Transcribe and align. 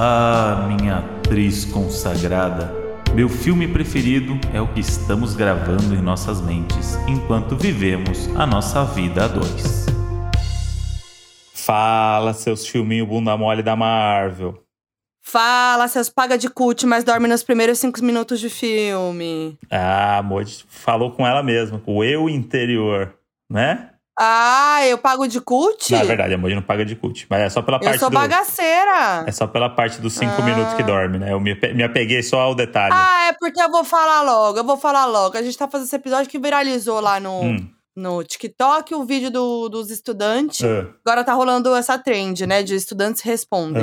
Ah, 0.00 0.68
minha 0.68 0.98
atriz 0.98 1.64
consagrada. 1.64 2.72
Meu 3.16 3.28
filme 3.28 3.66
preferido 3.66 4.38
é 4.54 4.60
o 4.60 4.72
que 4.72 4.78
estamos 4.78 5.34
gravando 5.34 5.92
em 5.92 6.00
nossas 6.00 6.40
mentes 6.40 6.94
enquanto 7.08 7.56
vivemos 7.56 8.28
a 8.36 8.46
nossa 8.46 8.84
vida 8.84 9.24
a 9.24 9.26
dois. 9.26 9.86
Fala, 11.52 12.32
seus 12.32 12.64
filminhos 12.64 13.08
bunda 13.08 13.36
mole 13.36 13.60
da 13.60 13.74
Marvel. 13.74 14.62
Fala, 15.20 15.88
seus 15.88 16.08
paga 16.08 16.38
de 16.38 16.48
cult, 16.48 16.86
mas 16.86 17.02
dorme 17.02 17.26
nos 17.26 17.42
primeiros 17.42 17.80
cinco 17.80 18.00
minutos 18.04 18.38
de 18.38 18.48
filme. 18.48 19.58
Ah, 19.68 20.22
Moji 20.24 20.64
falou 20.68 21.10
com 21.10 21.26
ela 21.26 21.42
mesma, 21.42 21.80
com 21.80 21.96
o 21.96 22.04
eu 22.04 22.28
interior, 22.28 23.12
né? 23.50 23.90
Ah, 24.20 24.80
eu 24.86 24.98
pago 24.98 25.26
de 25.28 25.40
cult? 25.40 25.92
Não, 25.92 26.00
é 26.00 26.04
verdade, 26.04 26.34
a 26.34 26.38
Moji 26.38 26.54
não 26.54 26.62
paga 26.62 26.84
de 26.84 26.96
cult. 26.96 27.26
Mas 27.30 27.40
é 27.42 27.48
só 27.50 27.62
pela 27.62 27.78
parte 27.78 27.94
Eu 27.94 28.00
sou 28.00 28.10
do. 28.10 28.14
bagaceira. 28.14 29.24
É 29.26 29.32
só 29.32 29.46
pela 29.46 29.70
parte 29.70 30.00
dos 30.00 30.12
cinco 30.14 30.34
Ah. 30.38 30.44
minutos 30.44 30.74
que 30.74 30.82
dorme, 30.82 31.18
né? 31.18 31.32
Eu 31.32 31.40
me, 31.40 31.54
me 31.74 31.82
apeguei 31.84 32.22
só 32.22 32.40
ao 32.40 32.54
detalhe. 32.54 32.92
Ah, 32.94 33.28
é 33.28 33.32
porque 33.38 33.60
eu 33.60 33.70
vou 33.70 33.84
falar 33.84 34.22
logo, 34.22 34.58
eu 34.58 34.64
vou 34.64 34.76
falar 34.76 35.06
logo. 35.06 35.36
A 35.36 35.42
gente 35.42 35.56
tá 35.56 35.68
fazendo 35.68 35.86
esse 35.86 35.96
episódio 35.96 36.28
que 36.30 36.38
viralizou 36.38 37.00
lá 37.00 37.20
no, 37.20 37.42
Hum. 37.42 37.68
no 37.96 38.24
TikTok, 38.24 38.94
o 38.94 39.04
vídeo 39.04 39.30
do- 39.30 39.68
dos 39.68 39.90
estudantes. 39.90 40.64
Ah, 40.64 40.86
Agora 41.06 41.22
tá 41.22 41.32
rolando 41.34 41.74
essa 41.76 41.96
trend, 41.98 42.44
né, 42.46 42.62
de 42.62 42.74
estudantes 42.74 43.22
respondem. 43.22 43.82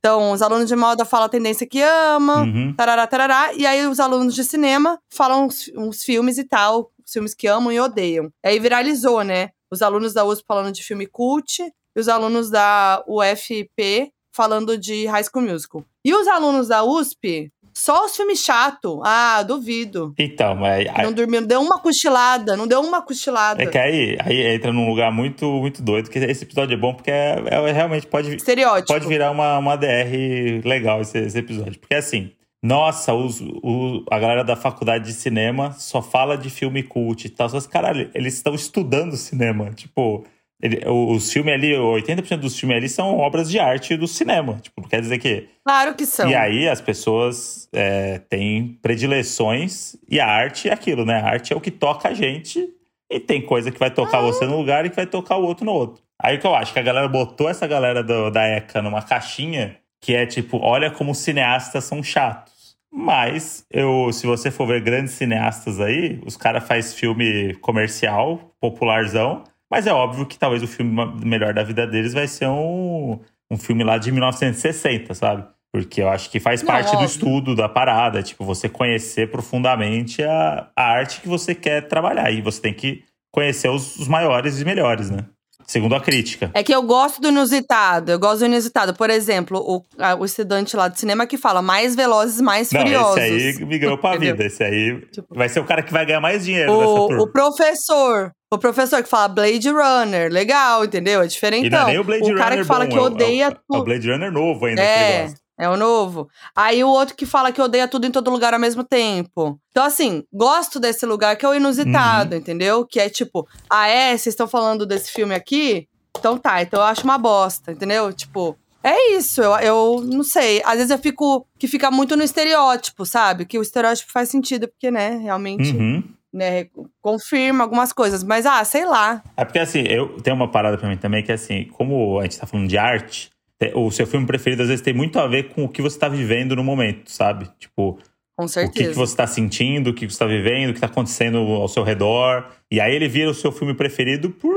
Então, 0.00 0.32
os 0.32 0.42
alunos 0.42 0.66
de 0.66 0.74
moda 0.76 1.04
falam 1.04 1.26
a 1.26 1.28
tendência 1.28 1.66
que 1.66 1.80
ama, 1.82 2.42
Uhum. 2.42 2.74
tarará, 2.76 3.06
tarará. 3.06 3.50
E 3.54 3.64
aí, 3.66 3.86
os 3.86 4.00
alunos 4.00 4.34
de 4.34 4.42
cinema 4.44 4.98
falam 5.12 5.46
uns, 5.46 5.70
uns 5.76 6.02
filmes 6.02 6.38
e 6.38 6.44
tal, 6.44 6.90
os 7.04 7.12
filmes 7.12 7.34
que 7.34 7.46
amam 7.46 7.70
e 7.72 7.78
odeiam. 7.80 8.30
Aí 8.44 8.58
viralizou, 8.58 9.22
né? 9.22 9.50
Os 9.70 9.82
alunos 9.82 10.12
da 10.12 10.24
USP 10.24 10.44
falando 10.46 10.72
de 10.72 10.82
filme 10.82 11.06
cult 11.06 11.60
e 11.62 12.00
os 12.00 12.08
alunos 12.08 12.50
da 12.50 13.02
UFP 13.06 14.10
falando 14.34 14.76
de 14.78 15.06
High 15.06 15.24
School 15.24 15.42
Musical. 15.46 15.84
E 16.04 16.14
os 16.14 16.28
alunos 16.28 16.68
da 16.68 16.84
USP, 16.84 17.50
só 17.74 18.04
os 18.04 18.14
filmes 18.14 18.40
chato. 18.44 19.00
Ah, 19.04 19.42
duvido. 19.42 20.14
Então, 20.18 20.54
mas 20.54 20.86
Não 21.02 21.12
dormiu, 21.12 21.40
não 21.40 21.48
deu 21.48 21.60
uma 21.60 21.80
cochilada, 21.80 22.56
não 22.56 22.66
deu 22.66 22.80
uma 22.80 23.02
cochilada. 23.02 23.62
é 23.62 23.66
que 23.66 23.78
aí, 23.78 24.16
aí 24.22 24.54
entra 24.54 24.72
num 24.72 24.88
lugar 24.88 25.10
muito, 25.10 25.46
muito 25.46 25.82
doido, 25.82 26.10
que 26.10 26.18
esse 26.18 26.44
episódio 26.44 26.74
é 26.74 26.76
bom 26.76 26.94
porque 26.94 27.10
é, 27.10 27.42
é- 27.50 27.72
realmente 27.72 28.06
pode, 28.06 28.34
Estereótipo. 28.36 28.88
pode 28.92 29.06
virar 29.08 29.30
uma, 29.30 29.58
uma 29.58 29.76
DR 29.76 30.60
legal 30.64 31.00
esse, 31.00 31.18
esse 31.18 31.38
episódio. 31.38 31.78
Porque 31.80 31.94
assim, 31.94 32.30
nossa, 32.62 33.12
os, 33.14 33.40
o- 33.40 34.04
a 34.10 34.18
galera 34.18 34.42
da 34.44 34.56
faculdade 34.56 35.04
de 35.04 35.12
cinema 35.12 35.72
só 35.72 36.00
fala 36.02 36.36
de 36.36 36.50
filme 36.50 36.82
cult 36.82 37.24
e 37.26 37.30
tal. 37.30 37.48
Só 37.48 37.60
que, 37.60 37.68
caralho, 37.68 38.10
eles 38.14 38.34
estão 38.34 38.54
estudando 38.54 39.16
cinema. 39.16 39.70
Tipo, 39.70 40.24
ele- 40.60 40.82
o- 40.88 41.12
os 41.12 41.30
filmes 41.32 41.52
ali, 41.54 41.74
80% 41.76 42.40
dos 42.40 42.58
filmes 42.58 42.76
ali 42.78 42.88
são 42.88 43.16
obras 43.18 43.48
de 43.50 43.58
arte 43.58 43.96
do 43.96 44.08
cinema. 44.08 44.58
Tipo, 44.60 44.88
quer 44.88 45.00
dizer 45.00 45.18
que. 45.18 45.48
Claro 45.64 45.94
que 45.94 46.06
são. 46.06 46.28
E 46.30 46.34
aí 46.34 46.68
as 46.68 46.80
pessoas 46.80 47.68
é, 47.72 48.18
têm 48.28 48.78
predileções 48.82 49.96
e 50.08 50.18
a 50.20 50.26
arte 50.26 50.68
é 50.68 50.72
aquilo, 50.72 51.04
né? 51.04 51.20
A 51.20 51.26
arte 51.30 51.52
é 51.52 51.56
o 51.56 51.60
que 51.60 51.70
toca 51.70 52.08
a 52.08 52.14
gente 52.14 52.68
e 53.10 53.20
tem 53.20 53.40
coisa 53.42 53.70
que 53.70 53.78
vai 53.78 53.90
tocar 53.90 54.20
você 54.20 54.46
num 54.46 54.56
lugar 54.56 54.84
e 54.84 54.90
que 54.90 54.96
vai 54.96 55.06
tocar 55.06 55.36
o 55.36 55.44
outro 55.44 55.64
no 55.64 55.72
outro. 55.72 56.02
Aí 56.20 56.38
que 56.38 56.46
eu 56.46 56.54
acho 56.54 56.72
que 56.72 56.78
a 56.78 56.82
galera 56.82 57.06
botou 57.08 57.48
essa 57.48 57.66
galera 57.66 58.02
do- 58.02 58.30
da 58.30 58.42
ECA 58.48 58.80
numa 58.82 59.02
caixinha 59.02 59.76
que 60.00 60.14
é 60.14 60.26
tipo, 60.26 60.58
olha 60.58 60.90
como 60.90 61.12
os 61.12 61.18
cineastas 61.18 61.84
são 61.84 62.02
chatos. 62.02 62.76
Mas, 62.92 63.66
eu, 63.70 64.10
se 64.12 64.26
você 64.26 64.50
for 64.50 64.66
ver 64.66 64.80
grandes 64.80 65.12
cineastas 65.14 65.80
aí, 65.80 66.20
os 66.24 66.36
caras 66.36 66.66
fazem 66.66 66.96
filme 66.96 67.54
comercial, 67.56 68.54
popularzão, 68.60 69.44
mas 69.70 69.86
é 69.86 69.92
óbvio 69.92 70.26
que 70.26 70.38
talvez 70.38 70.62
o 70.62 70.66
filme 70.66 70.94
melhor 71.24 71.52
da 71.52 71.62
vida 71.62 71.86
deles 71.86 72.14
vai 72.14 72.26
ser 72.28 72.46
um, 72.48 73.18
um 73.50 73.58
filme 73.58 73.84
lá 73.84 73.98
de 73.98 74.10
1960, 74.12 75.12
sabe? 75.14 75.44
Porque 75.72 76.00
eu 76.00 76.08
acho 76.08 76.30
que 76.30 76.40
faz 76.40 76.62
Não, 76.62 76.68
parte 76.68 76.96
do 76.96 77.02
óbvio. 77.02 77.06
estudo 77.06 77.54
da 77.54 77.68
parada, 77.68 78.22
tipo, 78.22 78.44
você 78.44 78.68
conhecer 78.68 79.30
profundamente 79.30 80.22
a, 80.22 80.70
a 80.74 80.82
arte 80.84 81.20
que 81.20 81.28
você 81.28 81.54
quer 81.54 81.86
trabalhar. 81.88 82.30
E 82.30 82.40
você 82.40 82.62
tem 82.62 82.72
que 82.72 83.04
conhecer 83.30 83.68
os, 83.68 83.96
os 83.96 84.08
maiores 84.08 84.60
e 84.60 84.64
melhores, 84.64 85.10
né? 85.10 85.26
Segundo 85.66 85.94
a 85.94 86.00
crítica. 86.00 86.50
É 86.54 86.62
que 86.62 86.72
eu 86.74 86.82
gosto 86.82 87.20
do 87.20 87.28
inusitado, 87.28 88.12
eu 88.12 88.18
gosto 88.18 88.40
do 88.40 88.46
inusitado. 88.46 88.94
Por 88.94 89.10
exemplo, 89.10 89.58
o, 89.58 89.82
a- 90.02 90.14
o 90.14 90.24
estudante 90.24 90.76
lá 90.76 90.88
de 90.88 90.98
cinema 91.00 91.26
que 91.26 91.36
fala 91.36 91.60
mais 91.60 91.94
velozes, 91.96 92.40
mais 92.40 92.70
Não, 92.70 92.80
furiosos. 92.80 93.18
esse 93.18 93.58
aí 93.62 93.64
me 93.66 93.78
ganhou 93.78 93.98
pra 93.98 94.16
vida. 94.16 94.44
Esse 94.44 94.62
aí 94.62 95.00
Tipo- 95.12 95.34
vai 95.34 95.48
ser 95.48 95.60
o 95.60 95.64
cara 95.64 95.82
que 95.82 95.92
vai 95.92 96.06
ganhar 96.06 96.20
mais 96.20 96.44
dinheiro 96.44 96.72
O, 96.72 97.06
turma. 97.08 97.22
o 97.22 97.32
professor. 97.32 98.30
O 98.52 98.58
professor 98.58 99.02
que 99.02 99.08
fala 99.08 99.26
Blade 99.26 99.68
Runner, 99.68 100.30
legal, 100.30 100.84
entendeu? 100.84 101.20
É 101.20 101.26
diferente. 101.26 101.66
e 101.66 101.70
não 101.70 101.80
é 101.80 101.86
nem 101.86 101.98
o 101.98 102.04
Blade 102.04 102.22
Runner 102.22 102.38
cara 102.38 102.56
que 102.56 102.64
fala 102.64 102.84
bom, 102.84 102.90
que 102.92 102.96
é 102.96 103.00
o- 103.00 103.04
odeia 103.04 103.44
é 103.46 103.48
o, 103.48 103.76
é 103.76 103.78
o. 103.80 103.82
Blade 103.84 104.08
Runner 104.10 104.30
novo 104.30 104.66
ainda 104.66 104.80
que 104.80 104.86
ele 104.88 104.94
É, 105.02 105.22
gosta. 105.22 105.38
É 105.58 105.68
o 105.68 105.76
novo. 105.76 106.28
Aí 106.54 106.82
o 106.84 106.88
outro 106.88 107.14
que 107.16 107.24
fala 107.26 107.50
que 107.52 107.60
odeia 107.62 107.88
tudo 107.88 108.06
em 108.06 108.10
todo 108.10 108.30
lugar 108.30 108.52
ao 108.54 108.60
mesmo 108.60 108.84
tempo. 108.84 109.58
Então, 109.70 109.84
assim, 109.84 110.22
gosto 110.32 110.78
desse 110.80 111.04
lugar 111.06 111.36
que 111.36 111.44
é 111.44 111.48
o 111.48 111.54
inusitado, 111.54 112.32
Uhum. 112.34 112.40
entendeu? 112.40 112.84
Que 112.86 113.00
é 113.00 113.08
tipo, 113.08 113.46
ah, 113.70 113.88
é? 113.88 114.10
Vocês 114.10 114.28
estão 114.28 114.46
falando 114.48 114.84
desse 114.86 115.10
filme 115.12 115.34
aqui? 115.34 115.88
Então 116.18 116.36
tá, 116.38 116.62
então 116.62 116.80
eu 116.80 116.86
acho 116.86 117.04
uma 117.04 117.18
bosta, 117.18 117.72
entendeu? 117.72 118.12
Tipo, 118.12 118.56
é 118.82 119.12
isso, 119.16 119.42
eu, 119.42 119.52
eu 119.58 120.00
não 120.04 120.22
sei. 120.22 120.62
Às 120.64 120.74
vezes 120.76 120.90
eu 120.90 120.98
fico. 120.98 121.46
que 121.58 121.66
fica 121.68 121.90
muito 121.90 122.16
no 122.16 122.22
estereótipo, 122.22 123.04
sabe? 123.04 123.44
Que 123.44 123.58
o 123.58 123.62
estereótipo 123.62 124.10
faz 124.12 124.28
sentido, 124.28 124.68
porque, 124.68 124.90
né, 124.90 125.16
realmente, 125.16 125.72
Uhum. 125.76 126.02
né, 126.32 126.66
confirma 127.02 127.64
algumas 127.64 127.92
coisas. 127.92 128.22
Mas, 128.22 128.46
ah, 128.46 128.64
sei 128.64 128.84
lá. 128.86 129.22
É 129.36 129.44
porque 129.44 129.58
assim, 129.58 129.80
eu 129.88 130.20
tenho 130.22 130.36
uma 130.36 130.50
parada 130.50 130.76
pra 130.78 130.88
mim 130.88 130.96
também 130.96 131.22
que 131.22 131.30
é 131.32 131.34
assim, 131.34 131.64
como 131.72 132.18
a 132.18 132.22
gente 132.22 132.38
tá 132.38 132.46
falando 132.46 132.68
de 132.68 132.78
arte, 132.78 133.30
te- 133.30 133.30
o 133.74 133.90
seu 133.90 134.06
filme 134.06 134.26
preferido 134.26 134.62
às 134.62 134.68
vezes 134.68 134.82
tem 134.82 134.92
muito 134.94 135.18
a 135.18 135.26
ver 135.26 135.44
com 135.50 135.64
o 135.64 135.68
que 135.68 135.80
você 135.82 135.98
tá 135.98 136.08
vivendo 136.08 136.54
no 136.54 136.62
momento, 136.64 137.10
sabe? 137.10 137.48
Tipo, 137.58 137.98
Com 138.36 138.44
o 138.44 138.48
certeza. 138.48 138.72
que, 138.88 138.88
que 138.90 138.94
você 138.98 139.16
tá 139.16 139.26
sentindo, 139.26 139.90
o 139.90 139.94
que 139.94 140.08
você 140.08 140.18
tá 140.18 140.26
vivendo, 140.26 140.70
o 140.70 140.74
que 140.74 140.80
tá 140.80 140.86
acontecendo 140.86 141.38
ao 141.38 141.68
seu 141.68 141.82
redor. 141.82 142.46
E 142.70 142.80
aí 142.80 142.94
ele 142.94 143.08
vira 143.08 143.30
o 143.30 143.34
seu 143.34 143.50
filme 143.50 143.72
preferido 143.74 144.30
por 144.30 144.54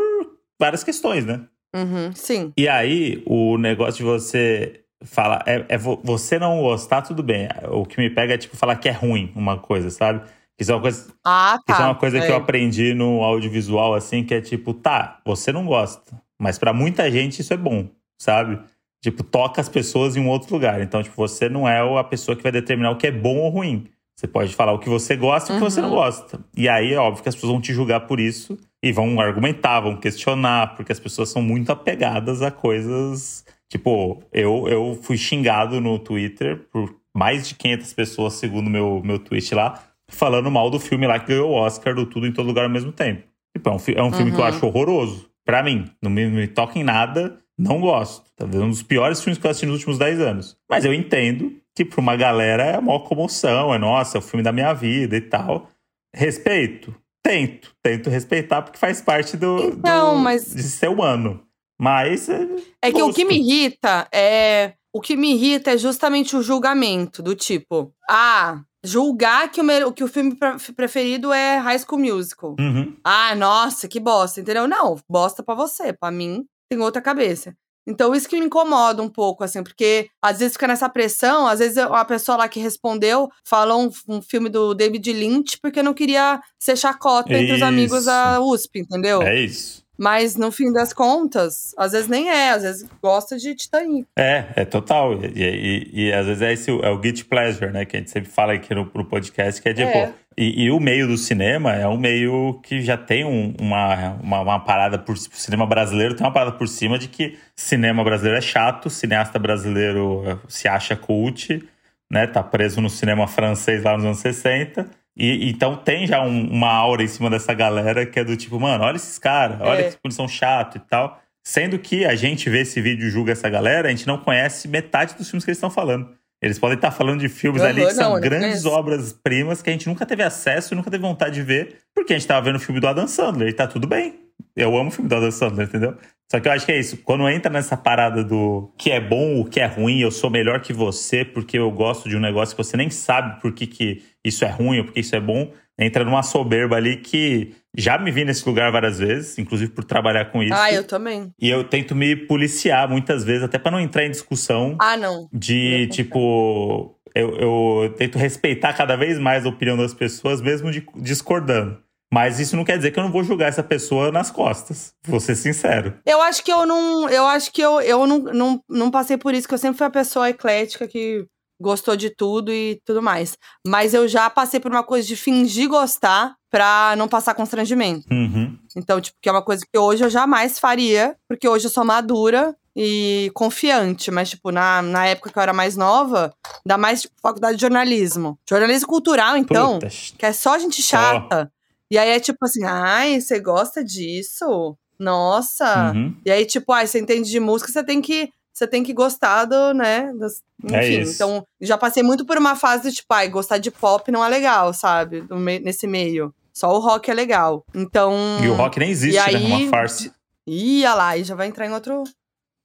várias 0.60 0.84
questões, 0.84 1.26
né? 1.26 1.42
Uhum, 1.76 2.12
sim. 2.14 2.52
E 2.58 2.68
aí, 2.68 3.22
o 3.26 3.58
negócio 3.58 3.98
de 3.98 4.04
você 4.04 4.82
falar, 5.06 5.44
é, 5.48 5.64
é 5.70 5.78
vo- 5.78 6.02
você 6.04 6.38
não 6.38 6.60
gostar, 6.62 7.02
tudo 7.04 7.24
bem. 7.24 7.48
O 7.72 7.86
que 7.86 7.98
me 8.02 8.10
pega 8.10 8.34
é 8.34 8.38
tipo 8.38 8.58
falar 8.58 8.76
que 8.76 8.90
é 8.90 8.92
ruim 8.92 9.32
uma 9.36 9.58
coisa, 9.58 9.90
sabe? 9.90 10.22
Isso 10.60 10.72
é 10.72 10.76
uma 10.76 10.82
coisa, 10.82 11.14
Ah, 11.26 11.58
tá. 11.66 11.72
isso 11.74 11.82
é 11.82 11.86
uma 11.86 11.96
coisa 11.96 12.20
que 12.20 12.26
É. 12.26 12.32
eu 12.32 12.36
aprendi 12.36 12.94
no 12.94 13.24
audiovisual, 13.24 13.94
assim, 13.94 14.26
que 14.26 14.34
é 14.34 14.42
tipo, 14.42 14.74
tá, 14.74 15.22
você 15.26 15.54
não 15.54 15.66
gosta, 15.66 16.22
mas 16.38 16.58
pra 16.60 16.74
muita 16.74 17.10
gente 17.10 17.40
isso 17.40 17.54
é 17.54 17.58
bom, 17.58 17.88
sabe? 18.20 18.60
Tipo, 19.02 19.24
toca 19.24 19.62
as 19.62 19.70
pessoas 19.70 20.18
em 20.18 20.20
um 20.22 20.28
outro 20.28 20.54
lugar. 20.54 20.82
Então, 20.82 21.02
tipo, 21.02 21.16
você 21.16 21.48
não 21.48 21.68
é 21.68 21.80
a 22.00 22.04
pessoa 22.04 22.36
que 22.36 22.44
vai 22.44 22.52
determinar 22.52 22.92
o 22.92 22.98
que 22.98 23.08
é 23.08 23.12
bom 23.12 23.38
ou 23.38 23.50
ruim. 23.50 23.86
Você 24.16 24.28
pode 24.28 24.54
falar 24.54 24.74
o 24.74 24.80
que 24.80 24.90
você 24.90 25.16
gosta 25.16 25.54
e 25.54 25.56
o 25.56 25.60
que 25.60 25.64
você 25.64 25.80
não 25.80 25.90
Uhum. 25.90 25.96
gosta. 25.96 26.40
E 26.58 26.68
aí 26.68 26.94
é 26.94 26.98
óbvio 27.00 27.24
que 27.24 27.30
as 27.30 27.36
pessoas 27.36 27.54
vão 27.54 27.62
te 27.62 27.72
julgar 27.74 28.02
por 28.02 28.20
isso 28.20 28.58
e 28.84 28.92
vão 28.92 29.20
argumentar, 29.22 29.80
vão 29.80 29.96
questionar, 29.96 30.76
porque 30.76 30.92
as 30.92 31.00
pessoas 31.00 31.30
são 31.30 31.42
muito 31.42 31.72
apegadas 31.72 32.42
a 32.42 32.52
coisas. 32.52 33.46
Tipo, 33.70 34.22
eu, 34.34 34.68
eu 34.68 35.00
fui 35.02 35.16
xingado 35.18 35.80
no 35.80 35.98
Twitter 35.98 36.68
por 36.70 36.94
mais 37.16 37.48
de 37.48 37.56
500 37.56 37.94
pessoas, 37.94 38.34
segundo 38.34 38.70
meu, 38.70 39.02
meu 39.06 39.20
tweet 39.20 39.56
lá, 39.56 39.82
falando 40.10 40.52
mal 40.52 40.70
do 40.70 40.80
filme 40.80 41.08
lá 41.08 41.18
que 41.20 41.28
ganhou 41.28 41.52
o 41.52 41.54
Oscar 41.54 41.96
do 41.96 42.06
Tudo 42.06 42.28
em 42.28 42.34
Todo 42.34 42.46
Lugar 42.48 42.66
ao 42.66 42.70
mesmo 42.70 42.92
tempo. 42.92 43.24
Tipo, 43.56 43.70
é 43.70 43.72
um, 43.72 43.78
é 43.96 44.04
um 44.04 44.12
filme 44.12 44.32
que 44.32 44.38
eu 44.38 44.42
Uhum. 44.42 44.50
acho 44.50 44.66
horroroso. 44.66 45.30
Pra 45.46 45.64
mim, 45.64 45.86
não 46.02 46.12
me, 46.12 46.28
me 46.28 46.48
toca 46.48 46.78
em 46.78 46.84
nada, 46.84 47.40
não 47.60 47.80
gosto. 47.82 48.26
Tá 48.36 48.46
vendo? 48.46 48.64
Um 48.64 48.70
dos 48.70 48.82
piores 48.84 49.22
filmes 49.22 49.38
que 49.38 49.46
eu 49.46 49.52
assisti 49.52 49.66
nos 49.66 49.76
últimos 49.76 49.98
10 50.00 50.20
anos. 50.22 50.58
Mas 50.70 50.86
eu 50.86 50.94
entendo 50.94 51.52
que 51.76 51.84
pra 51.86 52.00
uma 52.02 52.16
galera 52.16 52.64
é 52.64 52.76
a 52.76 52.82
maior 52.82 53.00
comoção, 53.00 53.74
é 53.74 53.78
nossa, 53.78 54.18
é 54.18 54.20
o 54.20 54.22
filme 54.22 54.44
da 54.44 54.52
minha 54.52 54.74
vida 54.74 55.16
e 55.16 55.22
tal. 55.22 55.68
Respeito. 56.16 56.96
Tento. 57.24 57.74
Tento 57.84 58.10
respeitar 58.10 58.62
porque 58.62 58.80
faz 58.80 59.02
parte 59.02 59.36
do, 59.38 59.60
Então, 59.66 60.16
do- 60.16 60.20
mas- 60.22 60.54
de 60.54 60.64
ser 60.64 60.90
humano. 60.90 61.44
Mas. 61.80 62.28
é, 62.30 62.48
É 62.82 62.92
que 62.92 63.02
o 63.02 63.14
que 63.14 63.24
me 63.26 63.36
irrita 63.38 64.08
é. 64.12 64.74
O 64.92 65.00
que 65.02 65.16
me 65.16 65.34
irrita 65.36 65.72
é 65.72 65.78
justamente 65.78 66.36
o 66.36 66.42
julgamento, 66.42 67.22
do 67.22 67.36
tipo, 67.36 67.94
ah, 68.10 68.62
julgar 68.84 69.52
que 69.52 69.62
o, 69.62 69.64
me- 69.64 69.92
que 69.94 70.04
o 70.04 70.08
filme 70.08 70.34
pre- 70.36 70.58
preferido 70.76 71.32
é 71.32 71.58
High 71.58 71.78
School 71.80 72.00
Musical. 72.02 72.56
Uhum. 72.60 72.96
Ah, 73.04 73.36
nossa, 73.36 73.88
que 73.88 74.00
bosta, 74.00 74.42
entendeu? 74.42 74.68
Não, 74.68 74.98
bosta 75.08 75.44
pra 75.44 75.54
você, 75.54 75.94
pra 75.94 76.10
mim 76.10 76.44
tem 76.70 76.80
outra 76.80 77.02
cabeça. 77.02 77.54
Então 77.88 78.14
isso 78.14 78.30
que 78.30 78.40
me 78.40 78.46
incomoda 78.46 79.02
um 79.02 79.10
pouco, 79.10 79.44
assim, 79.44 79.64
porque 79.64 80.10
às 80.22 80.40
vezes 80.40 80.54
fica 80.54 80.68
nessa 80.68 80.88
pressão, 80.88 81.48
às 81.48 81.58
vezes 81.58 81.78
a 81.78 82.06
pessoa 82.06 82.38
lá 82.38 82.48
que 82.48 82.60
respondeu 82.60 83.30
falou 83.44 83.82
um, 83.82 84.18
um 84.18 84.22
filme 84.22 84.48
do 84.48 84.76
David 84.76 85.12
Lynch 85.12 85.58
porque 85.60 85.82
não 85.82 85.94
queria 85.94 86.40
ser 86.60 86.78
chacota 86.78 87.34
entre 87.34 87.56
os 87.56 87.64
amigos 87.64 88.00
Isso. 88.00 88.06
da 88.06 88.42
USP, 88.42 88.80
entendeu? 88.80 89.24
É 89.24 89.42
isso. 89.42 89.84
Mas 90.00 90.38
no 90.38 90.50
fim 90.50 90.72
das 90.72 90.94
contas, 90.94 91.76
às 91.78 91.92
vezes 91.92 92.08
nem 92.08 92.30
é, 92.30 92.52
às 92.52 92.64
vezes 92.64 92.88
gosta 93.04 93.38
de 93.38 93.54
Titanic. 93.54 94.08
É, 94.18 94.46
é 94.56 94.64
total. 94.64 95.14
E, 95.22 95.28
e, 95.36 96.06
e, 96.06 96.14
às 96.14 96.26
vezes 96.26 96.42
é, 96.42 96.54
esse, 96.54 96.72
é 96.72 96.90
o 96.90 96.98
guilty 96.98 97.26
pleasure, 97.26 97.70
né? 97.70 97.84
Que 97.84 97.98
a 97.98 98.00
gente 98.00 98.10
sempre 98.10 98.30
fala 98.30 98.54
aqui 98.54 98.74
no, 98.74 98.90
no 98.96 99.04
podcast, 99.04 99.62
que 99.62 99.68
é 99.68 99.74
tipo. 99.74 99.90
É. 99.90 100.14
E, 100.38 100.64
e, 100.64 100.72
o 100.72 100.80
meio 100.80 101.06
do 101.06 101.18
cinema 101.18 101.76
é 101.76 101.86
um 101.86 101.98
meio 101.98 102.62
que 102.64 102.82
já 102.82 102.96
tem 102.96 103.26
um, 103.26 103.54
uma, 103.60 104.12
uma, 104.24 104.40
uma, 104.40 104.60
parada 104.62 104.98
por 104.98 105.16
o 105.16 105.18
cinema 105.18 105.68
brasileiro 105.68 106.16
tem 106.16 106.26
uma 106.26 106.32
parada 106.32 106.54
por 106.54 106.66
cima 106.70 106.98
de 106.98 107.10
que 107.10 107.38
cinema 107.54 108.02
brasileiro 108.02 108.38
é 108.38 108.42
chato, 108.42 108.90
cineasta 108.90 109.38
brasileiro 109.38 110.24
eh, 110.26 110.38
se 110.48 110.66
acha 110.70 110.96
cult, 110.96 111.62
né? 112.10 112.26
Tá 112.26 112.42
preso 112.42 112.80
no 112.80 112.90
cinema 112.90 113.28
francês 113.28 113.84
lá 113.84 113.98
nos 113.98 114.06
anos 114.06 114.20
60. 114.20 114.99
E, 115.20 115.50
então 115.50 115.76
tem 115.76 116.08
já 116.08 116.22
um, 116.22 116.48
uma 116.50 116.72
aura 116.72 117.04
em 117.04 117.08
cima 117.08 117.30
dessa 117.30 117.54
galera 117.54 118.06
que 118.06 118.18
é 118.20 118.24
do 118.24 118.38
tipo, 118.38 118.60
mano, 118.60 118.84
olha 118.84 118.96
esses 118.96 119.20
caras, 119.20 119.60
olha 119.60 119.82
É. 119.82 119.90
que 119.92 119.98
eles 120.04 120.16
são 120.16 120.28
chato 120.28 120.78
e 120.78 120.80
tal. 120.80 121.22
Sendo 121.44 121.78
que 121.80 122.06
a 122.06 122.16
gente 122.16 122.50
vê 122.50 122.62
esse 122.62 122.80
vídeo 122.80 123.08
e 123.08 123.10
julga 123.10 123.32
essa 123.32 123.50
galera, 123.50 123.88
a 123.88 123.92
gente 123.92 124.08
não 124.08 124.18
conhece 124.18 124.68
metade 124.68 125.16
dos 125.16 125.30
filmes 125.30 125.44
que 125.44 125.50
eles 125.52 125.58
estão 125.58 125.70
falando. 125.70 126.10
Eles 126.42 126.58
podem 126.58 126.76
estar 126.76 126.92
falando 126.92 127.20
de 127.20 127.28
filmes 127.28 127.62
ali 127.62 127.86
que 127.86 127.94
são 127.94 128.14
não 128.14 128.22
grandes 128.22 128.66
obras-primas 128.66 129.62
que 129.62 129.70
a 129.70 129.74
gente 129.74 129.88
nunca 129.90 130.06
teve 130.06 130.24
acesso 130.24 130.74
e 130.74 130.76
nunca 130.76 130.90
teve 130.90 131.02
vontade 131.02 131.36
de 131.36 131.42
ver, 131.42 131.80
porque 131.94 132.14
a 132.14 132.18
gente 132.18 132.28
tava 132.28 132.46
vendo 132.46 132.56
o 132.56 132.60
filme 132.60 132.80
do 132.80 132.88
Adam 132.88 133.08
Sandler 133.08 133.50
e 133.50 133.54
tá 133.54 133.68
tudo 133.68 133.88
bem. 133.88 134.29
Eu 134.56 134.76
amo 134.78 134.90
o 134.90 134.92
filme 134.92 135.10
do 135.10 135.16
Adam 135.16 135.32
Sandler, 135.32 135.68
entendeu? 135.68 135.96
Só 136.32 136.40
que 136.40 136.48
eu 136.48 136.52
acho 136.52 136.66
que 136.66 136.72
é 136.72 136.80
isso. 136.80 136.98
Quando 136.98 137.28
entra 137.30 137.52
nessa 137.52 137.76
parada 137.76 138.24
do 138.24 138.72
que 138.78 138.92
é 138.92 139.00
bom, 139.02 139.40
o 139.42 139.46
que 139.46 139.60
é 139.60 139.66
ruim, 139.66 140.00
eu 140.02 140.12
sou 140.12 140.30
melhor 140.30 140.60
que 140.62 140.72
você 140.74 141.26
porque 141.26 141.58
eu 141.58 141.72
gosto 141.72 142.08
de 142.08 142.16
um 142.16 142.20
negócio 142.20 142.56
que 142.56 142.64
você 142.64 142.78
nem 142.78 142.90
sabe 142.90 143.42
por 143.42 143.52
que, 143.52 143.66
que 143.66 144.04
isso 144.24 144.46
é 144.46 144.50
ruim 144.50 144.80
ou 144.80 144.86
por 144.86 144.94
que 144.94 145.00
isso 145.00 145.16
é 145.16 145.20
bom, 145.20 145.52
entra 145.78 146.04
numa 146.04 146.22
soberba 146.22 146.76
ali 146.76 146.98
que 146.98 147.54
já 147.76 147.98
me 147.98 148.12
vi 148.12 148.26
nesse 148.26 148.48
lugar 148.48 148.72
várias 148.72 149.00
vezes, 149.00 149.38
inclusive 149.40 149.72
por 149.72 149.84
trabalhar 149.84 150.26
com 150.26 150.44
isso. 150.44 150.54
Ah, 150.54 150.72
eu 150.72 150.84
também. 150.84 151.32
E 151.42 151.50
eu 151.50 151.64
tento 151.64 151.96
me 151.96 152.16
policiar 152.16 152.88
muitas 152.90 153.24
vezes, 153.24 153.44
até 153.44 153.58
pra 153.58 153.72
não 153.72 153.80
entrar 153.80 154.06
em 154.06 154.12
discussão 154.12 154.76
Ah, 154.80 154.98
não. 154.98 155.28
de, 155.34 155.84
Eu 155.84 155.90
tipo. 155.90 156.96
Eu, 157.16 157.36
eu 157.38 157.94
tento 157.98 158.20
respeitar 158.20 158.72
cada 158.74 158.96
vez 158.96 159.18
mais 159.18 159.44
a 159.46 159.50
opinião 159.50 159.76
das 159.76 159.96
pessoas, 159.96 160.42
mesmo 160.42 160.70
de- 160.72 160.86
discordando. 160.98 161.80
Mas 162.12 162.40
isso 162.40 162.56
não 162.56 162.66
quer 162.66 162.78
dizer 162.78 162.92
que 162.92 163.00
eu 163.00 163.04
não 163.04 163.12
vou 163.12 163.24
julgar 163.24 163.50
essa 163.50 163.62
pessoa 163.62 164.12
nas 164.12 164.32
costas. 164.32 164.94
Vou 165.08 165.20
ser 165.20 165.36
sincero. 165.36 165.94
Eu 166.06 166.22
acho 166.22 166.44
que 166.44 166.52
eu 166.52 166.66
não. 166.66 167.08
Eu 167.10 167.26
acho 167.28 167.52
que 167.52 167.62
eu, 167.62 167.80
eu 167.82 168.08
não, 168.08 168.20
não, 168.20 168.64
não 168.68 168.92
passei 168.92 169.18
por 169.18 169.34
isso, 169.34 169.48
que 169.48 169.54
eu 169.54 169.60
sempre 169.60 169.78
fui 169.78 169.88
a 169.88 169.92
pessoa 169.92 170.30
eclética 170.30 170.88
que 170.88 171.26
gostou 171.62 171.96
de 171.96 172.10
tudo 172.10 172.52
e 172.52 172.82
tudo 172.86 173.02
mais. 173.02 173.38
Mas 173.68 173.94
eu 173.94 174.08
já 174.08 174.30
passei 174.30 174.60
por 174.60 174.72
uma 174.72 174.84
coisa 174.84 175.08
de 175.08 175.16
fingir 175.16 175.68
gostar 175.68 176.36
pra 176.50 176.96
não 176.98 177.08
passar 177.08 177.36
constrangimento. 177.36 178.08
Uhum. 178.12 178.58
Então, 178.76 179.00
tipo, 179.00 179.18
que 179.22 179.30
é 179.30 179.32
uma 179.32 179.42
coisa 179.42 179.64
que 179.72 179.78
hoje 179.78 180.04
eu 180.04 180.10
jamais 180.10 180.58
faria, 180.58 181.16
porque 181.28 181.48
hoje 181.48 181.66
eu 181.66 181.70
sou 181.70 181.84
madura 181.84 182.56
e 182.76 183.30
confiante. 183.36 184.10
Mas, 184.10 184.32
tipo, 184.32 184.52
na, 184.52 184.82
na 184.82 185.06
época 185.06 185.30
que 185.30 185.38
eu 185.38 185.44
era 185.44 185.54
mais 185.54 185.76
nova, 185.76 186.34
ainda 186.66 186.78
mais, 186.78 187.02
tipo, 187.02 187.14
faculdade 187.22 187.58
de 187.58 187.62
jornalismo. 187.62 188.40
Jornalismo 188.50 188.88
cultural, 188.88 189.38
então, 189.38 189.80
que 190.18 190.26
é 190.26 190.34
só 190.34 190.58
gente 190.58 190.82
chata. 190.82 191.52
E 191.92 191.98
aí 191.98 192.10
é 192.10 192.20
tipo 192.20 192.38
assim, 192.44 192.64
ai, 192.66 193.20
você 193.20 193.40
gosta 193.40 193.84
disso? 193.84 194.76
Nossa! 194.98 195.92
Uhum. 195.94 196.16
E 196.26 196.32
aí, 196.32 196.46
tipo, 196.46 196.72
ai, 196.74 196.86
você 196.86 197.00
entende 197.00 197.30
de 197.30 197.40
música, 197.40 197.72
você 197.72 197.84
tem 197.84 198.02
que. 198.02 198.30
Você 198.54 198.68
tem 198.68 198.84
que 198.84 198.94
gostar 198.94 199.46
do, 199.46 199.74
né? 199.74 200.12
das- 200.20 200.42
É 200.70 200.80
enfim, 200.86 201.02
isso. 201.04 201.14
então 201.14 201.48
já 201.62 201.78
passei 201.78 202.04
muito 202.04 202.26
por 202.26 202.38
uma 202.38 202.58
fase 202.58 202.90
de, 202.90 202.98
tipo, 202.98 203.14
ai, 203.14 203.30
gostar 203.30 203.58
de 203.58 203.72
pop 203.72 204.12
não 204.12 204.24
é 204.26 204.28
legal, 204.28 204.74
sabe? 204.74 205.24
Nesse 205.64 205.88
meio. 205.88 206.34
Só 206.54 206.76
o 206.76 206.80
rock 206.80 207.10
é 207.10 207.14
legal. 207.14 207.64
Então. 207.74 208.14
E 208.44 208.50
o 208.50 208.54
rock 208.56 208.78
nem 208.80 208.90
existe, 208.92 209.16
e 209.16 209.20
aí, 209.20 209.34
né? 209.48 209.52
É 209.52 209.56
uma 209.64 209.70
farsa. 209.70 210.14
Ia 210.46 210.94
lá, 210.94 211.16
e 211.16 211.24
já 211.24 211.36
vai 211.36 211.48
entrar 211.48 211.66
em 211.68 211.72
outro. 211.72 212.04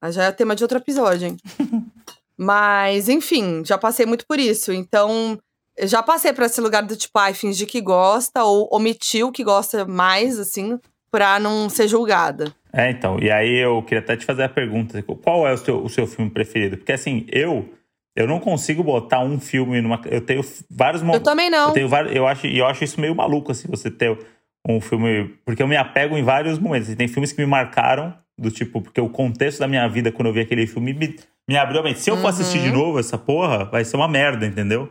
aí 0.03 0.11
Já 0.11 0.25
é 0.25 0.33
tema 0.33 0.57
de 0.57 0.65
outro 0.65 0.79
episódio, 0.79 1.29
hein? 1.29 1.37
Mas, 2.37 3.09
enfim, 3.09 3.63
já 3.65 3.79
passei 3.79 4.05
muito 4.07 4.27
por 4.27 4.41
isso. 4.41 4.73
Então, 4.73 5.39
eu 5.77 5.87
já 5.89 6.03
passei 6.03 6.33
por 6.33 6.45
esse 6.45 6.61
lugar 6.61 6.83
do 6.83 6.97
tipo, 6.97 7.19
ai, 7.19 7.35
fingir 7.35 7.67
que 7.67 7.81
gosta, 7.81 8.45
ou 8.45 8.69
omitir 8.73 9.25
o 9.27 9.33
que 9.33 9.43
gosta 9.45 9.85
mais, 9.85 10.39
assim, 10.39 10.79
pra 11.11 11.39
não 11.39 11.69
ser 11.69 11.89
julgada. 11.89 12.53
É, 12.73 12.91
então. 12.91 13.19
E 13.21 13.31
aí 13.31 13.57
eu 13.59 13.83
queria 13.83 14.01
até 14.01 14.17
te 14.17 14.25
fazer 14.25 14.43
a 14.45 14.49
pergunta: 14.49 15.03
qual 15.23 15.47
é 15.47 15.53
o 15.53 15.57
seu, 15.59 15.85
o 15.85 15.89
seu 15.89 16.07
filme 16.07 16.31
preferido? 16.31 16.77
Porque 16.77 16.93
assim, 16.93 17.27
eu. 17.31 17.69
Eu 18.17 18.29
não 18.29 18.39
consigo 18.39 18.81
botar 18.85 19.19
um 19.25 19.41
filme 19.41 19.81
numa. 19.81 20.01
Eu 20.07 20.21
tenho 20.21 20.41
vários 20.71 21.03
Eu 21.03 21.07
momentos. 21.09 21.25
também 21.29 21.51
não. 21.51 21.69
Eu 21.69 21.75
tenho 21.75 21.89
vários, 21.89 22.15
eu 22.15 22.25
acho, 22.29 22.47
e 22.47 22.57
eu 22.59 22.65
acho 22.67 22.85
isso 22.85 23.01
meio 23.01 23.13
maluco, 23.13 23.51
assim, 23.51 23.67
você 23.69 23.91
ter 23.91 24.17
um 24.69 24.81
filme. 24.81 25.35
Porque 25.45 25.61
eu 25.61 25.67
me 25.67 25.77
apego 25.77 26.17
em 26.17 26.23
vários 26.23 26.57
momentos. 26.61 26.89
E 26.89 26.95
tem 26.95 27.09
filmes 27.09 27.33
que 27.33 27.41
me 27.41 27.47
marcaram, 27.47 28.15
do 28.39 28.53
tipo, 28.53 28.81
porque 28.81 29.01
o 29.01 29.09
contexto 29.09 29.59
da 29.59 29.67
minha 29.67 29.89
vida, 29.89 30.13
quando 30.13 30.29
eu 30.29 30.33
vi 30.33 30.39
aquele 30.41 30.65
filme, 30.65 30.95
me, 30.95 31.17
me 31.49 31.57
abriu 31.57 31.81
a 31.81 31.83
mente. 31.83 31.99
Se 31.99 32.09
eu 32.09 32.17
for 32.17 32.29
assistir 32.29 32.61
de 32.61 32.69
Uhum. 32.69 32.75
novo 32.75 33.01
essa 33.01 33.19
porra, 33.19 33.65
vai 33.65 33.85
ser 33.85 33.97
uma 33.97 34.07
merda, 34.07 34.47
entendeu? 34.47 34.89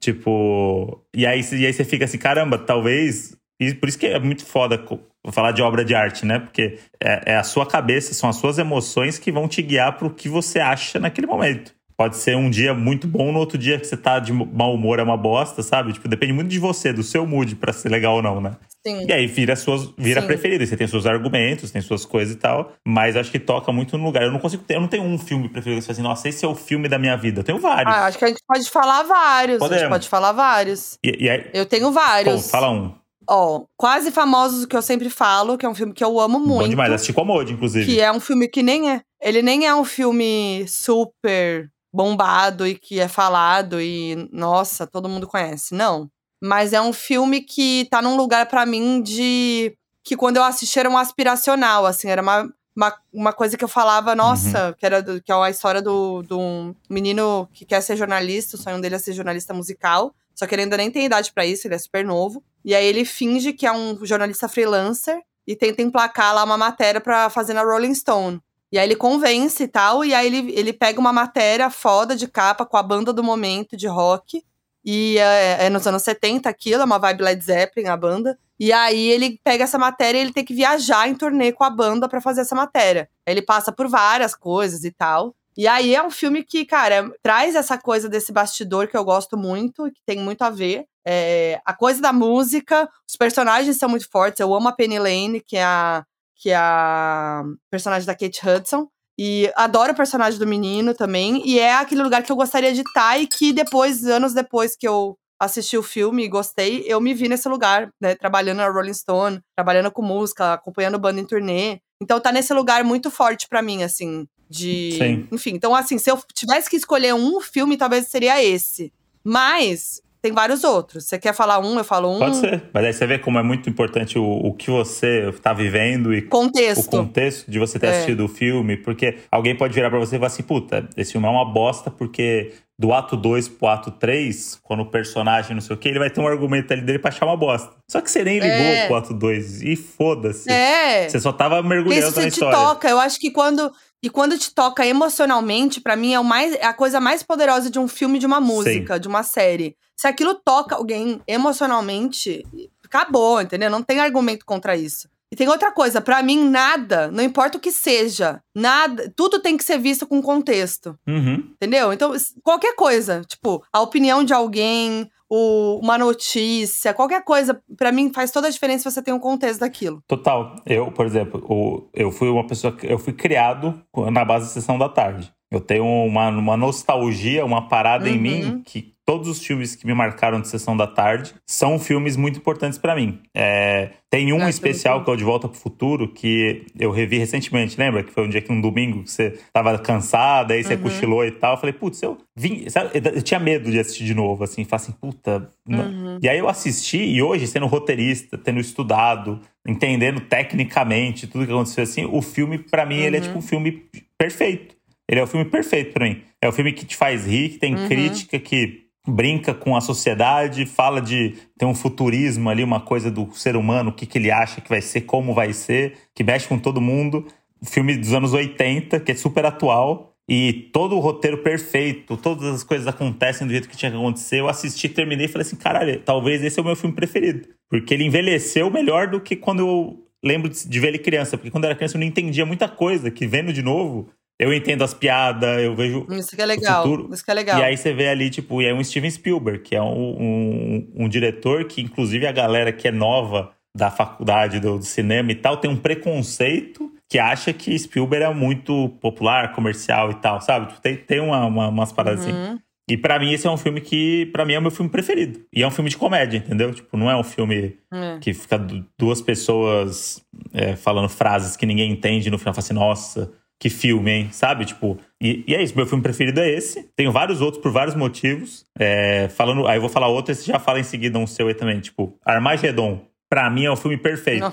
Tipo. 0.00 1.02
E 1.14 1.26
aí, 1.26 1.40
e 1.52 1.66
aí 1.66 1.72
você 1.72 1.84
fica 1.84 2.04
assim, 2.04 2.18
caramba, 2.18 2.58
talvez. 2.58 3.36
E 3.60 3.74
por 3.74 3.88
isso 3.88 3.98
que 3.98 4.06
é 4.06 4.18
muito 4.18 4.44
foda 4.44 4.84
falar 5.32 5.52
de 5.52 5.62
obra 5.62 5.84
de 5.84 5.94
arte, 5.94 6.26
né? 6.26 6.38
Porque 6.38 6.78
é, 7.02 7.32
é 7.32 7.36
a 7.36 7.42
sua 7.42 7.66
cabeça, 7.66 8.14
são 8.14 8.28
as 8.28 8.36
suas 8.36 8.58
emoções 8.58 9.18
que 9.18 9.32
vão 9.32 9.48
te 9.48 9.62
guiar 9.62 9.96
pro 9.96 10.10
que 10.10 10.28
você 10.28 10.60
acha 10.60 11.00
naquele 11.00 11.26
momento. 11.26 11.74
Pode 11.96 12.16
ser 12.16 12.36
um 12.36 12.50
dia 12.50 12.74
muito 12.74 13.08
bom, 13.08 13.32
no 13.32 13.38
outro 13.38 13.56
dia 13.56 13.80
que 13.80 13.86
você 13.86 13.96
tá 13.96 14.18
de 14.18 14.30
mau 14.30 14.74
humor 14.74 14.98
é 14.98 15.02
uma 15.02 15.16
bosta, 15.16 15.62
sabe? 15.62 15.94
Tipo, 15.94 16.08
depende 16.08 16.34
muito 16.34 16.50
de 16.50 16.58
você, 16.58 16.92
do 16.92 17.02
seu 17.02 17.26
mood 17.26 17.56
pra 17.56 17.72
ser 17.72 17.88
legal 17.88 18.16
ou 18.16 18.22
não, 18.22 18.38
né? 18.38 18.54
Sim. 18.86 19.04
E 19.08 19.12
aí 19.12 19.26
vira 19.26 19.56
suas 19.56 19.90
vira 19.98 20.20
Sim. 20.22 20.28
E 20.46 20.66
Você 20.66 20.76
tem 20.76 20.86
seus 20.86 21.06
argumentos, 21.06 21.72
tem 21.72 21.82
suas 21.82 22.04
coisas 22.04 22.34
e 22.34 22.38
tal. 22.38 22.72
Mas 22.86 23.16
acho 23.16 23.32
que 23.32 23.38
toca 23.40 23.72
muito 23.72 23.98
no 23.98 24.04
lugar. 24.04 24.22
Eu 24.22 24.30
não 24.30 24.38
consigo 24.38 24.62
ter, 24.62 24.76
eu 24.76 24.80
não 24.80 24.86
tenho 24.86 25.02
um 25.02 25.18
filme 25.18 25.48
preferido. 25.48 25.80
Você 25.82 25.86
fala 25.88 25.92
assim, 25.94 26.02
nossa, 26.02 26.28
esse 26.28 26.44
é 26.44 26.48
o 26.48 26.54
filme 26.54 26.88
da 26.88 26.96
minha 26.98 27.16
vida. 27.16 27.40
Eu 27.40 27.44
tenho 27.44 27.58
vários. 27.58 27.92
Ah, 27.92 28.06
acho 28.06 28.16
que 28.16 28.24
a 28.24 28.28
gente 28.28 28.40
pode 28.46 28.70
falar 28.70 29.02
vários. 29.02 29.56
A 29.56 29.58
Podemos. 29.58 29.80
gente 29.80 29.90
pode 29.90 30.08
falar 30.08 30.32
vários. 30.32 30.98
E, 31.04 31.24
e 31.24 31.28
aí, 31.28 31.50
Eu 31.52 31.66
tenho 31.66 31.86
pô, 31.86 31.92
vários. 31.92 32.48
fala 32.48 32.70
um. 32.70 32.94
Ó, 33.28 33.64
Quase 33.76 34.12
Famosos, 34.12 34.66
que 34.66 34.76
eu 34.76 34.82
sempre 34.82 35.10
falo, 35.10 35.58
que 35.58 35.66
é 35.66 35.68
um 35.68 35.74
filme 35.74 35.92
que 35.92 36.04
eu 36.04 36.20
amo 36.20 36.38
Bom 36.38 36.46
muito. 36.46 36.70
demais. 36.70 36.92
Assisti 36.92 37.12
com 37.12 37.22
a 37.22 37.24
Modi, 37.24 37.52
inclusive. 37.54 37.84
Que 37.84 38.00
é 38.00 38.12
um 38.12 38.20
filme 38.20 38.46
que 38.46 38.62
nem 38.62 38.90
é. 38.92 39.00
Ele 39.20 39.42
nem 39.42 39.66
é 39.66 39.74
um 39.74 39.84
filme 39.84 40.64
super 40.68 41.68
bombado 41.92 42.66
e 42.66 42.76
que 42.76 43.00
é 43.00 43.08
falado 43.08 43.80
e, 43.80 44.28
nossa, 44.30 44.86
todo 44.86 45.08
mundo 45.08 45.26
conhece. 45.26 45.74
Não. 45.74 46.08
Mas 46.42 46.72
é 46.72 46.80
um 46.80 46.92
filme 46.92 47.40
que 47.40 47.86
tá 47.90 48.00
num 48.02 48.16
lugar 48.16 48.46
pra 48.46 48.66
mim 48.66 49.00
de. 49.02 49.76
Que 50.04 50.16
quando 50.16 50.36
eu 50.36 50.44
assisti 50.44 50.78
era 50.78 50.88
um 50.88 50.96
aspiracional, 50.96 51.84
assim, 51.84 52.08
era 52.08 52.22
uma, 52.22 52.48
uma, 52.76 52.94
uma 53.12 53.32
coisa 53.32 53.56
que 53.56 53.64
eu 53.64 53.68
falava, 53.68 54.14
nossa, 54.14 54.74
que 54.78 54.86
era 54.86 55.02
do- 55.02 55.20
que 55.20 55.32
é 55.32 55.34
a 55.34 55.50
história 55.50 55.82
do, 55.82 56.22
do 56.22 56.38
um 56.38 56.74
menino 56.88 57.48
que 57.52 57.64
quer 57.64 57.80
ser 57.80 57.96
jornalista, 57.96 58.56
o 58.56 58.60
sonho 58.60 58.80
dele 58.80 58.94
é 58.94 58.98
ser 58.98 59.12
jornalista 59.14 59.52
musical. 59.52 60.14
Só 60.34 60.46
que 60.46 60.54
ele 60.54 60.62
ainda 60.62 60.76
nem 60.76 60.90
tem 60.90 61.06
idade 61.06 61.32
pra 61.32 61.44
isso, 61.46 61.66
ele 61.66 61.74
é 61.74 61.78
super 61.78 62.04
novo. 62.04 62.42
E 62.64 62.74
aí 62.74 62.84
ele 62.84 63.04
finge 63.04 63.52
que 63.52 63.66
é 63.66 63.72
um 63.72 63.98
jornalista 64.04 64.46
freelancer 64.48 65.18
e 65.46 65.56
tenta 65.56 65.80
emplacar 65.82 66.34
lá 66.34 66.44
uma 66.44 66.58
matéria 66.58 67.00
pra 67.00 67.30
fazer 67.30 67.54
na 67.54 67.62
Rolling 67.62 67.94
Stone. 67.94 68.40
E 68.70 68.78
aí 68.78 68.86
ele 68.86 68.96
convence 68.96 69.62
e 69.62 69.68
tal, 69.68 70.04
e 70.04 70.12
aí 70.12 70.26
ele, 70.26 70.52
ele 70.54 70.72
pega 70.72 71.00
uma 71.00 71.12
matéria 71.12 71.70
foda 71.70 72.14
de 72.14 72.28
capa 72.28 72.66
com 72.66 72.76
a 72.76 72.82
banda 72.82 73.12
do 73.12 73.24
momento 73.24 73.76
de 73.76 73.86
rock. 73.88 74.44
E 74.86 75.18
é, 75.18 75.66
é 75.66 75.70
nos 75.70 75.84
anos 75.84 76.04
70 76.04 76.48
aquilo, 76.48 76.82
é 76.82 76.84
uma 76.84 76.98
vibe 76.98 77.24
Led 77.24 77.44
Zeppelin, 77.44 77.88
a 77.88 77.96
banda. 77.96 78.38
E 78.58 78.72
aí 78.72 79.08
ele 79.08 79.40
pega 79.42 79.64
essa 79.64 79.76
matéria 79.76 80.18
e 80.18 80.20
ele 80.20 80.32
tem 80.32 80.44
que 80.44 80.54
viajar 80.54 81.08
em 81.08 81.14
turnê 81.14 81.50
com 81.50 81.64
a 81.64 81.70
banda 81.70 82.08
pra 82.08 82.20
fazer 82.20 82.42
essa 82.42 82.54
matéria. 82.54 83.10
Ele 83.26 83.42
passa 83.42 83.72
por 83.72 83.88
várias 83.88 84.32
coisas 84.32 84.84
e 84.84 84.92
tal. 84.92 85.34
E 85.56 85.66
aí 85.66 85.94
é 85.94 86.02
um 86.02 86.10
filme 86.10 86.44
que, 86.44 86.64
cara, 86.64 87.10
traz 87.22 87.54
essa 87.56 87.76
coisa 87.76 88.08
desse 88.08 88.30
bastidor 88.30 88.86
que 88.86 88.96
eu 88.96 89.04
gosto 89.04 89.36
muito, 89.36 89.90
que 89.90 90.00
tem 90.06 90.18
muito 90.18 90.42
a 90.42 90.50
ver. 90.50 90.86
É, 91.04 91.60
a 91.64 91.74
coisa 91.74 92.00
da 92.00 92.12
música, 92.12 92.88
os 93.08 93.16
personagens 93.16 93.76
são 93.78 93.88
muito 93.88 94.08
fortes. 94.08 94.38
Eu 94.38 94.54
amo 94.54 94.68
a 94.68 94.72
Penny 94.72 94.98
Lane, 94.98 95.40
que 95.40 95.56
é 95.56 95.64
a, 95.64 96.04
que 96.36 96.50
é 96.50 96.56
a 96.56 97.42
personagem 97.70 98.06
da 98.06 98.14
Kate 98.14 98.40
Hudson. 98.46 98.88
E 99.18 99.50
adoro 99.56 99.92
o 99.92 99.96
personagem 99.96 100.38
do 100.38 100.46
menino 100.46 100.94
também. 100.94 101.42
E 101.46 101.58
é 101.58 101.74
aquele 101.74 102.02
lugar 102.02 102.22
que 102.22 102.30
eu 102.30 102.36
gostaria 102.36 102.72
de 102.72 102.82
estar 102.82 103.18
e 103.18 103.26
que 103.26 103.52
depois, 103.52 104.04
anos 104.04 104.34
depois 104.34 104.76
que 104.76 104.86
eu 104.86 105.16
assisti 105.38 105.76
o 105.76 105.82
filme 105.82 106.24
e 106.24 106.28
gostei, 106.28 106.84
eu 106.86 107.00
me 107.00 107.14
vi 107.14 107.28
nesse 107.28 107.48
lugar, 107.48 107.90
né? 108.00 108.14
Trabalhando 108.14 108.58
na 108.58 108.68
Rolling 108.68 108.94
Stone, 108.94 109.40
trabalhando 109.54 109.90
com 109.90 110.02
música, 110.02 110.54
acompanhando 110.54 110.98
banda 110.98 111.20
em 111.20 111.24
turnê. 111.24 111.78
Então 112.00 112.20
tá 112.20 112.32
nesse 112.32 112.52
lugar 112.52 112.84
muito 112.84 113.10
forte 113.10 113.48
pra 113.48 113.62
mim, 113.62 113.82
assim, 113.82 114.26
de. 114.48 114.96
Sim. 114.98 115.28
Enfim, 115.32 115.50
então 115.54 115.74
assim, 115.74 115.98
se 115.98 116.10
eu 116.10 116.18
tivesse 116.34 116.68
que 116.68 116.76
escolher 116.76 117.14
um 117.14 117.40
filme, 117.40 117.76
talvez 117.76 118.08
seria 118.08 118.42
esse. 118.42 118.92
Mas 119.24 120.00
tem 120.26 120.32
vários 120.32 120.64
outros. 120.64 121.04
Você 121.04 121.18
quer 121.18 121.32
falar 121.34 121.58
um, 121.60 121.78
eu 121.78 121.84
falo 121.84 122.14
um. 122.14 122.18
Pode 122.18 122.36
ser. 122.36 122.62
Mas 122.72 122.84
aí 122.84 122.92
você 122.92 123.06
vê 123.06 123.18
como 123.18 123.38
é 123.38 123.42
muito 123.42 123.70
importante 123.70 124.18
o, 124.18 124.24
o 124.24 124.52
que 124.52 124.70
você 124.70 125.32
tá 125.42 125.52
vivendo 125.52 126.12
e 126.12 126.22
Contexto. 126.22 126.86
o 126.88 126.90
contexto 127.04 127.50
de 127.50 127.58
você 127.58 127.78
ter 127.78 127.86
É. 127.86 127.90
assistido 127.90 128.24
o 128.24 128.28
filme. 128.28 128.76
Porque 128.76 129.18
alguém 129.30 129.56
pode 129.56 129.72
virar 129.74 129.88
pra 129.90 129.98
você 129.98 130.16
e 130.16 130.18
falar 130.18 130.26
assim: 130.28 130.42
puta, 130.42 130.88
esse 130.96 131.12
filme 131.12 131.26
é 131.26 131.30
uma 131.30 131.44
bosta 131.44 131.90
porque 131.90 132.52
do 132.78 132.92
ato 132.92 133.16
2 133.16 133.48
pro 133.48 133.68
ato 133.68 133.90
3, 133.90 134.58
quando 134.62 134.80
o 134.80 134.86
personagem 134.86 135.54
não 135.54 135.62
sei 135.62 135.74
o 135.74 135.78
que, 135.78 135.88
ele 135.88 135.98
vai 135.98 136.10
ter 136.10 136.20
um 136.20 136.26
argumento 136.28 136.70
ali 136.74 136.82
dele 136.82 136.98
pra 136.98 137.08
achar 137.10 137.24
uma 137.24 137.36
bosta. 137.36 137.70
Só 137.90 138.02
que 138.02 138.10
você 138.10 138.22
nem 138.22 138.34
ligou 138.38 138.50
É. 138.50 138.86
pro 138.86 138.96
ato 138.96 139.14
2 139.14 139.62
e 139.62 139.76
foda-se. 139.76 140.50
É. 140.50 141.08
Você 141.08 141.18
só 141.20 141.32
tava 141.32 141.62
mergulhando 141.62 142.08
isso 142.08 142.16
na 142.20 142.26
te 142.26 142.32
história. 142.34 142.54
toca. 142.58 142.88
Eu 142.88 142.98
acho 143.00 143.18
que 143.18 143.30
quando. 143.30 143.72
E 144.02 144.10
quando 144.10 144.38
te 144.38 144.54
toca 144.54 144.86
emocionalmente, 144.86 145.80
pra 145.80 145.96
mim 145.96 146.12
é, 146.12 146.20
o 146.20 146.24
mais, 146.24 146.54
é 146.54 146.64
a 146.64 146.74
coisa 146.74 147.00
mais 147.00 147.22
poderosa 147.22 147.70
de 147.70 147.78
um 147.78 147.88
filme, 147.88 148.18
de 148.18 148.26
uma 148.26 148.40
música, 148.40 149.00
de 149.00 149.08
uma 149.08 149.22
série. 149.22 149.76
Se 149.96 150.06
aquilo 150.06 150.34
toca 150.34 150.76
alguém 150.76 151.20
emocionalmente, 151.26 152.44
acabou, 152.84 153.40
entendeu? 153.40 153.70
Não 153.70 153.82
tem 153.82 153.98
argumento 153.98 154.44
contra 154.44 154.76
isso. 154.76 155.08
E 155.32 155.34
tem 155.34 155.48
outra 155.48 155.72
coisa, 155.72 156.00
pra 156.00 156.22
mim, 156.22 156.48
nada, 156.48 157.10
não 157.10 157.22
importa 157.22 157.58
o 157.58 157.60
que 157.60 157.72
seja, 157.72 158.40
nada, 158.54 159.12
tudo 159.16 159.40
tem 159.40 159.56
que 159.56 159.64
ser 159.64 159.76
visto 159.76 160.06
com 160.06 160.22
contexto. 160.22 160.96
Uhum. 161.06 161.50
Entendeu? 161.54 161.92
Então, 161.92 162.12
qualquer 162.44 162.76
coisa, 162.76 163.22
tipo, 163.26 163.64
a 163.72 163.80
opinião 163.80 164.22
de 164.22 164.32
alguém, 164.32 165.10
o- 165.28 165.78
uma 165.82 165.98
notícia, 165.98 166.94
qualquer 166.94 167.22
coisa, 167.24 167.60
pra 167.76 167.90
mim 167.92 168.12
faz 168.12 168.30
toda 168.30 168.48
a 168.48 168.50
diferença 168.50 168.88
se 168.88 168.94
você 168.94 169.02
tem 169.02 169.12
um 169.14 169.18
contexto 169.20 169.60
daquilo. 169.60 170.02
Total. 170.06 170.56
Eu, 170.66 170.90
por 170.92 171.06
exemplo, 171.06 171.44
o- 171.48 171.88
eu 171.92 172.10
fui 172.10 172.28
uma 172.28 172.46
pessoa 172.46 172.72
que 172.74 172.86
eu 172.86 172.98
fui 172.98 173.12
criado 173.12 173.80
na 174.12 174.24
base 174.24 174.46
da 174.46 174.50
sessão 174.52 174.78
da 174.78 174.88
tarde. 174.88 175.32
Eu 175.50 175.60
tenho 175.60 175.84
uma, 175.84 176.28
uma 176.28 176.56
nostalgia, 176.56 177.44
uma 177.44 177.68
parada 177.68 178.08
em 178.08 178.14
Uhum. 178.16 178.20
mim 178.20 178.62
que 178.64 178.94
todos 179.06 179.28
os 179.28 179.44
filmes 179.46 179.76
que 179.76 179.86
me 179.86 179.94
marcaram 179.94 180.40
de 180.40 180.48
sessão 180.48 180.76
da 180.76 180.84
tarde 180.88 181.32
são 181.48 181.78
filmes 181.78 182.16
muito 182.16 182.38
importantes 182.40 182.76
pra 182.76 182.96
mim. 182.96 183.20
É, 183.32 183.90
tem 184.10 184.32
um 184.32 184.42
Ah, 184.42 184.50
especial 184.50 185.04
que 185.04 185.08
é 185.10 185.12
o 185.12 185.16
De 185.16 185.22
Volta 185.22 185.46
pro 185.48 185.56
Futuro 185.56 186.08
que 186.12 186.66
eu 186.76 186.90
revi 186.90 187.16
recentemente, 187.16 187.78
lembra? 187.78 188.02
Que 188.02 188.10
foi 188.10 188.26
um 188.26 188.28
dia 188.28 188.42
que 188.42 188.50
um 188.50 188.60
domingo 188.60 189.04
que 189.04 189.10
você 189.12 189.38
tava 189.52 189.78
cansada, 189.78 190.54
aí 190.54 190.64
você 190.64 190.74
Uhum. 190.74 190.80
cochilou 190.82 191.24
e 191.24 191.30
tal. 191.30 191.52
Eu 191.54 191.58
falei, 191.58 191.72
putz, 191.72 192.02
eu 192.02 192.18
vim. 192.34 192.68
sabe, 192.68 192.90
eu- 192.94 193.22
tinha 193.22 193.38
medo 193.38 193.70
de 193.70 193.78
assistir 193.78 194.04
de 194.04 194.14
novo, 194.14 194.42
assim, 194.42 194.64
falar 194.64 194.82
assim, 194.82 194.92
puta. 194.92 195.48
Uhum. 195.68 196.18
e 196.20 196.28
aí 196.28 196.38
eu 196.38 196.48
assisti, 196.48 196.98
e 196.98 197.22
hoje, 197.22 197.46
sendo 197.46 197.66
roteirista, 197.66 198.36
tendo 198.36 198.58
estudado, 198.58 199.40
entendendo 199.66 200.20
tecnicamente 200.20 201.26
tudo 201.28 201.46
que 201.46 201.52
aconteceu 201.52 201.84
assim, 201.84 202.04
o 202.10 202.20
filme, 202.20 202.58
pra 202.58 202.84
mim, 202.84 202.96
ele 202.96 203.16
é 203.16 203.20
Uhum. 203.20 203.26
tipo 203.26 203.38
um 203.38 203.42
filme 203.42 203.84
perfeito. 204.18 204.74
Ele 205.08 205.20
é 205.20 205.22
o 205.22 205.26
filme 205.26 205.44
perfeito 205.44 205.92
pra 205.92 206.06
mim. 206.06 206.22
É 206.42 206.48
o 206.48 206.52
filme 206.52 206.72
que 206.72 206.84
te 206.84 206.96
faz 206.96 207.26
rir, 207.26 207.50
que 207.50 207.58
tem 207.58 207.74
Uhum. 207.74 207.88
crítica, 207.88 208.38
que 208.38 208.86
brinca 209.08 209.54
com 209.54 209.76
a 209.76 209.80
sociedade, 209.80 210.66
fala 210.66 211.00
de. 211.00 211.34
tem 211.56 211.68
um 211.68 211.74
futurismo 211.74 212.50
ali, 212.50 212.64
uma 212.64 212.80
coisa 212.80 213.10
do 213.10 213.32
ser 213.34 213.54
humano, 213.56 213.90
o 213.90 213.92
que, 213.92 214.04
que 214.04 214.18
ele 214.18 214.30
acha 214.32 214.60
que 214.60 214.68
vai 214.68 214.80
ser, 214.80 215.02
como 215.02 215.32
vai 215.32 215.52
ser, 215.52 215.94
que 216.14 216.24
mexe 216.24 216.48
com 216.48 216.58
todo 216.58 216.80
mundo. 216.80 217.26
Filme 217.64 217.96
dos 217.96 218.12
anos 218.12 218.32
80, 218.32 219.00
que 219.00 219.12
é 219.12 219.14
super 219.14 219.46
atual. 219.46 220.12
E 220.28 220.70
todo 220.72 220.96
o 220.96 220.98
roteiro 220.98 221.38
perfeito, 221.38 222.16
todas 222.16 222.46
as 222.52 222.64
coisas 222.64 222.88
acontecem 222.88 223.46
do 223.46 223.52
jeito 223.52 223.68
que 223.68 223.76
tinha 223.76 223.92
que 223.92 223.96
acontecer. 223.96 224.40
Eu 224.40 224.48
assisti, 224.48 224.88
terminei 224.88 225.26
e 225.26 225.28
falei 225.28 225.46
assim: 225.46 225.54
caralho, 225.54 226.00
talvez 226.00 226.42
esse 226.42 226.58
é 226.58 226.62
o 226.62 226.66
meu 226.66 226.74
filme 226.74 226.96
preferido. 226.96 227.46
Porque 227.70 227.94
ele 227.94 228.04
envelheceu 228.04 228.68
melhor 228.68 229.06
do 229.06 229.20
que 229.20 229.36
quando 229.36 229.60
eu 229.60 230.02
lembro 230.24 230.48
de, 230.48 230.68
de 230.68 230.80
ver 230.80 230.88
ele 230.88 230.98
criança. 230.98 231.38
Porque 231.38 231.50
quando 231.50 231.62
eu 231.64 231.68
era 231.70 231.76
criança 231.76 231.96
eu 231.96 232.00
não 232.00 232.06
entendia 232.06 232.44
muita 232.44 232.68
coisa, 232.68 233.08
que 233.08 233.24
vendo 233.24 233.52
de 233.52 233.62
novo, 233.62 234.08
eu 234.38 234.52
entendo 234.52 234.82
as 234.84 234.92
piadas, 234.94 235.62
eu 235.62 235.74
vejo. 235.74 236.06
Isso 236.10 236.34
que 236.36 236.42
é 236.42 236.46
legal. 236.46 236.82
futuro. 236.84 237.14
Isso 237.14 237.24
que 237.24 237.30
é 237.30 237.34
legal. 237.34 237.58
E 237.58 237.62
aí 237.64 237.76
você 237.76 237.92
vê 237.92 238.08
ali, 238.08 238.28
tipo, 238.30 238.60
e 238.60 238.66
é 238.66 238.74
um 238.74 238.82
Steven 238.84 239.10
Spielberg, 239.10 239.60
que 239.60 239.74
é 239.76 239.82
um, 239.82 239.86
um, 240.20 240.92
um 241.04 241.08
diretor 241.08 241.64
que, 241.64 241.80
inclusive, 241.80 242.26
a 242.26 242.32
galera 242.32 242.72
que 242.72 242.86
é 242.88 242.92
nova 242.92 243.52
da 243.76 243.90
faculdade 243.90 244.58
do, 244.60 244.78
do 244.78 244.84
cinema 244.84 245.30
e 245.32 245.34
tal, 245.34 245.58
tem 245.58 245.70
um 245.70 245.76
preconceito 245.76 246.90
que 247.08 247.18
acha 247.18 247.52
que 247.52 247.78
Spielberg 247.78 248.24
é 248.24 248.34
muito 248.34 248.88
popular, 249.00 249.52
comercial 249.52 250.10
e 250.10 250.14
tal, 250.14 250.40
sabe? 250.40 250.66
Tipo, 250.68 250.80
Tem, 250.80 250.96
tem 250.96 251.20
uma, 251.20 251.44
uma- 251.46 251.68
umas 251.68 251.92
paradas 251.92 252.20
assim. 252.22 252.32
Uhum. 252.32 252.58
E 252.88 252.96
pra 252.96 253.18
mim, 253.18 253.32
esse 253.32 253.46
é 253.46 253.50
um 253.50 253.56
filme 253.56 253.80
que, 253.80 254.26
pra 254.26 254.44
mim, 254.44 254.54
é 254.54 254.58
o 254.58 254.62
meu 254.62 254.70
filme 254.70 254.90
preferido. 254.90 255.40
E 255.52 255.62
é 255.62 255.66
um 255.66 255.70
filme 255.72 255.90
de 255.90 255.96
comédia, 255.96 256.38
entendeu? 256.38 256.72
Tipo, 256.72 256.96
não 256.96 257.10
é 257.10 257.16
um 257.16 257.22
filme 257.24 257.76
É. 257.92 258.18
que 258.20 258.32
fica 258.32 258.56
du- 258.58 258.84
duas 258.98 259.20
pessoas 259.20 260.22
é, 260.52 260.76
falando 260.76 261.08
frases 261.08 261.56
que 261.56 261.66
ninguém 261.66 261.90
entende 261.90 262.30
no 262.30 262.38
final 262.38 262.54
fala 262.54 262.64
assim, 262.64 262.74
nossa, 262.74 263.32
que 263.58 263.70
filme, 263.70 264.10
hein? 264.10 264.28
Sabe? 264.32 264.64
Tipo, 264.64 264.98
e, 265.20 265.44
e 265.48 265.54
é 265.54 265.62
isso, 265.62 265.74
meu 265.76 265.86
filme 265.86 266.02
preferido 266.02 266.40
é 266.40 266.48
esse. 266.50 266.88
Tenho 266.94 267.10
vários 267.12 267.40
outros 267.40 267.62
por 267.62 267.72
vários 267.72 267.94
motivos. 267.94 268.64
É, 268.78 269.28
falando, 269.30 269.66
aí 269.66 269.76
eu 269.76 269.80
vou 269.80 269.90
falar 269.90 270.08
outro, 270.08 270.32
esse 270.32 270.46
já 270.46 270.58
fala 270.58 270.78
em 270.80 270.84
seguida 270.84 271.18
um 271.18 271.26
seu 271.26 271.48
aí 271.48 271.54
também. 271.54 271.80
Tipo, 271.80 272.16
Armagedon. 272.24 273.00
Pra 273.28 273.50
mim 273.50 273.64
é 273.64 273.70
o 273.70 273.74
filme 273.74 273.96
perfeito. 273.96 274.40
Não. 274.42 274.52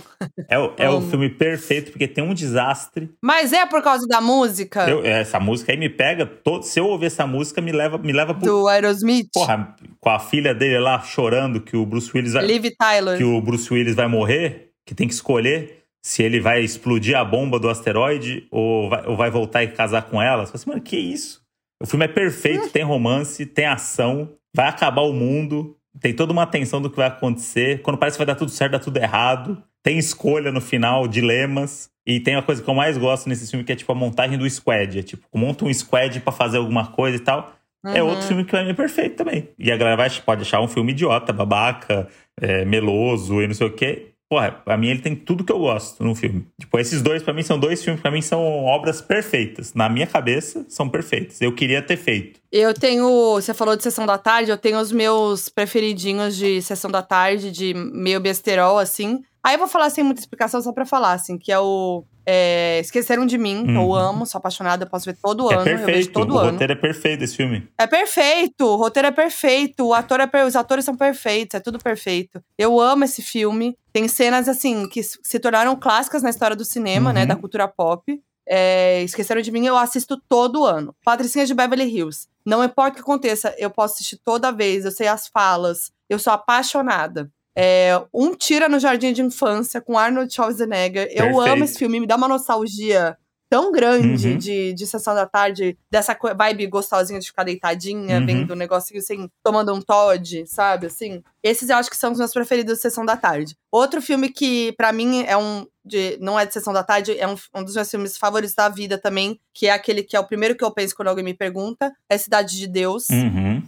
É, 0.50 0.58
o- 0.58 0.74
é 0.80 0.90
o 0.90 1.00
filme 1.00 1.30
perfeito 1.30 1.92
porque 1.92 2.08
tem 2.08 2.24
um 2.24 2.34
desastre. 2.34 3.08
Mas 3.24 3.54
é 3.54 3.64
por 3.68 3.84
causa 3.84 4.08
da 4.08 4.20
música 4.20 4.90
Eu- 4.90 5.06
essa 5.06 5.40
música 5.40 5.72
aí 5.72 5.78
me 5.78 5.90
pega. 5.90 6.26
todo- 6.26 6.64
se 6.64 6.80
eu 6.80 6.88
ouvir 6.88 7.06
essa 7.06 7.28
música, 7.28 7.62
me 7.62 7.72
leva, 7.72 8.00
me 8.00 8.12
leva 8.12 8.34
pro. 8.34 8.44
do 8.44 8.68
Aerosmith? 8.68 9.28
Porra, 9.32 9.76
com 10.00 10.10
a 10.10 10.18
filha 10.18 10.56
dele 10.56 10.80
lá 10.80 11.00
chorando 11.02 11.62
que 11.62 11.78
o 11.78 11.86
Bruce 11.86 12.10
Willis 12.16 12.34
vai, 12.34 12.48
Liv 12.48 12.66
Tyler. 12.76 13.16
que 13.16 13.24
o 13.24 13.40
Bruce 13.42 13.72
Willis 13.72 13.94
vai 13.94 14.08
morrer, 14.08 14.70
que 14.88 14.96
tem 14.96 15.08
que 15.08 15.14
escolher 15.14 15.83
se 16.06 16.22
ele 16.22 16.40
vai 16.40 16.62
explodir 16.62 17.18
a 17.18 17.24
bomba 17.24 17.58
do 17.58 17.70
asteroide 17.70 18.46
ou 18.52 18.90
vai, 18.90 19.06
ou 19.08 19.16
vai 19.16 19.32
voltar 19.32 19.64
e 19.64 19.70
casar 19.70 20.04
com 20.04 20.22
ela. 20.22 20.46
Você 20.46 20.52
fala 20.52 20.56
assim, 20.62 20.70
mano, 20.70 20.82
que 20.82 20.98
isso? 20.98 21.42
O 21.82 21.86
filme 21.86 22.06
é 22.06 22.08
perfeito, 22.10 22.70
tem 22.70 22.84
romance, 22.84 23.46
tem 23.46 23.66
ação, 23.66 24.30
vai 24.56 24.68
acabar 24.68 25.02
o 25.02 25.14
mundo, 25.14 25.78
tem 26.00 26.14
toda 26.14 26.32
uma 26.34 26.46
tensão 26.46 26.82
do 26.82 26.90
que 26.90 26.98
vai 26.98 27.08
acontecer. 27.08 27.82
Quando 27.82 27.98
parece 27.98 28.18
que 28.18 28.20
vai 28.26 28.28
dar 28.34 28.36
tudo 28.40 28.52
certo, 28.52 28.74
dá 28.74 28.80
tudo 28.80 28.98
errado. 28.98 29.62
Tem 29.82 29.98
escolha 29.98 30.52
no 30.52 30.62
final, 30.62 31.08
dilemas. 31.08 31.90
E 32.06 32.20
tem 32.20 32.36
uma 32.36 32.44
coisa 32.44 32.62
que 32.62 32.70
eu 32.70 32.74
mais 32.74 32.98
gosto 32.98 33.28
nesse 33.30 33.50
filme, 33.50 33.66
que 33.66 33.72
é 33.72 33.76
tipo 33.76 33.92
a 33.92 33.96
montagem 33.96 34.38
do 34.38 34.50
squad. 34.50 35.00
É 35.00 35.04
tipo, 35.04 35.26
monta 35.34 35.66
um 35.66 35.74
squad 35.74 36.20
pra 36.22 36.32
fazer 36.34 36.58
alguma 36.58 36.88
coisa 36.88 37.18
e 37.18 37.20
tal. 37.20 37.54
É 37.86 38.02
Uhum. 38.02 38.10
outro 38.12 38.28
filme 38.28 38.46
que 38.46 38.56
é 38.56 38.74
perfeito 38.74 39.18
também. 39.18 39.50
E 39.60 39.70
a 39.72 39.76
galera 39.76 39.98
vai, 39.98 40.10
pode 40.26 40.42
achar 40.44 40.62
um 40.62 40.70
filme 40.70 40.94
idiota, 40.94 41.34
babaca, 41.34 42.08
é, 42.40 42.64
meloso 42.64 43.42
e 43.42 43.48
não 43.48 43.54
sei 43.54 43.68
o 43.68 43.72
quê. 43.74 44.13
Porra, 44.34 44.52
pra 44.52 44.76
mim 44.76 44.88
ele 44.88 45.00
tem 45.00 45.16
tudo 45.16 45.44
que 45.44 45.52
eu 45.52 45.60
gosto 45.60 46.04
no 46.04 46.16
filme. 46.16 46.48
Tipo, 46.60 46.80
esses 46.80 47.04
dois 47.04 47.22
pra 47.22 47.36
mim 47.36 47.44
são 47.44 47.60
dois 47.60 47.84
filmes, 47.84 48.02
pra 48.02 48.10
mim 48.10 48.20
são 48.20 48.42
obras 48.66 49.00
perfeitas. 49.00 49.76
Na 49.76 49.88
minha 49.88 50.08
cabeça, 50.08 50.66
são 50.68 50.90
perfeitas. 50.90 51.40
Eu 51.40 51.54
queria 51.54 51.84
ter 51.84 51.98
feito. 51.98 52.40
Eu 52.52 52.74
tenho. 52.74 53.36
Você 53.36 53.54
falou 53.54 53.76
de 53.76 53.84
sessão 53.84 54.08
da 54.08 54.18
tarde, 54.18 54.50
eu 54.50 54.58
tenho 54.58 54.80
os 54.80 54.92
meus 54.92 55.50
preferidinhos 55.50 56.36
de 56.36 56.64
sessão 56.64 56.90
da 56.90 57.04
tarde, 57.04 57.52
de 57.52 57.76
meio 57.76 58.20
besterol, 58.20 58.80
assim. 58.80 59.22
Aí 59.44 59.54
eu 59.54 59.60
vou 59.60 59.68
falar 59.68 59.92
sem 59.92 60.04
muita 60.04 60.22
explicação, 60.22 60.60
só 60.64 60.74
pra 60.74 60.84
falar, 60.84 61.14
assim, 61.14 61.38
que 61.38 61.52
é 61.52 61.60
o. 61.60 62.04
é, 62.26 62.80
Esqueceram 62.80 63.26
de 63.26 63.38
mim, 63.38 63.66
que 63.66 63.72
eu 63.76 63.82
Uhum. 63.90 63.96
amo, 63.96 64.26
sou 64.26 64.40
apaixonada, 64.40 64.86
posso 64.86 65.06
ver 65.06 65.18
todo 65.22 65.52
é 65.52 65.56
ano, 65.56 65.62
eu 65.70 65.78
vejo 65.78 65.86
perfeito. 65.86 66.12
todo 66.14 66.36
o 66.36 66.38
ano. 66.38 66.52
roteiro 66.52 66.74
é 66.74 66.76
perfeito 66.76 67.24
esse 67.24 67.36
filme. 67.36 67.68
É 67.78 67.86
perfeito, 67.88 68.66
o 68.66 68.76
roteiro 68.76 69.08
é 69.08 69.12
perfeito, 69.12 69.86
o 69.88 69.94
ator 69.94 70.20
é 70.20 70.28
per- 70.28 70.46
os 70.46 70.56
atores 70.56 70.86
são 70.86 70.96
perfeitos, 70.96 71.56
é 71.56 71.60
tudo 71.60 71.80
perfeito. 71.80 72.42
Eu 72.58 72.80
amo 72.80 73.04
esse 73.04 73.22
filme. 73.22 73.78
Tem 73.92 74.08
cenas, 74.08 74.48
assim, 74.50 74.88
que 74.88 75.02
se 75.04 75.40
tornaram 75.40 75.76
clássicas 75.76 76.24
na 76.24 76.30
história 76.30 76.56
do 76.56 76.66
cinema, 76.66 77.12
né, 77.14 77.22
Uhum. 77.22 77.28
da 77.28 77.36
cultura 77.36 77.68
pop. 77.68 78.20
É, 78.48 79.02
Esqueceram 79.04 79.42
de 79.42 79.52
mim, 79.52 79.66
eu 79.66 79.78
assisto 79.78 80.22
todo 80.28 80.66
ano. 80.66 80.94
Patricinha 81.06 81.46
de 81.46 81.54
Beverly 81.54 81.86
Hills. 81.86 82.28
Não 82.46 82.62
importa 82.64 82.92
o 82.92 82.96
que 82.96 83.02
aconteça, 83.02 83.56
eu 83.58 83.70
posso 83.70 83.94
assistir 83.96 84.18
toda 84.18 84.52
vez, 84.52 84.84
eu 84.84 84.92
sei 84.92 85.08
as 85.08 85.28
falas, 85.28 85.92
eu 86.10 86.20
sou 86.20 86.34
apaixonada. 86.34 87.30
É, 87.56 88.02
um 88.14 88.36
Tira 88.36 88.68
no 88.68 88.80
Jardim 88.80 89.14
de 89.14 89.22
Infância 89.22 89.80
com 89.82 89.98
Arnold 89.98 90.34
Schwarzenegger. 90.34 91.08
Eu 91.12 91.26
Perfeito. 91.28 91.40
amo 91.42 91.64
esse 91.64 91.78
filme, 91.78 92.00
me 92.00 92.08
dá 92.08 92.16
uma 92.16 92.28
nostalgia 92.28 93.18
tão 93.50 93.72
grande 93.72 94.30
Uhum. 94.30 94.38
de, 94.40 94.74
de 94.74 94.88
sessão 94.88 95.14
da 95.14 95.28
tarde, 95.28 95.78
dessa 95.92 96.18
vibe 96.36 96.66
gostosinha 96.66 97.20
de 97.20 97.28
ficar 97.28 97.44
deitadinha, 97.44 98.18
Uhum. 98.20 98.26
vendo 98.26 98.54
um 98.54 98.56
negocinho 98.56 99.00
assim, 99.00 99.30
tomando 99.44 99.72
um 99.72 99.80
Todd, 99.80 100.44
sabe? 100.48 100.88
Assim. 100.88 101.22
Esses 101.44 101.70
eu 101.70 101.78
acho 101.78 101.88
que 101.88 101.96
são 101.96 102.12
os 102.12 102.18
meus 102.18 102.34
preferidos 102.34 102.78
de 102.78 102.82
sessão 102.82 103.06
da 103.06 103.16
tarde. 103.16 103.56
Outro 103.72 104.02
filme 104.02 104.30
que, 104.30 104.72
pra 104.72 104.92
mim, 104.92 105.24
é 105.28 105.38
um. 105.38 105.68
De, 105.86 106.18
não 106.22 106.40
é 106.40 106.46
de 106.48 106.54
sessão 106.54 106.72
da 106.74 106.82
tarde, 106.82 107.16
é 107.20 107.28
um, 107.28 107.36
um 107.54 107.64
dos 107.64 107.76
meus 107.76 107.92
filmes 107.92 108.18
favoritos 108.18 108.56
da 108.56 108.70
vida 108.70 108.98
também, 108.98 109.38
que 109.54 109.68
é 109.68 109.72
aquele 109.72 110.02
que 110.02 110.16
é 110.16 110.20
o 110.20 110.26
primeiro 110.26 110.56
que 110.56 110.64
eu 110.64 110.72
penso 110.72 110.96
quando 110.96 111.10
alguém 111.10 111.26
me 111.26 111.34
pergunta, 111.34 111.92
é 112.10 112.18
Cidade 112.18 112.58
de 112.58 112.66
Deus. 112.68 113.10
Uhum. 113.10 113.62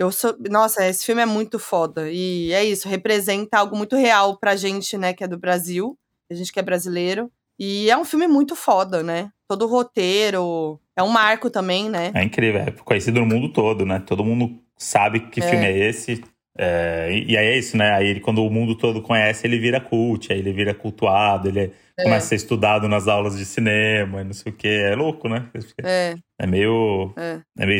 Eu 0.00 0.10
sou. 0.10 0.34
Nossa, 0.50 0.86
esse 0.88 1.04
filme 1.04 1.20
é 1.20 1.26
muito 1.26 1.58
foda. 1.58 2.10
E 2.10 2.50
é 2.54 2.64
isso, 2.64 2.88
representa 2.88 3.58
algo 3.58 3.76
muito 3.76 3.96
real 3.96 4.38
pra 4.38 4.56
gente, 4.56 4.96
né, 4.96 5.12
que 5.12 5.22
é 5.22 5.28
do 5.28 5.36
Brasil. 5.38 5.94
A 6.30 6.34
gente 6.34 6.50
que 6.50 6.58
é 6.58 6.62
brasileiro. 6.62 7.30
E 7.58 7.90
é 7.90 7.98
um 7.98 8.04
filme 8.06 8.26
muito 8.26 8.56
foda, 8.56 9.02
né? 9.02 9.30
Todo 9.46 9.66
o 9.66 9.68
roteiro. 9.68 10.80
É 10.96 11.02
um 11.02 11.08
marco 11.08 11.50
também, 11.50 11.90
né? 11.90 12.12
É 12.14 12.22
incrível, 12.22 12.62
é 12.62 12.70
conhecido 12.70 13.20
no 13.20 13.26
mundo 13.26 13.52
todo, 13.52 13.84
né? 13.84 14.02
Todo 14.06 14.24
mundo 14.24 14.58
sabe 14.74 15.20
que 15.28 15.40
É. 15.40 15.42
filme 15.42 15.66
é 15.66 15.78
esse. 15.88 16.24
É, 16.56 17.10
e, 17.12 17.32
e 17.32 17.36
aí 17.36 17.46
é 17.48 17.58
isso, 17.58 17.76
né? 17.76 17.90
Aí 17.94 18.06
ele, 18.08 18.20
quando 18.20 18.42
o 18.42 18.50
mundo 18.50 18.74
todo 18.74 19.02
conhece, 19.02 19.46
ele 19.46 19.58
vira 19.58 19.80
cult, 19.80 20.32
aí 20.32 20.38
ele 20.38 20.52
vira 20.52 20.72
cultuado, 20.72 21.48
ele 21.48 21.60
É. 21.60 21.70
começa 22.02 22.26
a 22.26 22.28
ser 22.28 22.34
estudado 22.36 22.88
nas 22.88 23.06
aulas 23.08 23.36
de 23.36 23.44
cinema, 23.44 24.20
e 24.20 24.24
não 24.24 24.32
sei 24.32 24.52
o 24.52 24.54
quê. 24.54 24.68
É 24.90 24.94
louco, 24.94 25.28
né? 25.28 25.46
É, 25.82 26.14
É 26.38 26.46
meio. 26.46 27.12
é. 27.16 27.40
É 27.58 27.66
meio 27.66 27.78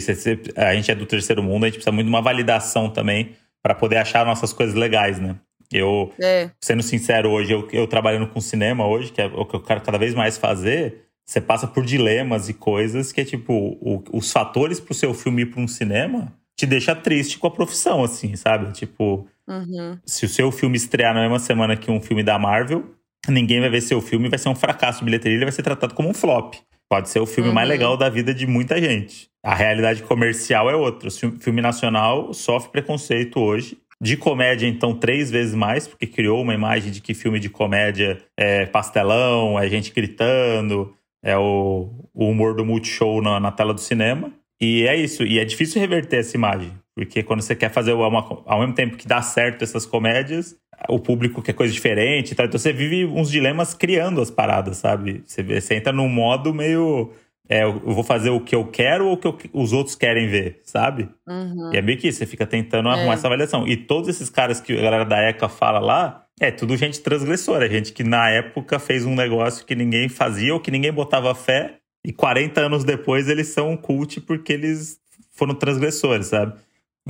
a 0.57 0.75
gente 0.75 0.91
é 0.91 0.95
do 0.95 1.07
terceiro 1.07 1.43
mundo, 1.43 1.65
a 1.65 1.67
gente 1.67 1.77
precisa 1.77 1.93
muito 1.93 2.07
de 2.07 2.13
uma 2.13 2.23
validação 2.23 2.91
também 2.91 3.33
para 3.63 3.75
poder 3.75 3.97
achar 3.97 4.25
nossas 4.25 4.53
coisas 4.53 4.75
legais, 4.75 5.19
né? 5.19 5.37
Eu, 5.73 6.13
É. 6.21 6.51
sendo 6.61 6.83
sincero, 6.83 7.31
hoje, 7.31 7.53
eu, 7.53 7.69
eu 7.73 7.87
trabalhando 7.87 8.27
com 8.27 8.41
cinema 8.41 8.87
hoje, 8.87 9.13
que 9.13 9.21
é 9.21 9.27
o 9.27 9.45
que 9.45 9.55
eu 9.55 9.61
quero 9.61 9.81
cada 9.83 9.99
vez 9.99 10.15
mais 10.15 10.37
fazer, 10.37 11.05
você 11.25 11.41
passa 11.41 11.67
por 11.69 11.85
dilemas 11.85 12.49
e 12.49 12.55
coisas 12.55 13.13
que 13.13 13.21
é 13.21 13.25
tipo, 13.25 13.53
o- 13.81 14.03
os 14.13 14.33
fatores 14.33 14.81
pro 14.81 14.93
seu 14.95 15.15
filme 15.15 15.43
ir 15.43 15.47
pra 15.47 15.61
um 15.61 15.69
cinema 15.69 16.33
te 16.57 16.67
deixa 16.67 16.95
triste 16.95 17.39
com 17.39 17.47
a 17.47 17.51
profissão, 17.51 18.03
assim, 18.03 18.35
sabe? 18.35 18.73
Tipo, 18.73 19.27
Uhum. 19.49 19.97
se 20.05 20.27
o 20.27 20.29
seu 20.29 20.51
filme 20.51 20.77
estrear 20.77 21.15
na 21.15 21.23
mesma 21.23 21.39
semana 21.39 21.77
que 21.77 21.91
um 21.91 22.01
filme 22.01 22.23
da 22.25 22.37
Marvel, 22.39 22.85
ninguém 23.31 23.61
vai 23.61 23.71
ver 23.71 23.81
seu 23.81 24.01
filme, 24.01 24.29
vai 24.29 24.39
ser 24.39 24.49
um 24.49 24.55
fracasso 24.55 24.99
de 25.01 25.05
bilheteria, 25.05 25.37
ele 25.37 25.45
vai 25.45 25.53
ser 25.53 25.63
tratado 25.63 25.95
como 25.95 26.09
um 26.09 26.15
flop. 26.15 26.55
Pode 26.89 27.09
ser 27.09 27.21
o 27.21 27.27
filme 27.27 27.53
mais 27.53 27.69
Uhum. 27.69 27.73
legal 27.73 27.97
da 27.97 28.09
vida 28.09 28.35
de 28.35 28.47
muita 28.47 28.81
gente. 28.81 29.29
A 29.45 29.55
realidade 29.55 30.03
comercial 30.03 30.69
é 30.69 30.75
outra. 30.75 31.09
O 31.09 31.13
filme- 31.13 31.39
filme 31.39 31.61
nacional 31.63 32.35
sofre 32.35 32.71
preconceito 32.73 33.39
hoje. 33.39 33.79
De 34.03 34.17
comédia, 34.17 34.67
então, 34.67 34.95
três 34.95 35.31
vezes 35.31 35.55
mais, 35.55 35.87
porque 35.87 36.07
criou 36.07 36.41
uma 36.43 36.55
imagem 36.55 36.91
de 36.91 37.01
que 37.03 37.13
filme 37.15 37.39
de 37.39 37.49
comédia 37.51 38.19
é 38.37 38.65
pastelão, 38.67 39.59
é 39.59 39.69
gente 39.69 39.93
gritando, 39.93 40.95
é 41.23 41.37
o, 41.37 41.91
o 42.15 42.29
humor 42.31 42.55
do 42.55 42.65
multishow 42.65 43.21
na, 43.23 43.39
na 43.39 43.53
tela 43.53 43.75
do 43.75 43.81
cinema. 43.81 44.33
E 44.61 44.87
é 44.87 44.97
isso. 44.97 45.23
E 45.23 45.39
é 45.39 45.45
difícil 45.45 45.81
reverter 45.81 46.19
essa 46.21 46.37
imagem. 46.37 46.73
Porque 46.95 47.23
quando 47.23 47.41
você 47.43 47.55
quer 47.55 47.71
fazer 47.71 47.93
uma, 47.93 48.43
ao 48.47 48.61
mesmo 48.61 48.75
tempo 48.75 48.97
que 48.97 49.07
dá 49.07 49.23
certo 49.23 49.63
essas 49.63 49.87
comédias, 49.87 50.57
o 50.89 50.99
público 50.99 51.41
quer 51.43 51.53
coisa 51.53 51.73
diferente 51.73 52.33
e 52.33 52.35
tal. 52.35 52.47
Então 52.47 52.59
você 52.59 52.73
vive 52.73 53.05
uns 53.07 53.31
dilemas 53.31 53.75
criando 53.75 54.21
as 54.21 54.31
paradas, 54.31 54.79
sabe? 54.79 55.23
Você, 55.25 55.43
você 55.43 55.75
entra 55.75 55.93
num 55.93 56.09
modo 56.09 56.53
meio. 56.53 57.13
É, 57.49 57.65
eu 57.65 57.81
vou 57.81 58.05
fazer 58.05 58.31
o 58.31 58.41
que 58.41 58.55
eu 58.55 58.65
quero 58.67 59.07
ou 59.09 59.15
o 59.15 59.17
que 59.17 59.27
eu- 59.27 59.37
os 59.53 59.73
outros 59.73 59.97
querem 59.97 60.29
ver, 60.29 60.61
sabe? 60.63 61.09
Uhum. 61.29 61.73
E 61.75 61.77
é 61.79 61.83
meio 61.83 61.99
que 61.99 62.07
isso, 62.07 62.19
você 62.19 62.27
fica 62.27 62.47
tentando 62.47 62.89
arrumar 62.89 63.13
É. 63.13 63.15
essa 63.15 63.27
avaliação. 63.27 63.67
E 63.67 63.77
todos 63.77 64.09
esses 64.09 64.31
caras 64.31 64.61
que 64.61 64.73
a 64.73 64.81
galera 64.81 65.05
da 65.05 65.19
ECA 65.29 65.49
fala 65.49 65.81
lá, 65.81 66.27
é 66.41 66.53
tudo 66.53 66.77
gente 66.77 67.01
transgressora, 67.01 67.69
gente 67.69 67.93
que 67.93 68.05
na 68.05 68.31
época 68.31 68.79
fez 68.79 69.05
um 69.05 69.17
negócio 69.17 69.67
que 69.67 69.75
ninguém 69.75 70.09
fazia 70.09 70.55
ou 70.55 70.61
que 70.61 70.71
ninguém 70.71 70.93
botava 70.93 71.35
fé, 71.35 71.75
e 72.07 72.13
40 72.13 72.61
anos 72.61 72.85
depois 72.85 73.29
eles 73.29 73.49
são 73.49 73.73
um 73.73 73.77
cult 73.77 74.21
porque 74.21 74.53
eles 74.53 74.99
foram 75.33 75.53
transgressores, 75.55 76.27
sabe? 76.29 76.55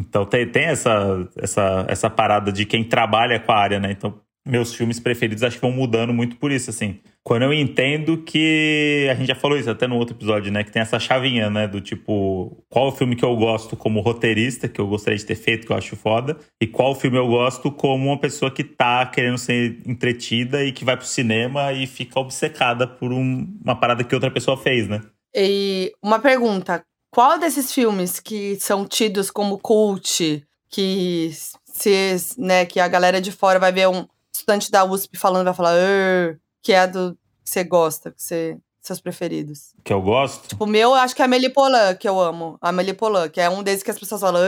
Então 0.01 0.25
tem, 0.25 0.47
tem 0.47 0.65
essa, 0.65 1.29
essa, 1.37 1.85
essa 1.89 2.11
parada 2.11 2.51
de 2.51 2.65
quem 2.65 2.83
trabalha 2.85 3.39
com 3.39 3.53
a 3.53 3.57
área, 3.57 3.79
né? 3.79 3.91
Então, 3.93 4.21
meus 4.47 4.75
filmes 4.75 4.99
preferidos 4.99 5.43
acho 5.45 5.57
que 5.57 5.61
vão 5.63 5.71
mudando 5.71 6.15
muito 6.15 6.37
por 6.37 6.51
isso, 6.51 6.71
assim. 6.71 6.99
Quando 7.23 7.43
eu 7.43 7.53
entendo 7.53 8.17
que. 8.23 9.07
A 9.11 9.15
gente 9.15 9.29
já 9.29 9.35
falou 9.35 9.59
isso 9.59 9.69
até 9.71 9.87
no 9.87 9.97
outro 9.97 10.17
episódio, 10.17 10.51
né? 10.51 10.65
Que 10.65 10.73
tem 10.73 10.81
essa 10.81 10.99
chavinha, 10.99 11.51
né? 11.51 11.69
Do 11.69 11.79
tipo, 11.81 12.65
qual 12.71 12.89
o 12.89 12.93
filme 12.93 13.15
que 13.15 13.25
eu 13.25 13.37
gosto 13.37 13.77
como 13.77 14.01
roteirista, 14.01 14.67
que 14.67 14.81
eu 14.81 14.87
gostaria 14.89 15.19
de 15.19 15.27
ter 15.27 15.35
feito, 15.35 15.67
que 15.67 15.73
eu 15.73 15.77
acho 15.77 15.95
foda, 15.95 16.39
e 16.61 16.67
qual 16.67 16.95
filme 16.95 17.19
eu 17.19 17.29
gosto 17.29 17.71
como 17.71 18.07
uma 18.07 18.19
pessoa 18.19 18.51
que 18.51 18.65
tá 18.65 19.05
querendo 19.05 19.37
ser 19.37 19.79
entretida 19.87 20.65
e 20.65 20.73
que 20.73 20.85
vai 20.87 20.97
pro 20.97 21.07
cinema 21.07 21.73
e 21.75 21.87
fica 21.87 22.19
obcecada 22.19 22.87
por 22.87 23.13
um- 23.13 23.47
uma 23.63 23.77
parada 23.77 24.03
que 24.03 24.15
outra 24.15 24.31
pessoa 24.31 24.57
fez, 24.57 24.89
né? 24.89 25.03
E 25.37 25.93
uma 26.03 26.19
pergunta: 26.19 26.83
qual 27.11 27.39
desses 27.39 27.73
filmes 27.73 28.21
que 28.21 28.59
são 28.61 28.87
tidos 28.87 29.31
como 29.31 29.59
cult, 29.59 30.45
que 30.69 31.31
se, 31.65 32.17
né, 32.39 32.65
que 32.65 32.79
a 32.81 32.89
galera 32.89 33.21
de 33.21 33.33
fora 33.33 33.59
vai 33.59 33.73
ver 33.73 33.89
um 33.89 34.07
estudante 34.33 34.71
da 34.71 34.85
USP 34.85 35.19
falando, 35.19 35.45
vai 35.45 35.55
falar, 35.55 35.75
que 36.63 36.73
é 36.73 36.87
do 36.87 37.13
que 37.45 37.51
você 37.51 37.65
gosta, 37.65 38.11
que 38.13 38.23
você, 38.23 38.57
seus 38.81 39.01
preferidos? 39.01 39.75
Que 39.85 39.93
eu 39.93 40.01
gosto. 40.01 40.57
O 40.59 40.67
meu, 40.67 40.91
eu 40.91 40.95
acho 40.95 41.15
que 41.15 41.23
é 41.23 41.25
a 41.25 41.27
Amélie 41.27 41.51
Poulain, 41.51 41.97
que 41.97 42.09
eu 42.09 42.21
amo. 42.21 42.57
A 42.61 42.69
Amélie 42.69 42.95
Poulain, 42.95 43.29
que 43.29 43.41
é 43.41 43.51
um 43.51 43.63
desses 43.63 43.83
que 43.83 43.91
as 43.91 43.99
pessoas 43.99 44.21
falam, 44.21 44.41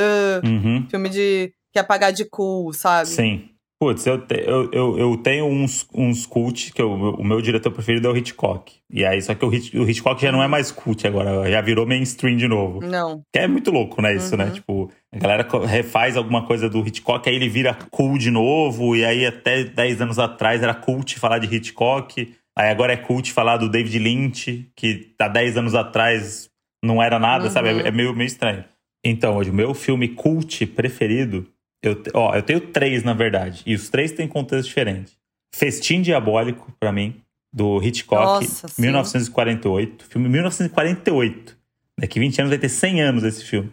Uhum. 0.44 0.86
filme 0.88 1.08
de 1.08 1.52
que 1.72 1.78
é 1.78 1.82
pagar 1.82 2.10
de 2.10 2.24
cool, 2.26 2.72
sabe? 2.72 3.08
Sim. 3.08 3.48
Putz, 3.82 4.06
eu, 4.06 4.18
te- 4.24 4.44
eu, 4.46 4.70
eu, 4.70 4.96
eu 4.96 5.16
tenho 5.16 5.44
uns, 5.46 5.84
uns 5.92 6.24
cult, 6.24 6.72
que 6.72 6.80
eu- 6.80 6.92
o 6.92 7.24
meu 7.24 7.40
diretor 7.42 7.72
preferido 7.72 8.06
é 8.06 8.10
o 8.12 8.16
Hitchcock. 8.16 8.72
E 8.88 9.04
aí, 9.04 9.20
só 9.20 9.34
que 9.34 9.44
o, 9.44 9.52
Hitch- 9.52 9.74
o 9.74 9.82
Hitchcock 9.90 10.22
já 10.22 10.30
não 10.30 10.40
é 10.40 10.46
mais 10.46 10.70
cult 10.70 11.04
agora, 11.04 11.50
já 11.50 11.60
virou 11.60 11.84
mainstream 11.84 12.36
de 12.36 12.46
novo. 12.46 12.78
Não. 12.80 13.22
Que 13.32 13.40
é 13.40 13.48
muito 13.48 13.72
louco, 13.72 14.00
né, 14.00 14.14
isso, 14.14 14.36
né? 14.36 14.44
Uhum. 14.44 14.50
Tipo, 14.52 14.90
a 15.12 15.18
galera 15.18 15.48
refaz 15.66 16.16
alguma 16.16 16.46
coisa 16.46 16.68
do 16.70 16.78
Hitchcock, 16.86 17.28
aí 17.28 17.34
ele 17.34 17.48
vira 17.48 17.76
cool 17.90 18.16
de 18.18 18.30
novo, 18.30 18.94
e 18.94 19.04
aí 19.04 19.26
até 19.26 19.64
10 19.64 20.00
anos 20.00 20.16
atrás 20.20 20.62
era 20.62 20.74
cult 20.74 21.18
falar 21.18 21.38
de 21.40 21.52
Hitchcock, 21.52 22.32
aí 22.56 22.70
agora 22.70 22.92
é 22.92 22.96
cult 22.96 23.32
falar 23.32 23.56
do 23.56 23.68
David 23.68 23.98
Lynch, 23.98 24.70
que 24.76 25.12
há 25.18 25.26
10 25.26 25.56
anos 25.56 25.74
atrás 25.74 26.48
não 26.84 27.02
era 27.02 27.18
nada, 27.18 27.46
Uhum. 27.46 27.50
sabe? 27.50 27.68
É, 27.70 27.88
é 27.88 27.90
meio, 27.90 28.14
meio 28.14 28.28
estranho. 28.28 28.64
Então, 29.04 29.36
hoje, 29.36 29.50
o 29.50 29.54
meu 29.54 29.74
filme 29.74 30.06
cult 30.06 30.64
preferido, 30.66 31.44
eu, 31.82 32.00
ó, 32.14 32.34
eu 32.34 32.42
tenho 32.42 32.60
três, 32.60 33.02
na 33.02 33.12
verdade, 33.14 33.62
e 33.66 33.74
os 33.74 33.88
três 33.88 34.12
têm 34.12 34.28
contexto 34.28 34.68
diferente. 34.68 35.12
Festim 35.54 36.00
Diabólico, 36.02 36.72
pra 36.80 36.92
mim, 36.92 37.16
do 37.52 37.82
Hitchcock, 37.82 38.22
Nossa, 38.44 38.68
sim. 38.68 38.80
1948. 38.82 40.06
Filme 40.06 40.28
1948. 40.28 41.56
Daqui 41.98 42.18
20 42.18 42.38
anos 42.40 42.50
vai 42.50 42.58
ter 42.58 42.68
100 42.68 43.02
anos 43.02 43.24
esse 43.24 43.44
filme. 43.44 43.70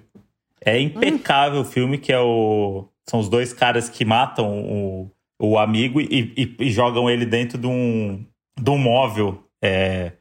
É 0.63 0.79
impecável 0.79 1.61
o 1.61 1.65
filme, 1.65 1.97
que 1.97 2.11
é 2.11 2.19
o. 2.19 2.85
São 3.09 3.19
os 3.19 3.29
dois 3.29 3.53
caras 3.53 3.87
que 3.89 4.03
matam 4.03 4.59
o, 4.61 5.11
o 5.41 5.57
amigo 5.57 6.01
e, 6.01 6.33
e- 6.35 6.55
e 6.59 6.69
jogam 6.69 7.09
ele 7.09 7.25
dentro 7.25 7.57
de 7.57 7.65
um, 7.65 8.25
de 8.59 8.69
um 8.69 8.77
móvel. 8.77 9.43
é, 9.63 10.11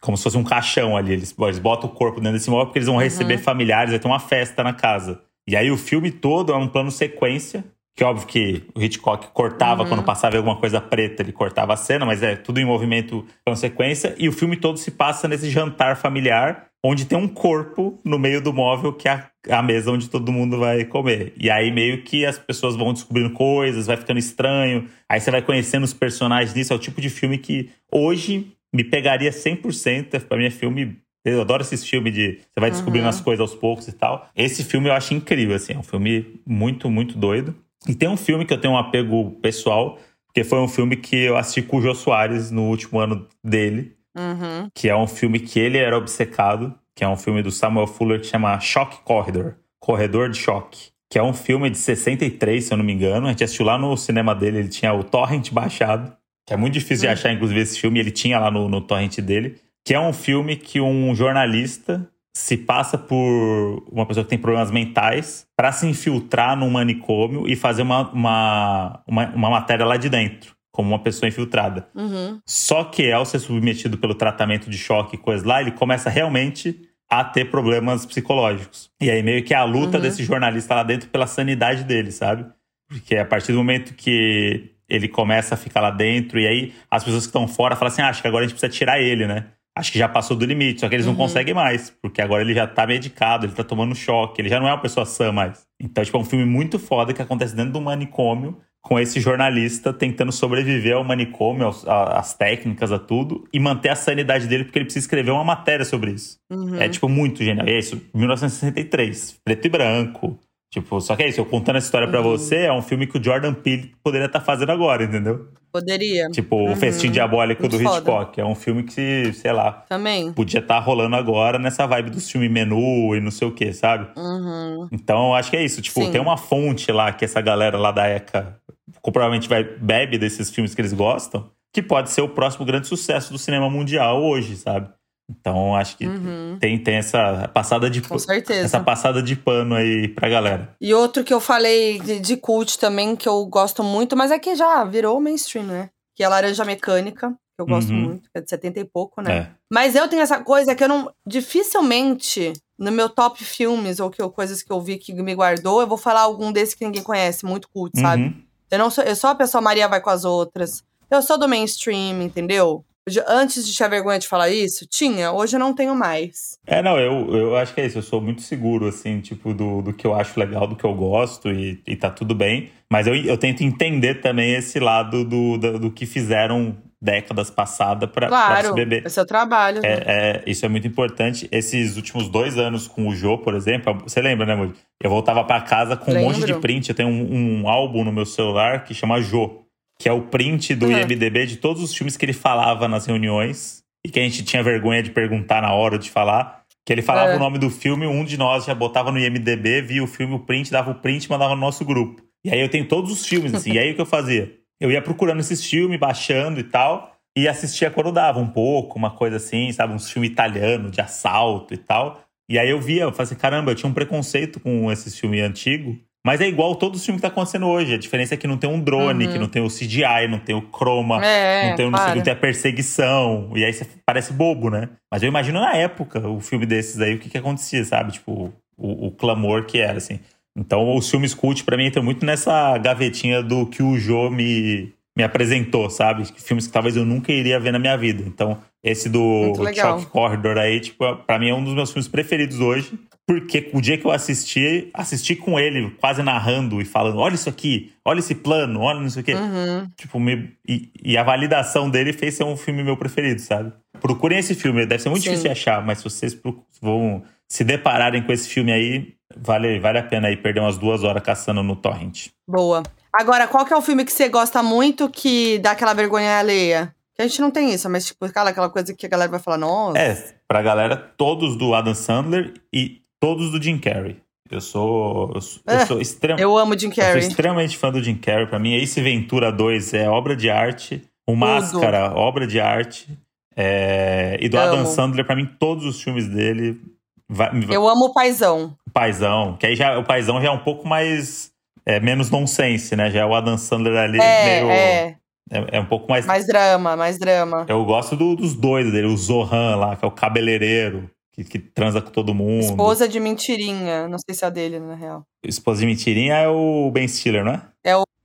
como 0.00 0.16
se 0.16 0.22
fosse 0.22 0.36
um 0.36 0.44
caixão 0.44 0.96
ali. 0.96 1.12
Eles, 1.14 1.34
eles 1.38 1.58
botam 1.58 1.88
o 1.88 1.92
corpo 1.92 2.20
dentro 2.20 2.34
desse 2.38 2.50
móvel 2.50 2.66
porque 2.66 2.78
eles 2.78 2.86
vão 2.86 2.98
receber 2.98 3.38
familiares, 3.38 3.90
vai 3.90 3.98
ter 3.98 4.06
uma 4.06 4.20
festa 4.20 4.62
na 4.62 4.74
casa. 4.74 5.20
E 5.48 5.56
aí 5.56 5.70
o 5.70 5.76
filme 5.76 6.10
todo 6.10 6.52
é 6.52 6.56
um 6.56 6.68
plano 6.68 6.90
sequência. 6.90 7.64
Que 7.96 8.04
é 8.04 8.06
óbvio 8.06 8.26
que 8.26 8.62
o 8.74 8.82
Hitchcock 8.82 9.28
cortava 9.32 9.82
Uhum. 9.82 9.88
quando 9.88 10.02
passava 10.02 10.36
alguma 10.36 10.56
coisa 10.56 10.82
preta, 10.82 11.22
ele 11.22 11.32
cortava 11.32 11.72
a 11.72 11.76
cena, 11.78 12.04
mas 12.04 12.22
é 12.22 12.36
tudo 12.36 12.60
em 12.60 12.64
movimento 12.64 13.24
plano 13.42 13.56
sequência. 13.56 14.14
E 14.18 14.28
o 14.28 14.32
filme 14.32 14.58
todo 14.58 14.76
se 14.76 14.90
passa 14.90 15.26
nesse 15.26 15.48
jantar 15.48 15.96
familiar, 15.96 16.66
onde 16.84 17.06
tem 17.06 17.16
um 17.16 17.26
corpo 17.26 17.98
no 18.04 18.18
meio 18.18 18.42
do 18.42 18.52
móvel, 18.52 18.92
que 18.92 19.08
é 19.08 19.24
a, 19.50 19.62
mesa 19.62 19.90
onde 19.90 20.10
todo 20.10 20.30
mundo 20.30 20.58
vai 20.58 20.84
comer. 20.84 21.32
E 21.40 21.50
aí 21.50 21.70
meio 21.70 22.02
que 22.02 22.26
as 22.26 22.38
pessoas 22.38 22.76
vão 22.76 22.92
descobrindo 22.92 23.30
coisas, 23.30 23.86
vai 23.86 23.96
ficando 23.96 24.18
estranho. 24.18 24.86
Aí 25.08 25.18
você 25.18 25.30
vai 25.30 25.40
conhecendo 25.40 25.84
os 25.84 25.94
personagens 25.94 26.54
nisso. 26.54 26.74
É 26.74 26.76
o 26.76 26.78
tipo 26.78 27.00
de 27.00 27.08
filme 27.08 27.38
que 27.38 27.70
hoje 27.90 28.52
me 28.74 28.84
pegaria 28.84 29.30
100%. 29.30 30.20
Pra 30.26 30.36
mim 30.36 30.44
é 30.44 30.50
filme 30.50 30.98
eu 31.34 31.40
adoro 31.40 31.62
esses 31.62 31.84
filmes 31.88 32.12
de. 32.14 32.38
Você 32.38 32.60
vai 32.60 32.70
descobrindo 32.70 33.04
Uhum. 33.04 33.10
as 33.10 33.20
coisas 33.20 33.40
aos 33.40 33.54
poucos 33.54 33.88
e 33.88 33.92
tal. 33.92 34.28
Esse 34.34 34.64
filme 34.64 34.88
eu 34.88 34.92
acho 34.92 35.12
incrível, 35.14 35.54
assim. 35.56 35.72
É 35.74 35.78
um 35.78 35.82
filme 35.82 36.40
muito, 36.46 36.88
muito 36.90 37.18
doido. 37.18 37.54
E 37.88 37.94
tem 37.94 38.08
um 38.08 38.16
filme 38.16 38.44
que 38.44 38.52
eu 38.52 38.60
tenho 38.60 38.74
um 38.74 38.78
apego 38.78 39.32
pessoal, 39.42 39.98
porque 40.26 40.42
foi 40.44 40.58
um 40.58 40.68
filme 40.68 40.96
que 40.96 41.16
eu 41.16 41.36
assisti 41.36 41.62
com 41.62 41.76
o 41.78 41.82
Jô 41.82 41.94
Soares 41.94 42.50
no 42.50 42.62
último 42.62 42.98
ano 42.98 43.26
dele, 43.44 43.92
Uhum. 44.16 44.68
que 44.74 44.88
é 44.88 44.96
um 44.96 45.06
filme 45.06 45.38
que 45.38 45.60
ele 45.60 45.78
era 45.78 45.96
obcecado, 45.96 46.74
que 46.94 47.04
é 47.04 47.08
um 47.08 47.16
filme 47.16 47.42
do 47.42 47.50
Samuel 47.50 47.86
Fuller 47.86 48.20
que 48.20 48.26
chama 48.26 48.58
Shock 48.58 49.02
Corridor 49.04 49.54
Corredor 49.78 50.30
de 50.30 50.38
Choque. 50.38 50.88
Que 51.08 51.18
é 51.18 51.22
um 51.22 51.32
filme 51.32 51.70
de 51.70 51.78
63, 51.78 52.64
se 52.64 52.72
eu 52.72 52.78
não 52.78 52.84
me 52.84 52.92
engano. 52.92 53.26
A 53.26 53.30
gente 53.30 53.44
assistiu 53.44 53.64
lá 53.66 53.78
no 53.78 53.96
cinema 53.96 54.34
dele, 54.34 54.58
ele 54.58 54.68
tinha 54.68 54.92
o 54.92 55.04
Torrent 55.04 55.52
baixado. 55.52 56.12
Que 56.44 56.54
é 56.54 56.56
muito 56.56 56.72
difícil 56.74 57.02
de 57.02 57.08
achar, 57.08 57.32
inclusive, 57.32 57.60
esse 57.60 57.78
filme. 57.78 58.00
Ele 58.00 58.10
tinha 58.10 58.38
lá 58.40 58.50
no, 58.50 58.68
no 58.68 58.80
torrent 58.80 59.18
dele. 59.20 59.56
Que 59.86 59.94
é 59.94 60.00
um 60.00 60.12
filme 60.12 60.56
que 60.56 60.80
um 60.80 61.14
jornalista 61.14 62.08
se 62.34 62.56
passa 62.56 62.98
por 62.98 63.84
uma 63.90 64.04
pessoa 64.04 64.24
que 64.24 64.30
tem 64.30 64.38
problemas 64.38 64.70
mentais 64.70 65.46
para 65.56 65.70
se 65.70 65.86
infiltrar 65.86 66.56
num 66.56 66.68
manicômio 66.68 67.48
e 67.48 67.54
fazer 67.54 67.82
uma, 67.82 68.10
uma, 68.10 69.02
uma, 69.06 69.26
uma 69.28 69.50
matéria 69.50 69.86
lá 69.86 69.96
de 69.96 70.08
dentro, 70.10 70.54
como 70.72 70.88
uma 70.88 70.98
pessoa 70.98 71.28
infiltrada. 71.28 71.88
Uhum. 71.94 72.40
Só 72.44 72.82
que 72.84 73.10
ao 73.12 73.24
ser 73.24 73.38
submetido 73.38 73.96
pelo 73.96 74.14
tratamento 74.14 74.68
de 74.68 74.76
choque 74.76 75.14
e 75.14 75.18
coisas 75.18 75.46
lá, 75.46 75.60
ele 75.62 75.70
começa 75.70 76.10
realmente 76.10 76.78
a 77.08 77.22
ter 77.22 77.44
problemas 77.46 78.04
psicológicos. 78.04 78.90
E 79.00 79.08
aí 79.08 79.22
meio 79.22 79.44
que 79.44 79.54
é 79.54 79.56
a 79.56 79.64
luta 79.64 79.96
Uhum. 79.96 80.02
desse 80.02 80.24
jornalista 80.24 80.74
lá 80.74 80.82
dentro 80.82 81.08
pela 81.08 81.28
sanidade 81.28 81.84
dele, 81.84 82.10
sabe? 82.10 82.44
Porque 82.88 83.16
a 83.16 83.24
partir 83.24 83.52
do 83.52 83.58
momento 83.58 83.94
que 83.94 84.72
ele 84.88 85.08
começa 85.08 85.54
a 85.54 85.56
ficar 85.58 85.80
lá 85.80 85.90
dentro, 85.90 86.38
e 86.38 86.46
aí 86.46 86.72
as 86.90 87.02
pessoas 87.02 87.22
que 87.24 87.28
estão 87.28 87.48
fora 87.48 87.74
falam 87.76 87.92
assim: 87.92 88.02
ah, 88.02 88.08
acho 88.08 88.20
que 88.20 88.28
agora 88.28 88.44
a 88.44 88.48
gente 88.48 88.58
precisa 88.58 88.72
tirar 88.76 89.00
ele, 89.00 89.26
né? 89.26 89.46
Acho 89.76 89.92
que 89.92 89.98
já 89.98 90.08
passou 90.08 90.36
do 90.36 90.46
limite, 90.46 90.80
só 90.80 90.88
que 90.88 90.94
eles 90.94 91.04
não 91.04 91.12
Uhum. 91.12 91.18
conseguem 91.18 91.52
mais, 91.52 91.90
porque 92.02 92.22
agora 92.22 92.42
ele 92.42 92.54
já 92.54 92.66
tá 92.66 92.86
medicado, 92.86 93.44
ele 93.44 93.52
tá 93.52 93.62
tomando 93.62 93.94
choque, 93.94 94.40
ele 94.40 94.48
já 94.48 94.58
não 94.58 94.66
é 94.66 94.72
uma 94.72 94.80
pessoa 94.80 95.04
sã 95.04 95.30
mais. 95.30 95.66
Então, 95.78 96.02
tipo, 96.02 96.16
é 96.16 96.20
um 96.20 96.24
filme 96.24 96.46
muito 96.46 96.78
foda 96.78 97.12
que 97.12 97.20
acontece 97.20 97.54
dentro 97.54 97.72
de 97.72 97.78
um 97.78 97.82
manicômio, 97.82 98.56
com 98.80 98.98
esse 99.00 99.18
jornalista 99.20 99.92
tentando 99.92 100.30
sobreviver 100.32 100.94
ao 100.94 101.02
manicômio, 101.04 101.66
aos- 101.66 101.86
a- 101.88 102.18
às 102.20 102.34
técnicas, 102.34 102.92
a 102.92 102.98
tudo, 103.00 103.44
e 103.52 103.58
manter 103.58 103.88
a 103.88 103.96
sanidade 103.96 104.46
dele, 104.46 104.64
porque 104.64 104.78
ele 104.78 104.84
precisa 104.84 105.04
escrever 105.04 105.32
uma 105.32 105.42
matéria 105.44 105.84
sobre 105.84 106.12
isso. 106.12 106.38
Uhum. 106.48 106.76
É, 106.80 106.88
tipo, 106.88 107.08
muito 107.08 107.42
genial. 107.44 107.66
E 107.68 107.72
é 107.72 107.78
isso, 107.78 108.00
1963, 108.14 109.40
preto 109.44 109.66
e 109.66 109.68
branco. 109.68 110.38
Tipo, 110.70 111.00
só 111.00 111.14
que 111.16 111.22
é 111.22 111.28
isso, 111.28 111.40
eu 111.40 111.46
contando 111.46 111.76
essa 111.76 111.86
história 111.86 112.08
pra 112.08 112.20
Uhum. 112.20 112.30
você, 112.36 112.64
é 112.64 112.72
um 112.72 112.82
filme 112.82 113.06
que 113.06 113.16
o 113.18 113.22
Jordan 113.22 113.54
Peele 113.54 113.92
poderia 114.02 114.26
estar 114.26 114.40
fazendo 114.40 114.72
agora, 114.72 115.04
entendeu? 115.04 115.48
Poderia. 115.72 116.28
Tipo, 116.30 116.56
o 116.56 116.68
Uhum. 116.70 116.76
Festim 116.76 117.10
Diabólico 117.10 117.62
Muito 117.62 117.78
do 117.78 117.82
foda. 117.82 117.96
Hitchcock. 117.98 118.40
É 118.40 118.44
um 118.44 118.54
filme 118.54 118.82
que, 118.82 119.32
sei 119.32 119.52
lá, 119.52 119.84
Também. 119.88 120.32
podia 120.32 120.60
estar 120.60 120.78
rolando 120.80 121.14
agora 121.16 121.58
nessa 121.58 121.86
vibe 121.86 122.10
dos 122.10 122.28
filmes 122.30 122.50
menu 122.50 123.14
e 123.14 123.20
não 123.20 123.30
sei 123.30 123.46
o 123.46 123.52
que, 123.52 123.72
sabe? 123.72 124.08
Uhum. 124.18 124.88
Então, 124.90 125.34
acho 125.34 125.50
que 125.50 125.56
é 125.56 125.64
isso. 125.64 125.80
Tipo, 125.80 126.00
Sim. 126.04 126.10
tem 126.12 126.20
uma 126.20 126.36
fonte 126.36 126.90
lá 126.90 127.12
que 127.12 127.24
essa 127.24 127.40
galera 127.40 127.78
lá 127.78 127.92
da 127.92 128.06
ECA 128.08 128.56
provavelmente 129.02 129.48
vai, 129.48 129.62
bebe 129.62 130.18
desses 130.18 130.50
filmes 130.50 130.74
que 130.74 130.80
eles 130.80 130.92
gostam, 130.92 131.48
que 131.72 131.80
pode 131.82 132.10
ser 132.10 132.22
o 132.22 132.28
próximo 132.28 132.64
grande 132.66 132.86
sucesso 132.88 133.32
do 133.32 133.38
cinema 133.38 133.70
mundial 133.70 134.22
hoje, 134.22 134.56
sabe? 134.56 134.88
Então, 135.28 135.74
acho 135.74 135.96
que 135.96 136.06
Uhum. 136.06 136.56
tem, 136.60 136.78
tem 136.80 136.96
essa 136.96 137.48
passada 137.48 137.90
de 137.90 138.00
Com 138.00 138.18
certeza. 138.18 138.60
essa 138.64 138.80
passada 138.80 139.20
de 139.22 139.34
pano 139.34 139.74
aí 139.74 140.06
pra 140.08 140.28
galera. 140.28 140.74
E 140.80 140.94
outro 140.94 141.24
que 141.24 141.34
eu 141.34 141.40
falei 141.40 141.98
de, 142.00 142.20
de 142.20 142.36
cult 142.36 142.78
também, 142.78 143.16
que 143.16 143.28
eu 143.28 143.44
gosto 143.46 143.82
muito, 143.82 144.16
mas 144.16 144.30
é 144.30 144.38
que 144.38 144.54
já 144.54 144.84
virou 144.84 145.20
mainstream, 145.20 145.64
né? 145.66 145.90
Que 146.14 146.22
é 146.22 146.28
Laranja 146.28 146.64
Mecânica, 146.64 147.30
que 147.30 147.60
eu 147.62 147.66
gosto 147.66 147.90
Uhum. 147.90 148.00
muito, 148.00 148.22
que 148.30 148.38
é 148.38 148.40
de 148.40 148.48
70 148.48 148.78
e 148.80 148.84
pouco, 148.84 149.20
né? 149.20 149.36
É. 149.36 149.50
Mas 149.72 149.96
eu 149.96 150.06
tenho 150.06 150.22
essa 150.22 150.38
coisa 150.42 150.74
que 150.76 150.84
eu 150.84 150.88
não. 150.88 151.10
Dificilmente, 151.26 152.52
no 152.78 152.92
meu 152.92 153.08
top 153.08 153.42
filmes, 153.44 153.98
ou 153.98 154.10
que 154.10 154.22
eu- 154.22 154.30
coisas 154.30 154.62
que 154.62 154.72
eu 154.72 154.80
vi 154.80 154.96
que 154.96 155.12
me 155.12 155.34
guardou, 155.34 155.80
eu 155.80 155.86
vou 155.86 155.98
falar 155.98 156.20
algum 156.20 156.52
desses 156.52 156.74
que 156.74 156.84
ninguém 156.84 157.02
conhece, 157.02 157.44
muito 157.44 157.68
cult, 157.68 157.98
sabe? 158.00 158.22
Uhum. 158.24 158.42
Eu 158.70 158.78
não 158.78 158.90
sou. 158.90 159.02
Eu 159.02 159.16
sou 159.16 159.30
a 159.30 159.34
pessoa 159.34 159.60
Maria 159.60 159.88
vai 159.88 160.00
com 160.00 160.10
as 160.10 160.24
outras. 160.24 160.84
Eu 161.10 161.20
sou 161.22 161.38
do 161.38 161.48
mainstream, 161.48 162.22
entendeu? 162.22 162.84
Antes 163.28 163.64
de 163.64 163.72
tinha 163.72 163.88
vergonha 163.88 164.18
de 164.18 164.26
falar 164.26 164.48
isso, 164.50 164.84
tinha, 164.90 165.30
hoje 165.30 165.54
eu 165.54 165.60
não 165.60 165.72
tenho 165.72 165.94
mais. 165.94 166.58
É, 166.66 166.82
não, 166.82 166.98
eu, 166.98 167.32
eu 167.36 167.56
acho 167.56 167.72
que 167.72 167.80
é 167.80 167.86
isso. 167.86 167.98
Eu 167.98 168.02
sou 168.02 168.20
muito 168.20 168.42
seguro, 168.42 168.88
assim, 168.88 169.20
tipo, 169.20 169.54
do, 169.54 169.80
do 169.80 169.92
que 169.92 170.04
eu 170.06 170.12
acho 170.14 170.38
legal, 170.40 170.66
do 170.66 170.74
que 170.74 170.84
eu 170.84 170.92
gosto 170.92 171.50
e, 171.50 171.80
e 171.86 171.94
tá 171.94 172.10
tudo 172.10 172.34
bem. 172.34 172.70
Mas 172.90 173.06
eu, 173.06 173.14
eu 173.14 173.38
tento 173.38 173.62
entender 173.62 174.16
também 174.20 174.54
esse 174.54 174.80
lado 174.80 175.24
do, 175.24 175.56
do, 175.56 175.78
do 175.78 175.90
que 175.92 176.04
fizeram 176.04 176.76
décadas 177.00 177.48
passadas 177.50 178.10
pra, 178.10 178.26
pra 178.26 178.28
Claro, 178.28 178.68
se 178.68 178.74
beber. 178.74 179.06
é 179.06 179.08
seu 179.08 179.24
trabalho. 179.26 179.80
né? 179.82 179.88
É, 179.88 180.02
é, 180.06 180.42
isso 180.50 180.66
é 180.66 180.68
muito 180.68 180.88
importante. 180.88 181.48
Esses 181.52 181.96
últimos 181.96 182.28
dois 182.28 182.58
anos 182.58 182.88
com 182.88 183.06
o 183.06 183.14
Jô, 183.14 183.38
por 183.38 183.54
exemplo, 183.54 183.96
você 184.02 184.20
lembra, 184.20 184.46
né, 184.46 184.56
Moody? 184.56 184.74
Eu 185.00 185.10
voltava 185.10 185.44
pra 185.44 185.60
casa 185.60 185.94
com 185.96 186.10
um 186.12 186.20
monte 186.22 186.36
de 186.40 186.46
Lembro. 186.46 186.60
print. 186.60 186.88
Eu 186.88 186.94
tenho 186.96 187.08
um, 187.08 187.60
um 187.62 187.68
álbum 187.68 188.02
no 188.02 188.12
meu 188.12 188.26
celular 188.26 188.82
que 188.82 188.94
chama 188.94 189.20
Jô, 189.20 189.62
que 189.98 190.08
é 190.08 190.12
o 190.12 190.22
print 190.22 190.74
do 190.74 190.86
Uhum. 190.86 190.98
IMDB 191.00 191.46
de 191.46 191.56
todos 191.56 191.82
os 191.82 191.94
filmes 191.94 192.16
que 192.16 192.24
ele 192.24 192.32
falava 192.32 192.86
nas 192.88 193.06
reuniões 193.06 193.82
e 194.06 194.10
que 194.10 194.20
a 194.20 194.22
gente 194.22 194.44
tinha 194.44 194.62
vergonha 194.62 195.02
de 195.02 195.10
perguntar 195.10 195.62
na 195.62 195.72
hora 195.72 195.98
de 195.98 196.10
falar. 196.10 196.62
Que 196.84 196.92
ele 196.92 197.02
falava 197.02 197.32
É. 197.32 197.36
o 197.36 197.38
nome 197.38 197.58
do 197.58 197.68
filme, 197.70 198.06
um 198.06 198.24
de 198.24 198.36
nós 198.36 198.64
já 198.64 198.74
botava 198.74 199.10
no 199.10 199.18
IMDB, 199.18 199.82
via 199.82 200.04
o 200.04 200.06
filme, 200.06 200.34
o 200.34 200.38
print, 200.38 200.70
dava 200.70 200.92
o 200.92 200.94
print 200.94 201.24
e 201.24 201.30
mandava 201.30 201.54
no 201.54 201.60
nosso 201.60 201.84
grupo. 201.84 202.22
E 202.44 202.50
aí 202.50 202.60
eu 202.60 202.68
tenho 202.68 202.86
todos 202.86 203.10
os 203.10 203.26
filmes, 203.26 203.52
assim. 203.54 203.72
e 203.72 203.78
aí 203.78 203.90
o 203.90 203.94
que 203.96 204.00
eu 204.00 204.06
fazia? 204.06 204.52
Eu 204.80 204.90
ia 204.92 205.02
procurando 205.02 205.40
esses 205.40 205.64
filmes, 205.64 205.98
baixando 205.98 206.60
e 206.60 206.62
tal, 206.64 207.12
e 207.36 207.48
assistia 207.48 207.90
quando 207.90 208.12
dava 208.12 208.38
um 208.38 208.46
pouco, 208.46 208.96
uma 208.98 209.10
coisa 209.10 209.36
assim, 209.36 209.72
sabe? 209.72 209.94
Uns 209.94 210.08
filmes 210.10 210.30
italianos 210.30 210.92
de 210.92 211.00
assalto 211.00 211.74
e 211.74 211.76
tal. 211.76 212.20
E 212.48 212.56
aí 212.58 212.70
eu 212.70 212.80
via, 212.80 213.02
eu 213.02 213.10
falei 213.10 213.24
assim, 213.24 213.34
caramba, 213.34 213.72
eu 213.72 213.74
tinha 213.74 213.90
um 213.90 213.94
preconceito 213.94 214.60
com 214.60 214.92
esses 214.92 215.18
filmes 215.18 215.42
antigos. 215.42 215.96
Mas 216.26 216.40
é 216.40 216.48
igual 216.48 216.74
todos 216.74 216.98
os 216.98 217.06
filmes 217.06 217.20
que 217.20 217.28
tá 217.28 217.32
acontecendo 217.32 217.68
hoje. 217.68 217.94
A 217.94 217.98
diferença 217.98 218.34
é 218.34 218.36
que 218.36 218.48
não 218.48 218.56
tem 218.58 218.68
um 218.68 218.80
drone, 218.80 219.26
Uhum. 219.26 219.32
que 219.32 219.38
não 219.38 219.46
tem 219.48 219.62
o 219.62 219.68
CGI, 219.70 220.26
não 220.28 220.40
tem 220.40 220.56
o 220.56 220.60
chroma, 220.60 221.24
É, 221.24 221.68
não 221.70 221.76
tem, 221.76 221.86
o- 221.86 221.90
não, 221.92 221.98
sei, 222.00 222.14
não 222.16 222.22
tem 222.22 222.32
a 222.32 222.36
perseguição. 222.36 223.52
E 223.54 223.64
aí 223.64 223.72
você 223.72 223.86
parece 224.04 224.32
bobo, 224.32 224.68
né? 224.68 224.88
Mas 225.08 225.22
eu 225.22 225.28
imagino 225.28 225.60
na 225.60 225.74
época 225.76 226.18
o 226.28 226.40
filme 226.40 226.66
desses 226.66 227.00
aí, 227.00 227.14
o 227.14 227.18
que 227.20 227.30
que 227.30 227.38
acontecia, 227.38 227.84
sabe? 227.84 228.10
Tipo, 228.12 228.52
o, 228.76 229.06
o 229.06 229.10
clamor 229.12 229.66
que 229.66 229.78
era, 229.78 229.98
assim. 229.98 230.18
Então, 230.58 230.96
os 230.96 231.08
filmes 231.08 231.32
cult, 231.32 231.62
pra 231.62 231.76
mim, 231.76 231.86
entram 231.86 232.02
muito 232.02 232.26
nessa 232.26 232.76
gavetinha 232.78 233.40
do 233.42 233.64
que 233.66 233.80
o 233.82 233.96
Jô 233.96 234.28
me, 234.28 234.92
me 235.16 235.22
apresentou, 235.22 235.88
sabe? 235.90 236.24
Filmes 236.36 236.66
que 236.66 236.72
talvez 236.72 236.96
eu 236.96 237.04
nunca 237.04 237.30
iria 237.30 237.60
ver 237.60 237.70
na 237.72 237.78
minha 237.78 237.96
vida. 237.96 238.24
Então, 238.26 238.58
esse 238.82 239.08
do. 239.08 239.52
Chalk 239.74 240.06
Corridor 240.06 240.58
aí, 240.58 240.80
tipo, 240.80 241.04
pra 241.26 241.38
mim 241.38 241.50
é 241.50 241.54
um 241.54 241.62
dos 241.62 241.74
meus 241.74 241.92
filmes 241.92 242.08
preferidos 242.08 242.58
hoje. 242.58 242.98
Porque 243.26 243.70
o 243.74 243.80
dia 243.80 243.98
que 243.98 244.06
eu 244.06 244.12
assisti, 244.12 244.88
assisti 244.94 245.34
com 245.34 245.58
ele, 245.58 245.90
quase 246.00 246.22
narrando 246.22 246.80
e 246.80 246.84
falando: 246.84 247.18
olha 247.18 247.34
isso 247.34 247.48
aqui, 247.48 247.92
olha 248.04 248.20
esse 248.20 248.36
plano, 248.36 248.80
olha 248.80 249.00
não 249.00 249.10
sei 249.10 249.22
o 249.22 249.24
quê. 249.24 249.34
Uhum. 249.34 249.90
Tipo, 249.96 250.20
me- 250.20 250.52
e, 250.68 250.90
e 251.02 251.18
a 251.18 251.24
validação 251.24 251.90
dele 251.90 252.12
fez 252.12 252.34
ser 252.34 252.44
um 252.44 252.56
filme 252.56 252.84
meu 252.84 252.96
preferido, 252.96 253.40
sabe? 253.40 253.72
Procurem 254.00 254.38
esse 254.38 254.54
filme, 254.54 254.86
deve 254.86 255.02
ser 255.02 255.08
muito 255.08 255.22
Sim. 255.24 255.30
difícil 255.30 255.48
de 255.48 255.52
achar, 255.58 255.84
mas 255.84 255.98
se 255.98 256.04
vocês 256.04 256.40
vão 256.80 257.24
se 257.48 257.64
depararem 257.64 258.22
com 258.22 258.32
esse 258.32 258.48
filme 258.48 258.70
aí, 258.72 259.14
vale, 259.36 259.80
vale 259.80 259.98
a 259.98 260.02
pena 260.04 260.28
aí 260.28 260.36
perder 260.36 260.60
umas 260.60 260.78
duas 260.78 261.02
horas 261.02 261.22
caçando 261.22 261.62
no 261.64 261.74
torrent. 261.74 262.28
Boa. 262.48 262.84
Agora, 263.12 263.48
qual 263.48 263.64
que 263.64 263.72
é 263.72 263.76
o 263.76 263.82
filme 263.82 264.04
que 264.04 264.12
você 264.12 264.28
gosta 264.28 264.62
muito 264.62 265.08
que 265.08 265.58
dá 265.58 265.72
aquela 265.72 265.94
vergonha 265.94 266.38
alheia? 266.38 266.94
Que 267.14 267.22
a 267.22 267.26
gente 267.26 267.40
não 267.40 267.50
tem 267.50 267.72
isso, 267.72 267.88
mas 267.88 268.06
tipo, 268.06 268.24
aquela, 268.26 268.50
aquela 268.50 268.68
coisa 268.68 268.92
que 268.94 269.06
a 269.06 269.08
galera 269.08 269.30
vai 269.30 269.40
falar, 269.40 269.56
nossa. 269.56 269.98
É, 269.98 270.34
pra 270.46 270.60
galera, 270.60 270.96
todos 270.96 271.56
do 271.56 271.74
Adam 271.74 271.94
Sandler 271.94 272.52
e 272.72 273.00
todos 273.20 273.50
do 273.50 273.62
Jim 273.62 273.78
Carrey. 273.78 274.16
Eu 274.50 274.60
sou, 274.60 275.32
eu 275.34 275.40
sou, 275.40 275.62
eu 275.66 275.74
É, 275.76 275.86
sou 275.86 276.00
extrem- 276.00 276.38
Eu 276.38 276.56
amo 276.56 276.78
Jim 276.78 276.86
eu 276.88 276.94
sou 276.94 277.02
Carrey. 277.04 277.18
extremamente 277.26 277.76
fã 277.76 277.90
do 277.90 278.02
Jim 278.02 278.14
Carrey. 278.16 278.46
Pra 278.46 278.58
mim, 278.58 278.74
Ace 278.74 279.00
Ventura 279.00 279.50
2 279.50 279.92
é 279.94 280.08
obra 280.08 280.36
de 280.36 280.48
arte. 280.48 281.02
O 281.26 281.34
Máscara, 281.34 282.12
obra 282.14 282.46
de 282.46 282.60
arte. 282.60 283.08
É, 283.56 284.36
E 284.40 284.48
do 284.48 284.58
Adam 284.58 284.80
Amo. 284.80 284.86
Sandler, 284.86 285.24
pra 285.24 285.34
mim, 285.34 285.46
todos 285.58 285.84
os 285.84 286.00
filmes 286.02 286.28
dele. 286.28 286.80
vai- 287.28 287.50
Eu 287.70 287.88
amo 287.88 288.04
o 288.06 288.12
Paizão. 288.12 288.76
O 288.86 288.90
Paizão, 288.92 289.56
que 289.58 289.66
aí 289.66 289.74
já, 289.74 289.98
o 289.98 290.04
Paizão 290.04 290.40
já 290.40 290.46
é 290.48 290.50
um 290.50 290.60
pouco 290.62 290.86
mais. 290.86 291.50
É, 291.84 291.98
menos 292.00 292.30
nonsense, 292.30 292.94
né? 292.96 293.10
Já 293.10 293.20
é 293.20 293.24
o 293.24 293.34
Adam 293.34 293.56
Sandler 293.58 293.96
ali 293.96 294.18
É, 294.20 294.44
meio. 294.60 294.70
é. 294.70 295.16
É, 295.50 295.76
é 295.76 295.80
um 295.80 295.86
pouco 295.86 296.08
mais. 296.10 296.24
Mais 296.26 296.46
drama, 296.46 296.96
mais 296.96 297.18
drama. 297.18 297.64
Eu 297.68 297.84
gosto 297.84 298.14
do- 298.16 298.34
dos 298.36 298.54
doidos 298.54 298.92
dele, 298.92 299.06
o 299.06 299.16
Zohan 299.16 299.76
lá, 299.76 299.94
que 299.96 300.04
é 300.04 300.08
o 300.08 300.10
cabeleireiro, 300.10 301.08
que, 301.36 301.44
que 301.44 301.58
transa 301.58 302.00
com 302.00 302.10
todo 302.10 302.34
mundo. 302.34 302.60
Esposa 302.64 303.06
de 303.08 303.20
mentirinha. 303.20 304.08
Não 304.08 304.18
sei 304.18 304.34
se 304.34 304.44
é 304.44 304.46
a 304.46 304.50
dele, 304.50 304.80
na 304.80 304.94
real. 304.94 305.24
Esposa 305.44 305.80
de 305.80 305.86
mentirinha 305.86 306.34
é 306.34 306.48
o 306.48 306.90
Ben 306.92 307.06
Stiller, 307.06 307.44
não 307.44 307.52
é? 307.52 307.62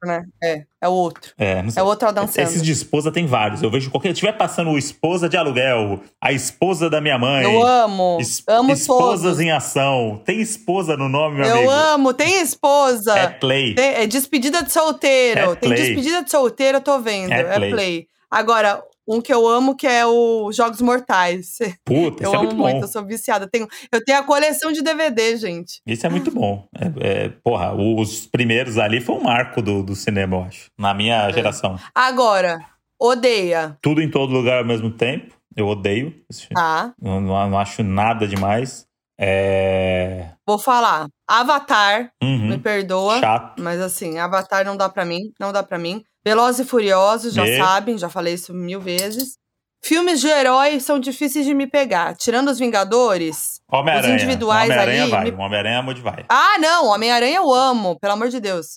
Né? 0.03 0.23
É, 0.43 0.63
é 0.81 0.87
o 0.89 0.93
outro. 0.93 1.31
É, 1.37 1.61
não 1.61 1.69
sei. 1.69 1.79
É 1.79 1.83
o 1.83 1.85
outro 1.87 2.07
Adam 2.07 2.23
Esses 2.23 2.33
Sandler. 2.35 2.61
de 2.63 2.71
esposa 2.71 3.11
tem 3.11 3.27
vários. 3.27 3.61
Eu 3.61 3.69
vejo 3.69 3.91
qualquer. 3.91 4.11
Tiver 4.13 4.31
passando 4.31 4.71
o 4.71 4.77
esposa 4.79 5.29
de 5.29 5.37
aluguel, 5.37 5.99
a 6.19 6.31
esposa 6.33 6.89
da 6.89 6.99
minha 6.99 7.19
mãe. 7.19 7.43
Eu 7.43 7.61
amo. 7.63 8.17
es- 8.19 8.43
amo 8.47 8.71
esposas 8.73 9.21
todos. 9.21 9.39
em 9.39 9.51
ação. 9.51 10.19
Tem 10.25 10.41
esposa 10.41 10.97
no 10.97 11.07
nome, 11.07 11.35
meu 11.37 11.45
Eu 11.45 11.55
amigo? 11.57 11.69
amo. 11.71 12.13
Tem 12.15 12.41
esposa. 12.41 13.15
É 13.15 13.27
play. 13.27 13.75
Tem- 13.75 13.93
é 13.93 14.07
despedida 14.07 14.63
de 14.63 14.71
solteiro. 14.73 15.39
É 15.51 15.55
Tem 15.55 15.69
play. 15.69 15.83
despedida 15.83 16.23
de 16.23 16.31
solteiro, 16.31 16.77
eu 16.77 16.81
tô 16.81 16.97
vendo. 16.99 17.31
É 17.31 17.41
É, 17.41 17.53
play. 17.57 17.69
play. 17.71 18.07
Agora, 18.31 18.81
um 19.13 19.21
que 19.21 19.33
eu 19.33 19.47
amo 19.47 19.75
que 19.75 19.85
é 19.87 20.05
o 20.05 20.51
Jogos 20.51 20.81
Mortais. 20.81 21.57
Puta, 21.85 22.23
Eu 22.23 22.29
isso 22.29 22.35
é 22.35 22.37
amo 22.37 22.45
muito 22.45 22.55
muito, 22.57 22.75
bom. 22.77 22.81
eu 22.81 22.87
sou 22.87 23.05
viciada. 23.05 23.47
Tenho, 23.49 23.67
eu 23.91 24.03
tenho 24.03 24.19
a 24.19 24.23
coleção 24.23 24.71
de 24.71 24.81
DVD, 24.81 25.35
gente. 25.37 25.81
Isso 25.85 26.05
é 26.05 26.09
muito 26.09 26.31
bom. 26.31 26.67
É, 26.77 27.25
é, 27.25 27.29
porra, 27.43 27.73
os 27.73 28.25
primeiros 28.27 28.77
ali 28.77 29.01
foi 29.01 29.15
um 29.15 29.23
marco 29.23 29.61
do, 29.61 29.83
do 29.83 29.95
cinema, 29.95 30.37
eu 30.37 30.41
acho. 30.43 30.65
Na 30.79 30.93
minha 30.93 31.27
É. 31.29 31.33
geração. 31.33 31.77
Agora, 31.93 32.59
odeia. 32.99 33.77
Tudo 33.81 34.01
em 34.01 34.09
todo 34.09 34.31
lugar 34.33 34.59
ao 34.59 34.65
mesmo 34.65 34.91
tempo. 34.91 35.35
Eu 35.55 35.67
odeio 35.67 36.13
esse 36.29 36.41
filme. 36.47 36.55
Tá? 36.55 36.93
Não, 37.01 37.19
não- 37.19 37.49
não 37.49 37.59
acho 37.59 37.83
nada 37.83 38.25
demais. 38.27 38.85
É. 39.19 40.29
Vou 40.47 40.57
falar. 40.57 41.07
Avatar, 41.27 42.11
me 42.21 42.53
Uhum. 42.53 42.59
perdoa. 42.59 43.19
Chato. 43.19 43.61
Mas 43.61 43.79
assim, 43.79 44.17
Avatar 44.17 44.65
não 44.65 44.75
dá 44.75 44.89
pra 44.89 45.05
mim, 45.05 45.19
não 45.39 45.51
dá 45.51 45.61
pra 45.63 45.77
mim. 45.77 46.03
Velozes 46.25 46.65
e 46.65 46.69
Furiosos, 46.69 47.33
já 47.33 47.43
Me- 47.43 47.57
sabem, 47.57 47.97
já 47.97 48.09
falei 48.09 48.33
isso 48.35 48.53
mil 48.53 48.79
vezes. 48.79 49.37
Filmes 49.83 50.21
de 50.21 50.27
herói 50.27 50.79
são 50.79 50.99
difíceis 50.99 51.43
de 51.45 51.53
me 51.55 51.65
pegar. 51.65 52.15
Tirando 52.15 52.49
os 52.49 52.59
Vingadores. 52.59 53.59
Os 53.71 54.05
individuais 54.07 54.69
Homem-Aranha 54.69 55.01
ali, 55.03 55.11
vai. 55.11 55.23
me- 55.31 55.43
Homem-Aranha 55.43 55.77
é 55.77 55.81
onde 55.81 56.01
vai. 56.01 56.25
Ah, 56.29 56.57
não, 56.59 56.87
Homem-Aranha 56.89 57.37
eu 57.37 57.51
amo, 57.51 57.99
pelo 57.99 58.13
amor 58.13 58.29
de 58.29 58.39
Deus. 58.39 58.67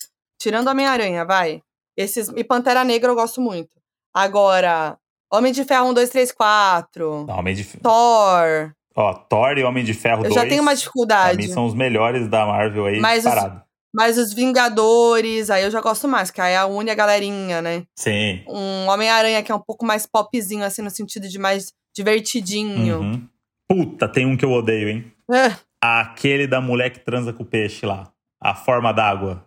Tirando 0.41 0.67
Homem-Aranha, 0.69 1.23
vai. 1.23 1.61
Esses, 1.95 2.29
e 2.35 2.43
Pantera 2.43 2.83
Negra 2.83 3.11
eu 3.11 3.15
gosto 3.15 3.39
muito. 3.39 3.69
Agora, 4.13 4.97
Homem 5.31 5.51
de 5.53 5.63
Ferro 5.63 5.89
1, 5.89 5.93
2, 5.93 6.09
3, 6.09 6.31
4. 6.31 7.25
Não, 7.27 7.37
Homem 7.37 7.53
de... 7.53 7.63
Thor. 7.65 8.71
Ó, 8.95 9.13
Thor 9.13 9.57
e 9.57 9.63
Homem 9.63 9.83
de 9.83 9.93
Ferro 9.93 10.23
Eu 10.25 10.29
2. 10.29 10.35
já 10.35 10.41
tenho 10.47 10.61
uma 10.61 10.71
Pra 10.71 10.75
dificuldade. 10.79 11.37
mim 11.37 11.47
são 11.53 11.65
os 11.65 11.73
melhores 11.75 12.27
da 12.29 12.45
Marvel 12.45 12.85
aí, 12.85 12.99
Mas 12.99 13.25
os- 13.25 13.29
parado. 13.33 13.61
Mas 13.95 14.17
os 14.17 14.33
Vingadores, 14.33 15.49
aí 15.49 15.63
eu 15.63 15.71
já 15.71 15.79
gosto 15.81 16.07
mais, 16.07 16.29
que 16.29 16.41
aí 16.41 16.53
é 16.53 16.65
une 16.65 16.91
a 16.91 16.95
galerinha, 16.95 17.61
né? 17.61 17.83
Sim. 17.97 18.43
Um 18.47 18.87
Homem-Aranha 18.89 19.41
que 19.41 19.51
é 19.51 19.55
um 19.55 19.59
pouco 19.59 19.85
mais 19.85 20.05
popzinho, 20.05 20.63
assim, 20.65 20.81
no 20.81 20.89
sentido 20.89 21.27
de 21.29 21.39
mais 21.39 21.71
divertidinho. 21.95 22.99
Uhum. 22.99 23.27
Puta, 23.69 24.07
tem 24.07 24.25
um 24.25 24.35
que 24.37 24.45
eu 24.45 24.51
odeio, 24.51 24.89
hein? 24.89 25.11
Ah, 25.81 26.01
Aquele 26.01 26.45
da 26.47 26.59
mulher 26.61 26.89
que 26.91 26.99
transa 26.99 27.31
com 27.33 27.43
o 27.43 27.45
peixe 27.45 27.85
lá. 27.85 28.11
A 28.41 28.53
forma 28.53 28.91
d'água. 28.91 29.43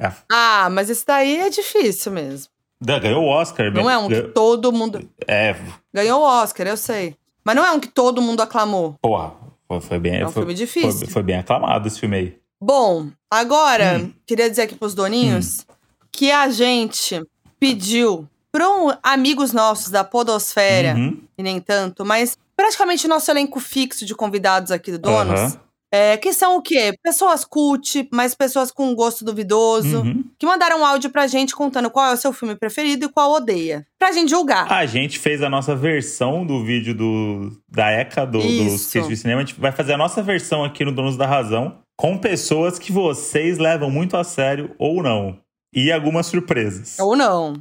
É 0.00 0.06
a- 0.06 0.16
Ah, 0.30 0.68
mas 0.70 0.90
esse 0.90 1.06
daí 1.06 1.38
é 1.38 1.48
difícil 1.48 2.12
mesmo. 2.12 2.50
Ganhou 2.84 3.22
o 3.24 3.28
Oscar. 3.28 3.72
Não 3.72 3.88
é 3.88 3.96
um 3.96 4.08
que 4.08 4.20
todo 4.22 4.72
mundo. 4.72 5.08
É, 5.28 5.54
Ganhou 5.94 6.20
o 6.20 6.24
Oscar, 6.24 6.66
eu 6.66 6.76
sei. 6.76 7.16
Mas 7.44 7.54
não 7.54 7.64
é 7.64 7.70
um 7.72 7.78
que 7.80 7.88
todo 7.88 8.20
mundo 8.20 8.40
aclamou. 8.42 8.96
porra. 9.00 9.32
Foi, 9.68 9.80
foi 9.80 9.98
bem. 9.98 10.16
É 10.20 10.26
um 10.26 10.30
foi, 10.30 10.42
filme 10.42 10.46
foi, 10.46 10.66
difícil. 10.66 11.08
foi 11.08 11.22
bem 11.22 11.36
aclamado 11.38 11.88
esse 11.88 11.98
filme 11.98 12.16
aí. 12.16 12.41
Bom, 12.62 13.08
agora, 13.30 13.98
Hum. 13.98 14.12
queria 14.24 14.48
dizer 14.48 14.62
aqui 14.62 14.74
pros 14.76 14.94
doninhos 14.94 15.66
que 16.12 16.30
a 16.30 16.48
gente 16.48 17.20
pediu 17.58 18.28
para 18.52 18.68
um, 18.68 18.90
amigos 19.02 19.52
nossos 19.52 19.88
da 19.90 20.04
Podosfera, 20.04 20.94
Uhum. 20.94 21.18
e 21.36 21.42
nem 21.42 21.58
tanto, 21.58 22.04
mas 22.04 22.38
praticamente 22.56 23.08
nosso 23.08 23.30
elenco 23.30 23.58
fixo 23.58 24.04
de 24.06 24.14
convidados 24.14 24.70
aqui 24.70 24.92
do 24.92 24.98
Donos, 24.98 25.40
Aham. 25.40 25.60
é, 25.90 26.16
que 26.18 26.32
são 26.32 26.56
o 26.56 26.62
quê? 26.62 26.92
Pessoas 27.02 27.44
cult, 27.44 28.06
mas 28.12 28.34
pessoas 28.34 28.70
com 28.70 28.94
gosto 28.94 29.24
duvidoso, 29.24 30.02
Uhum. 30.02 30.22
que 30.38 30.46
mandaram 30.46 30.80
um 30.80 30.86
áudio 30.86 31.10
pra 31.10 31.26
gente 31.26 31.56
contando 31.56 31.90
qual 31.90 32.10
é 32.10 32.12
o 32.12 32.16
seu 32.16 32.32
filme 32.32 32.54
preferido 32.54 33.06
e 33.06 33.08
qual 33.08 33.32
odeia. 33.32 33.84
Pra 33.98 34.12
gente 34.12 34.28
julgar. 34.30 34.70
A 34.70 34.86
gente 34.86 35.18
fez 35.18 35.42
a 35.42 35.48
nossa 35.50 35.74
versão 35.74 36.46
do 36.46 36.62
vídeo 36.62 36.94
do, 36.94 37.50
da 37.68 37.90
ECA, 37.90 38.24
do, 38.26 38.38
Isso. 38.38 38.90
Críticos 38.90 39.08
de 39.08 39.16
Cinema. 39.16 39.40
A 39.40 39.44
gente 39.44 39.58
vai 39.58 39.72
fazer 39.72 39.94
a 39.94 39.98
nossa 39.98 40.22
versão 40.22 40.62
aqui 40.62 40.84
no 40.84 40.92
Donos 40.92 41.16
da 41.16 41.26
Razão, 41.26 41.78
com 41.96 42.18
pessoas 42.18 42.78
que 42.78 42.92
vocês 42.92 43.58
levam 43.58 43.90
muito 43.90 44.16
a 44.16 44.24
sério 44.24 44.74
ou 44.78 45.02
não. 45.02 45.38
E 45.74 45.90
algumas 45.90 46.26
surpresas. 46.26 46.98
Ou 46.98 47.16
não. 47.16 47.54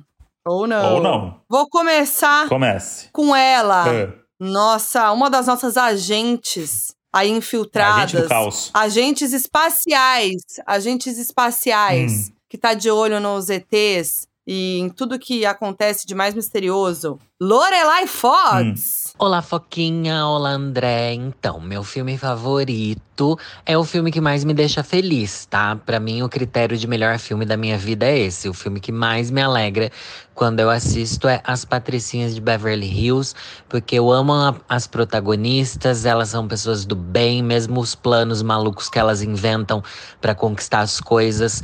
Ou 0.46 0.68
não. 0.68 0.96
Ou 0.96 1.02
não. 1.04 1.42
Vou 1.50 1.70
começar 1.70 2.50
Comece. 2.50 3.10
com 3.14 3.36
ela. 3.36 3.86
Ah, 3.88 4.14
Nossa, 4.40 5.12
uma 5.12 5.30
das 5.30 5.48
nossas 5.48 5.78
agentes 5.78 6.94
aí 7.14 7.30
infiltradas. 7.30 8.04
Agente 8.04 8.24
do 8.24 8.28
caos. 8.30 8.72
Agentes 8.74 9.34
espaciais. 9.34 10.42
Agentes 10.66 11.18
espaciais. 11.18 12.30
Hum. 12.30 12.34
Que 12.50 12.58
tá 12.58 12.74
de 12.74 12.90
olho 12.92 13.20
nos 13.22 13.50
ETs 13.50 14.28
e 14.46 14.80
em 14.80 14.90
tudo 14.90 15.20
que 15.20 15.46
acontece 15.46 16.06
de 16.06 16.14
mais 16.14 16.34
misterioso. 16.34 17.18
Lorelai 17.40 18.08
Fox. 18.08 19.01
Olá, 19.24 19.40
Foquinha. 19.44 20.26
Olá, 20.26 20.50
André. 20.50 21.14
Então, 21.14 21.60
meu 21.60 21.84
filme 21.84 22.18
favorito 22.18 23.38
é 23.64 23.78
o 23.78 23.84
filme 23.84 24.12
que 24.12 24.20
mais 24.20 24.44
me 24.44 24.52
deixa 24.52 24.82
feliz, 24.84 25.46
tá? 25.46 25.76
Pra 25.76 26.00
mim, 26.00 26.24
o 26.24 26.28
critério 26.28 26.76
de 26.76 26.88
melhor 26.88 27.20
filme 27.20 27.46
da 27.46 27.56
minha 27.56 27.78
vida 27.78 28.08
é 28.08 28.18
esse. 28.18 28.50
O 28.50 28.54
filme 28.54 28.80
que 28.80 28.92
mais 28.92 29.30
me 29.30 29.40
alegra 29.40 29.92
quando 30.34 30.60
eu 30.60 30.72
assisto 30.72 31.28
é 31.28 31.40
As 31.44 31.64
Patricinhas 31.64 32.34
de 32.34 32.42
Beverly 32.42 32.88
Hills, 32.88 33.36
porque 33.70 34.00
eu 34.00 34.12
amo 34.12 34.34
a- 34.34 34.56
as 34.68 34.88
protagonistas, 34.88 36.04
elas 36.04 36.30
são 36.30 36.48
pessoas 36.48 36.84
do 36.84 36.96
bem, 36.96 37.44
mesmo 37.44 37.80
os 37.80 37.94
planos 37.94 38.42
malucos 38.42 38.90
que 38.90 38.98
elas 38.98 39.22
inventam 39.22 39.84
pra 40.20 40.34
conquistar 40.34 40.80
as 40.80 41.00
coisas 41.00 41.62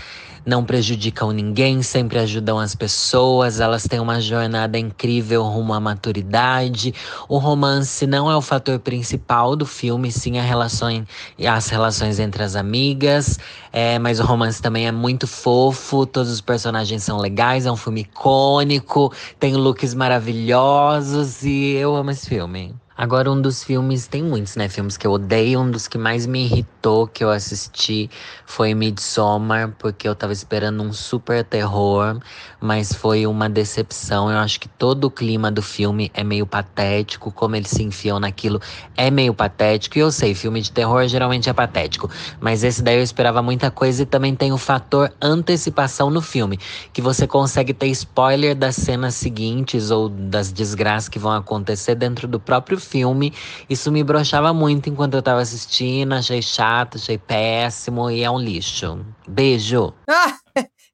não 0.47 0.63
prejudicam 0.63 1.31
ninguém, 1.31 1.83
sempre 1.83 2.19
ajudam 2.19 2.57
as 2.57 2.73
pessoas, 2.73 3.60
elas 3.60 3.83
têm 3.83 3.99
uma 3.99 4.21
jornada 4.21 4.79
incrível 4.79 5.43
rumo 5.43 5.73
à 5.73 5.79
maturidade. 5.79 6.93
O 7.27 7.38
romance 7.38 8.07
não 8.07 8.31
é 8.31 8.36
o 8.36 8.41
fator 8.41 8.79
principal 8.79 9.57
do 9.57 9.65
filme, 9.65 10.10
sim 10.10 10.39
a 10.39 10.41
relação, 10.41 11.05
as 11.45 11.67
relações 11.67 12.17
entre 12.17 12.41
as 12.43 12.55
amigas. 12.55 13.38
É, 13.73 13.99
mas 13.99 14.21
o 14.21 14.23
romance 14.23 14.62
também 14.62 14.88
é 14.88 14.91
muito 14.91 15.27
fofo, 15.27 16.05
todos 16.05 16.31
os 16.31 16.39
personagens 16.39 17.03
são 17.03 17.17
legais, 17.17 17.65
é 17.65 17.71
um 17.71 17.75
filme 17.75 18.01
icônico, 18.01 19.12
tem 19.38 19.53
looks 19.53 19.93
maravilhosos 19.93 21.43
e 21.43 21.73
eu 21.73 21.93
amo 21.93 22.12
esse 22.12 22.29
filme. 22.29 22.73
Agora, 22.97 23.31
um 23.31 23.39
dos 23.39 23.63
filmes, 23.63 24.07
tem 24.07 24.23
muitos, 24.23 24.55
né? 24.55 24.67
Filmes 24.67 24.97
que 24.97 25.05
eu 25.05 25.12
odeio. 25.12 25.60
Um 25.62 25.69
dos 25.69 25.88
que 25.88 25.97
mais 25.99 26.25
me 26.25 26.43
irritou 26.45 27.07
que 27.07 27.23
eu 27.23 27.29
assisti 27.29 28.10
foi 28.45 28.73
Midsommar, 28.73 29.75
porque 29.77 30.07
eu 30.07 30.15
tava 30.15 30.33
esperando 30.33 30.81
um 30.81 30.91
super 30.91 31.43
terror, 31.45 32.19
mas 32.59 32.93
foi 32.93 33.27
uma 33.27 33.49
decepção. 33.49 34.31
Eu 34.31 34.37
acho 34.37 34.59
que 34.59 34.67
todo 34.67 35.05
o 35.05 35.11
clima 35.11 35.51
do 35.51 35.61
filme 35.61 36.11
é 36.13 36.23
meio 36.23 36.45
patético, 36.45 37.31
como 37.31 37.55
eles 37.55 37.69
se 37.69 37.83
enfiam 37.83 38.19
naquilo 38.19 38.59
é 38.95 39.11
meio 39.11 39.33
patético. 39.33 39.97
E 39.97 40.01
eu 40.01 40.11
sei, 40.11 40.33
filme 40.33 40.61
de 40.61 40.71
terror 40.71 41.07
geralmente 41.07 41.49
é 41.49 41.53
patético, 41.53 42.09
mas 42.39 42.63
esse 42.63 42.81
daí 42.81 42.97
eu 42.97 43.03
esperava 43.03 43.41
muita 43.41 43.69
coisa 43.69 44.03
e 44.03 44.05
também 44.05 44.35
tem 44.35 44.51
o 44.51 44.57
fator 44.57 45.11
antecipação 45.21 46.09
no 46.09 46.21
filme, 46.21 46.59
que 46.91 47.01
você 47.01 47.27
consegue 47.27 47.73
ter 47.73 47.87
spoiler 47.87 48.55
das 48.55 48.75
cenas 48.75 49.15
seguintes 49.15 49.91
ou 49.91 50.09
das 50.09 50.51
desgraças 50.51 51.09
que 51.09 51.19
vão 51.19 51.31
acontecer 51.31 51.95
dentro 51.95 52.27
do 52.27 52.39
próprio 52.39 52.79
filme. 52.79 53.33
Isso 53.69 53.91
me 53.91 54.03
broxava 54.03 54.53
muito 54.53 54.89
enquanto 54.89 55.13
eu 55.13 55.21
tava 55.21 55.41
assistindo, 55.41 56.13
achei 56.13 56.41
chato, 56.41 56.97
achei 56.97 57.17
péssimo 57.17 58.09
e 58.09 58.23
é 58.23 58.31
um 58.31 58.39
lixo. 58.39 58.99
Beijo! 59.27 59.93
Ah, 60.09 60.37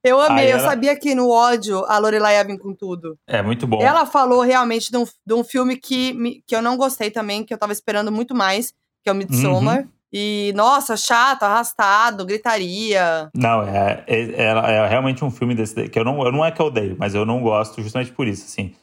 eu 0.03 0.19
amei. 0.19 0.45
Aí 0.45 0.51
Eu 0.51 0.57
ela- 0.57 0.69
sabia 0.69 0.95
que 0.95 1.15
no 1.15 1.29
ódio 1.29 1.83
a 1.85 1.97
Lorelai 1.97 2.35
ia 2.35 2.43
vir 2.43 2.59
com 2.59 2.73
tudo. 2.75 3.17
É 3.27 3.41
muito 3.41 3.65
bom. 3.67 3.81
Ela 3.81 4.05
falou 4.05 4.41
realmente 4.41 4.91
de 4.91 4.97
um, 4.97 5.05
de 5.25 5.33
um 5.33 5.43
filme 5.43 5.77
que, 5.77 6.13
me- 6.13 6.41
que 6.45 6.55
eu 6.55 6.61
não 6.61 6.75
gostei 6.77 7.09
também, 7.09 7.43
que 7.43 7.53
eu 7.53 7.57
tava 7.57 7.71
esperando 7.73 8.11
muito 8.11 8.35
mais, 8.35 8.71
que 9.03 9.09
é 9.09 9.11
o 9.11 9.15
Midsommar. 9.15 9.79
Uhum. 9.79 9.87
E, 10.15 10.53
nossa, 10.55 10.95
chato, 10.95 11.41
arrastado, 11.41 12.23
gritaria. 12.23 13.29
Não, 13.35 13.63
é, 13.63 14.03
é, 14.07 14.21
é- 14.43 14.75
é 14.75 14.87
realmente 14.87 15.25
um 15.25 15.31
filme 15.31 15.55
desse 15.55 15.87
que 15.89 15.97
eu 15.97 16.03
não, 16.05 16.23
eu 16.23 16.31
não 16.31 16.45
é 16.45 16.51
que 16.51 16.61
eu 16.61 16.67
odeio, 16.67 16.95
mas 16.99 17.15
eu 17.15 17.25
não 17.25 17.41
gosto 17.41 17.81
justamente 17.81 18.11
por 18.11 18.27
isso, 18.27 18.45
assim. 18.45 18.73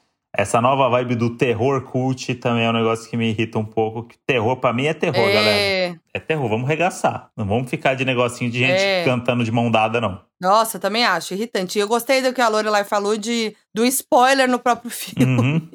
Essa 0.40 0.58
nova 0.58 0.88
vibe 0.88 1.16
do 1.16 1.36
terror 1.36 1.82
cult 1.82 2.34
também 2.36 2.64
é 2.64 2.70
um 2.70 2.72
negócio 2.72 3.10
que 3.10 3.16
me 3.16 3.28
irrita 3.28 3.58
um 3.58 3.64
pouco. 3.64 4.04
que 4.04 4.16
Terror, 4.26 4.56
pra 4.56 4.72
mim, 4.72 4.86
é 4.86 4.94
terror, 4.94 5.14
galera. 5.30 5.58
É, 5.58 5.94
É 6.14 6.18
terror, 6.18 6.48
vamos 6.48 6.66
regaçar. 6.66 7.30
Não 7.36 7.44
vamos 7.46 7.68
ficar 7.68 7.94
de 7.94 8.04
negocinho 8.06 8.50
de 8.50 8.58
gente 8.60 8.80
É. 8.80 9.04
cantando 9.04 9.44
de 9.44 9.52
mão 9.52 9.70
dada, 9.70 10.00
não. 10.00 10.18
Nossa, 10.40 10.78
também 10.78 11.04
acho 11.04 11.34
irritante. 11.34 11.78
E 11.78 11.82
eu 11.82 11.86
gostei 11.86 12.22
do 12.22 12.32
que 12.32 12.40
a 12.40 12.48
Lorelai 12.48 12.84
falou 12.84 13.18
de, 13.18 13.54
do 13.74 13.84
spoiler 13.86 14.48
no 14.48 14.58
próprio 14.58 14.90
filme. 14.92 15.40
Uhum, 15.40 15.70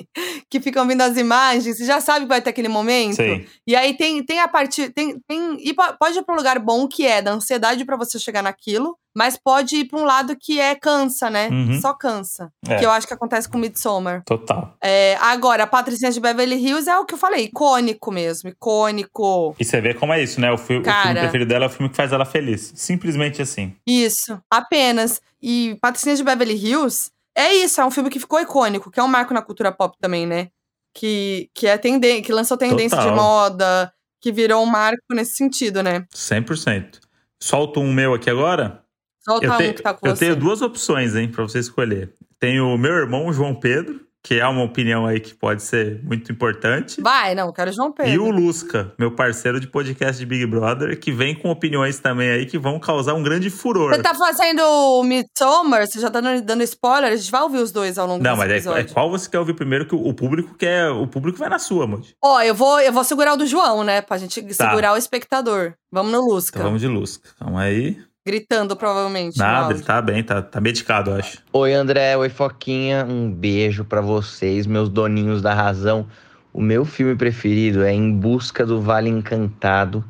Que 0.49 0.59
ficam 0.59 0.87
vindo 0.87 1.01
as 1.01 1.17
imagens, 1.17 1.77
você 1.77 1.85
já 1.85 1.99
sabe 2.01 2.21
que 2.25 2.29
vai 2.29 2.41
ter 2.41 2.49
aquele 2.49 2.67
momento. 2.67 3.15
sei. 3.15 3.47
E 3.65 3.75
aí 3.75 3.93
tem, 3.95 4.23
tem 4.23 4.39
a 4.39 4.47
parte. 4.47 4.89
Tem, 4.89 5.17
tem, 5.27 5.57
e 5.59 5.73
po- 5.73 5.95
pode 5.99 6.17
ir 6.19 6.23
para 6.23 6.33
um 6.35 6.37
lugar 6.37 6.59
bom 6.59 6.87
que 6.87 7.05
é 7.05 7.21
da 7.21 7.31
ansiedade 7.31 7.85
pra 7.85 7.95
você 7.97 8.19
chegar 8.19 8.41
naquilo, 8.41 8.97
mas 9.17 9.37
pode 9.41 9.77
ir 9.77 9.85
pra 9.85 9.97
um 9.99 10.03
lado 10.03 10.35
que 10.37 10.59
é 10.59 10.75
cansa, 10.75 11.29
né? 11.29 11.47
Uhum. 11.49 11.79
Só 11.79 11.93
cansa. 11.93 12.51
É. 12.67 12.75
Que 12.75 12.85
eu 12.85 12.91
acho 12.91 13.07
que 13.07 13.13
acontece 13.13 13.47
com 13.47 13.57
Midsommar. 13.57 14.23
Total. 14.25 14.75
É, 14.83 15.15
agora, 15.21 15.63
a 15.63 15.67
Patricinha 15.67 16.11
de 16.11 16.19
Beverly 16.19 16.55
Hills 16.57 16.89
é 16.89 16.97
o 16.99 17.05
que 17.05 17.13
eu 17.13 17.17
falei, 17.17 17.45
icônico 17.45 18.11
mesmo, 18.11 18.49
icônico. 18.49 19.55
E 19.59 19.63
você 19.65 19.79
vê 19.81 19.93
como 19.93 20.13
é 20.13 20.21
isso, 20.21 20.39
né? 20.41 20.51
O, 20.51 20.57
fi- 20.57 20.75
o 20.77 20.83
Cara. 20.83 21.03
filme 21.07 21.19
preferido 21.21 21.49
dela 21.49 21.65
é 21.65 21.67
o 21.67 21.71
filme 21.71 21.89
que 21.89 21.95
faz 21.95 22.11
ela 22.11 22.25
feliz. 22.25 22.73
Simplesmente 22.75 23.41
assim. 23.41 23.73
Isso, 23.87 24.39
apenas. 24.51 25.21
E 25.41 25.77
Patricinha 25.81 26.15
de 26.15 26.23
Beverly 26.23 26.55
Hills 26.55 27.11
é 27.35 27.53
isso, 27.53 27.81
é 27.81 27.85
um 27.85 27.91
filme 27.91 28.09
que 28.09 28.19
ficou 28.19 28.39
icônico, 28.39 28.89
que 28.91 28.99
é 28.99 29.03
um 29.03 29.07
marco 29.07 29.33
na 29.33 29.41
cultura 29.41 29.71
pop 29.71 29.97
também, 29.99 30.25
né? 30.25 30.49
Que, 30.93 31.49
que 31.53 31.67
é 31.67 31.77
tenden 31.77 32.21
que 32.21 32.31
lançou 32.31 32.55
tendência 32.57 32.97
de 32.97 33.03
Total. 33.03 33.15
moda, 33.17 33.93
que 34.21 34.31
virou 34.31 34.63
um 34.63 34.65
marco 34.65 35.03
nesse 35.11 35.35
sentido, 35.35 35.83
né? 35.83 36.05
100%. 36.15 36.99
Solto 37.41 37.79
um 37.81 37.91
meu 37.93 38.13
aqui 38.13 38.29
agora. 38.29 38.81
Solta 39.19 39.45
Eu, 39.45 39.53
um 39.53 39.57
te- 39.57 39.73
que 39.73 39.81
tá 39.81 39.93
com 39.93 40.07
eu 40.07 40.15
você. 40.15 40.25
tenho 40.25 40.35
duas 40.37 40.61
opções, 40.61 41.15
hein, 41.15 41.29
pra 41.29 41.43
você 41.43 41.59
escolher. 41.59 42.13
Tem 42.39 42.59
o 42.61 42.77
meu 42.77 42.93
irmão, 42.93 43.31
João 43.33 43.53
Pedro, 43.53 43.99
que 44.25 44.39
é 44.39 44.47
uma 44.47 44.63
opinião 44.63 45.05
aí 45.05 45.19
que 45.19 45.35
pode 45.35 45.61
ser 45.61 46.01
muito 46.03 46.31
importante. 46.31 46.99
Vai, 46.99 47.35
não, 47.35 47.53
quero 47.53 47.71
João 47.71 47.91
Pedro. 47.91 48.11
E 48.11 48.17
o 48.17 48.31
Lusca, 48.31 48.91
meu 48.97 49.11
parceiro 49.11 49.59
de 49.59 49.67
podcast 49.67 50.17
de 50.17 50.25
Big 50.25 50.47
Brother, 50.47 50.99
que 50.99 51.11
vem 51.11 51.35
com 51.35 51.51
opiniões 51.51 51.99
também 51.99 52.31
aí 52.31 52.47
que 52.47 52.57
vão 52.57 52.79
causar 52.79 53.13
um 53.13 53.21
grande 53.21 53.51
furor. 53.51 53.93
Você 53.93 54.01
tá 54.01 54.15
fazendo 54.15 54.61
o 54.63 55.03
Midsommar, 55.03 55.85
você 55.85 55.99
já 55.99 56.09
tá 56.09 56.19
dando, 56.21 56.63
spoiler, 56.63 57.11
a 57.11 57.15
gente 57.15 57.29
vai 57.29 57.43
ouvir 57.43 57.59
os 57.59 57.71
dois 57.71 57.99
ao 57.99 58.07
longo 58.07 58.23
Não, 58.23 58.31
desse 58.31 58.39
mas 58.39 58.49
é, 58.49 58.53
é 58.53 58.57
episódio. 58.57 58.93
qual 58.95 59.11
você 59.11 59.29
quer 59.29 59.37
ouvir 59.37 59.53
primeiro 59.53 59.85
que 59.85 59.93
o, 59.93 60.07
o 60.07 60.11
público 60.11 60.55
quer. 60.57 60.89
O 60.89 61.05
público 61.05 61.37
vai 61.37 61.47
na 61.47 61.59
sua, 61.59 61.85
Moody. 61.85 62.15
Ó, 62.19 62.41
eu 62.41 62.55
vou, 62.55 62.79
eu 62.79 62.91
vou 62.91 63.03
segurar 63.03 63.33
o 63.33 63.37
do 63.37 63.45
João, 63.45 63.83
né? 63.83 64.01
Pra 64.01 64.17
gente 64.17 64.41
segurar 64.55 64.93
o 64.93 64.97
espectador. 64.97 65.75
Vamos 65.91 66.11
no 66.11 66.21
Lusca. 66.21 66.57
Então 66.57 66.65
vamos 66.65 66.81
de 66.81 66.87
Lusca. 66.87 67.29
Calma 67.37 67.61
aí. 67.61 67.95
Gritando, 68.25 68.75
provavelmente. 68.75 69.37
Nada, 69.37 69.71
ele 69.71 69.83
tá 69.83 70.01
bem, 70.01 70.23
tá, 70.23 70.41
tá 70.41 70.59
medicado, 70.59 71.11
eu 71.11 71.17
acho. 71.17 71.43
Oi, 71.53 71.73
André. 71.73 72.17
Oi, 72.17 72.27
Foquinha. 72.27 73.05
Um 73.05 73.31
beijo 73.31 73.85
pra 73.85 74.01
vocês, 74.01 74.65
meus 74.65 74.89
doninhos 74.89 75.43
da 75.43 75.53
razão. 75.53 76.07
O 76.51 76.59
meu 76.59 76.85
filme 76.85 77.15
preferido 77.15 77.83
é 77.83 77.93
Em 77.93 78.11
Busca 78.11 78.65
do 78.65 78.81
Vale 78.81 79.11
Encantado. 79.11 80.03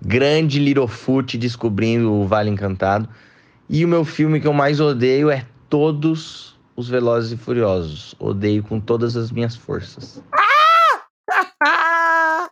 Grande 0.00 0.58
Littlefoot 0.58 1.36
descobrindo 1.36 2.10
o 2.10 2.26
Vale 2.26 2.48
Encantado. 2.48 3.06
E 3.68 3.84
o 3.84 3.88
meu 3.88 4.06
filme 4.06 4.40
que 4.40 4.46
eu 4.46 4.54
mais 4.54 4.80
odeio 4.80 5.28
é 5.28 5.44
Todos 5.68 6.58
os 6.74 6.88
Velozes 6.88 7.32
e 7.32 7.36
Furiosos. 7.36 8.14
Odeio 8.18 8.62
com 8.62 8.80
todas 8.80 9.16
as 9.16 9.30
minhas 9.30 9.54
forças. 9.54 10.22